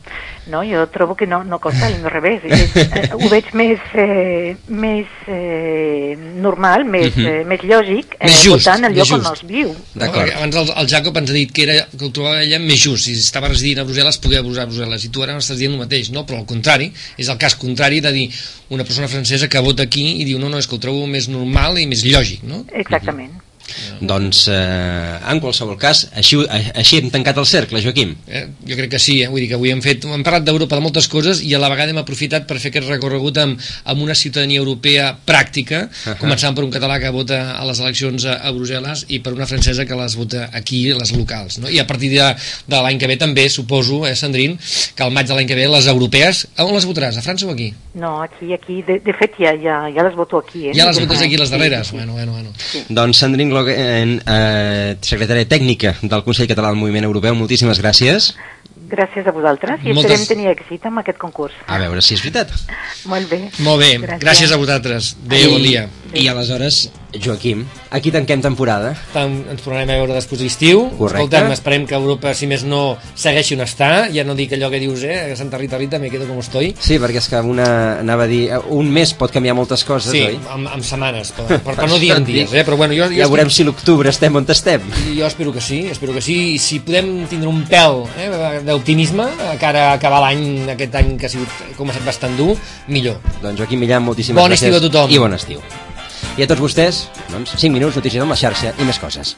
No, 0.51 0.59
jo 0.67 0.81
trobo 0.91 1.15
que 1.15 1.25
no, 1.25 1.43
no 1.47 1.59
costa, 1.63 1.87
al 1.87 2.03
revés. 2.11 2.41
És, 2.43 2.75
eh, 2.97 3.09
ho 3.15 3.29
veig 3.31 3.47
més, 3.55 3.79
eh, 3.95 4.55
més 4.67 5.07
eh, 5.27 6.17
normal, 6.43 6.83
més, 6.85 7.15
Mhm. 7.15 7.25
eh, 7.25 7.43
més 7.47 7.61
lògic, 7.63 8.17
eh, 8.19 8.27
Més 8.27 8.41
just, 8.43 8.65
votant 8.67 8.83
el 8.89 8.95
lloc 8.97 9.11
on 9.11 9.21
just. 9.23 9.29
els 9.31 9.43
viu. 9.47 9.71
D'acord. 9.95 10.27
Perquè 10.27 10.35
Abans 10.35 10.55
el, 10.59 10.71
el 10.83 10.87
Jacob 10.91 11.17
ens 11.21 11.29
ha 11.31 11.33
dit 11.37 11.51
que, 11.55 11.63
era, 11.63 11.87
que 11.97 12.05
ho 12.05 12.11
trobava 12.11 12.41
ella 12.43 12.59
més 12.59 12.81
just, 12.83 13.05
si 13.05 13.13
estava 13.15 13.47
residint 13.47 13.79
a 13.79 13.85
Brussel·les 13.87 14.19
podia 14.19 14.43
posar 14.43 14.65
a 14.67 14.71
Brussel·les, 14.71 15.05
i 15.07 15.09
tu 15.15 15.23
ara 15.23 15.37
m'estàs 15.37 15.57
dient 15.61 15.73
el 15.77 15.79
mateix, 15.79 16.11
no? 16.11 16.25
Però 16.27 16.41
al 16.41 16.45
contrari, 16.49 16.91
és 17.17 17.29
el 17.29 17.37
cas 17.37 17.55
contrari 17.55 18.01
de 18.03 18.11
dir 18.11 18.27
una 18.69 18.83
persona 18.83 19.07
francesa 19.07 19.47
que 19.47 19.59
vota 19.63 19.83
aquí 19.83 20.05
i 20.21 20.25
diu 20.25 20.39
no, 20.39 20.49
no, 20.49 20.57
és 20.59 20.67
que 20.67 20.75
ho 20.75 20.79
trobo 20.83 21.07
més 21.07 21.29
normal 21.31 21.79
i 21.79 21.87
més 21.87 22.03
lògic, 22.03 22.43
no? 22.43 22.65
Exactament. 22.73 23.31
Doncs, 24.03 24.47
eh, 24.51 25.19
en 25.31 25.39
qualsevol 25.43 25.77
cas, 25.79 26.05
així, 26.19 26.37
així 26.49 26.99
hem 26.99 27.09
tancat 27.13 27.37
el 27.39 27.47
cercle, 27.47 27.81
Joaquim. 27.83 28.13
Eh? 28.27 28.43
Jo 28.67 28.77
crec 28.77 28.91
que 28.95 29.01
sí, 29.01 29.21
eh? 29.23 29.29
vull 29.31 29.43
dir 29.43 29.49
que 29.51 29.57
avui 29.59 29.71
hem 29.73 29.81
fet, 29.83 30.05
hem 30.05 30.25
parlat 30.25 30.45
d'Europa 30.47 30.77
de 30.77 30.85
moltes 30.85 31.07
coses 31.11 31.41
i 31.45 31.53
a 31.55 31.61
la 31.61 31.69
vegada 31.71 31.93
hem 31.93 32.01
aprofitat 32.01 32.47
per 32.49 32.59
fer 32.59 32.73
aquest 32.73 32.89
recorregut 32.91 33.39
amb, 33.41 33.61
amb 33.89 34.03
una 34.03 34.15
ciutadania 34.15 34.59
europea 34.59 35.13
pràctica, 35.25 35.85
uh. 35.87 35.89
-huh. 36.05 36.17
començant 36.19 36.55
per 36.55 36.65
un 36.65 36.71
català 36.71 36.99
que 36.99 37.09
vota 37.09 37.53
a 37.53 37.63
les 37.65 37.79
eleccions 37.79 38.25
a, 38.25 38.39
a 38.43 38.51
Brussel·les 38.51 39.05
i 39.07 39.19
per 39.19 39.33
una 39.33 39.47
francesa 39.47 39.85
que 39.85 39.95
les 39.95 40.15
vota 40.15 40.49
aquí, 40.53 40.91
a 40.91 40.97
les 40.97 41.11
locals. 41.11 41.59
No? 41.59 41.69
I 41.69 41.79
a 41.79 41.87
partir 41.87 42.09
de, 42.11 42.35
de 42.67 42.81
l'any 42.81 42.97
que 42.99 43.07
ve 43.07 43.17
també 43.17 43.49
suposo, 43.49 44.05
eh, 44.07 44.15
Sandrín, 44.15 44.59
que 44.95 45.03
al 45.03 45.11
maig 45.11 45.27
de 45.27 45.33
l'any 45.33 45.47
que 45.47 45.55
ve 45.55 45.67
les 45.67 45.87
europees, 45.87 46.47
on 46.57 46.73
les 46.73 46.85
votaràs, 46.85 47.17
a 47.17 47.21
França 47.21 47.47
o 47.47 47.51
aquí? 47.51 47.73
No, 47.93 48.21
aquí, 48.21 48.53
aquí, 48.53 48.81
de, 48.81 48.99
de 48.99 49.13
fet 49.13 49.37
ja, 49.39 49.53
ja, 49.55 49.89
ja 49.93 50.03
les 50.03 50.15
voto 50.15 50.37
aquí. 50.37 50.67
Eh? 50.67 50.73
Ja 50.75 50.87
les 50.87 50.97
Ja 50.97 51.05
votes 51.05 51.21
aquí, 51.21 51.37
les 51.37 51.49
darreres? 51.49 51.87
Sí, 51.87 51.91
sí, 51.91 51.95
Bueno, 51.97 52.13
bueno, 52.13 52.31
bueno. 52.31 52.49
Doncs 52.89 53.17
Sandrine 53.17 53.52
Glogen, 53.53 54.15
eh, 54.25 54.95
secretària 55.05 55.45
tècnica 55.45 55.93
del 56.01 56.23
Consell 56.25 56.49
Català 56.49 56.71
del 56.73 56.79
Moviment 56.81 57.05
Europeu, 57.05 57.35
moltíssimes 57.37 57.77
gràcies. 57.81 58.31
Gràcies 58.93 59.25
a 59.29 59.31
vosaltres 59.33 59.79
i 59.85 59.93
Moltes- 59.93 60.19
esperem 60.19 60.27
tenir 60.27 60.47
èxit 60.53 60.85
amb 60.89 60.99
aquest 61.01 61.17
concurs. 61.21 61.53
A 61.67 61.77
veure 61.81 62.01
si 62.01 62.13
és 62.17 62.21
veritat. 62.21 62.51
Molt 63.09 63.29
bé. 63.29 63.39
Molt 63.59 63.79
bé, 63.81 63.91
gràcies, 63.99 64.19
gràcies 64.25 64.51
a 64.51 64.57
vosaltres. 64.57 65.15
Adéu, 65.25 65.51
bon 65.51 65.63
dia. 65.63 65.87
I 66.13 66.27
aleshores, 66.27 66.91
Joaquim, 67.13 67.65
aquí 67.91 68.11
tanquem 68.11 68.41
temporada. 68.41 68.95
Tant, 69.13 69.33
ens 69.51 69.61
tornarem 69.61 69.89
a 69.93 69.97
veure 70.01 70.13
després 70.15 70.39
de 70.39 70.47
l'estiu. 70.47 70.87
Correcte. 70.97 71.23
Escolta'm, 71.23 71.51
esperem 71.53 71.85
que 71.85 71.93
Europa, 71.95 72.33
si 72.33 72.47
més 72.49 72.63
no, 72.65 72.97
segueixi 73.15 73.53
on 73.57 73.61
està. 73.65 74.07
Ja 74.13 74.23
no 74.25 74.33
dic 74.35 74.53
allò 74.57 74.69
que 74.73 74.79
dius, 74.81 75.03
eh, 75.05 75.29
que 75.29 75.35
Santa 75.37 75.59
Rita 75.61 75.77
Rita 75.77 75.99
me 75.99 76.09
quedo 76.09 76.25
com 76.27 76.39
estoy. 76.41 76.73
Sí, 76.79 76.97
perquè 76.99 77.21
és 77.21 77.29
que 77.29 77.41
una, 77.45 77.99
anava 77.99 78.25
a 78.25 78.27
dir, 78.31 78.47
un 78.73 78.89
mes 78.91 79.13
pot 79.13 79.31
canviar 79.31 79.53
moltes 79.55 79.83
coses, 79.85 80.11
Sí, 80.11 80.23
oi? 80.25 80.39
amb, 80.49 80.67
amb 80.73 80.83
setmanes, 80.83 81.31
per, 81.37 81.45
per, 81.65 81.75
per 81.77 81.87
no 81.89 81.99
dir 82.01 82.11
en 82.17 82.25
dies, 82.25 82.51
eh? 82.53 82.65
Però 82.65 82.77
bueno, 82.77 82.93
jo, 82.97 83.05
jo, 83.11 83.19
Ja 83.21 83.27
veurem 83.29 83.49
si 83.53 83.63
l'octubre 83.63 84.09
estem 84.09 84.35
on 84.35 84.45
estem. 84.49 84.81
jo 85.15 85.25
espero 85.25 85.53
que 85.53 85.61
sí, 85.61 85.85
espero 85.91 86.13
que 86.13 86.21
sí. 86.21 86.55
I 86.55 86.57
si 86.59 86.79
podem 86.81 87.25
tindre 87.29 87.47
un 87.49 87.63
pèl 87.69 88.03
eh, 88.17 88.59
d'optimisme 88.65 89.23
a 89.51 89.55
cara 89.61 89.91
a 89.91 89.93
acabar 90.01 90.19
l'any, 90.25 90.69
aquest 90.73 90.95
any 90.95 91.15
que 91.17 91.27
ha 91.29 91.29
sigut 91.29 91.49
començat 91.77 92.03
bastant 92.05 92.35
dur, 92.37 92.57
millor. 92.87 93.21
Doncs 93.41 93.59
Joaquim 93.59 93.79
Millán, 93.79 94.03
moltíssimes 94.03 94.41
Bon 94.41 94.49
gràcies. 94.49 94.67
estiu 94.73 94.77
a 94.81 94.81
tothom. 94.89 95.11
I 95.13 95.17
bon 95.21 95.33
estiu. 95.37 95.61
I 96.33 96.41
a 96.41 96.47
tots 96.49 96.63
vostès, 96.63 97.03
doncs, 97.29 97.53
5 97.61 97.75
minuts, 97.75 97.99
notícies 97.99 98.23
amb 98.23 98.33
la 98.33 98.39
xarxa 98.39 98.73
i 98.81 98.87
més 98.89 98.97
coses. 98.97 99.35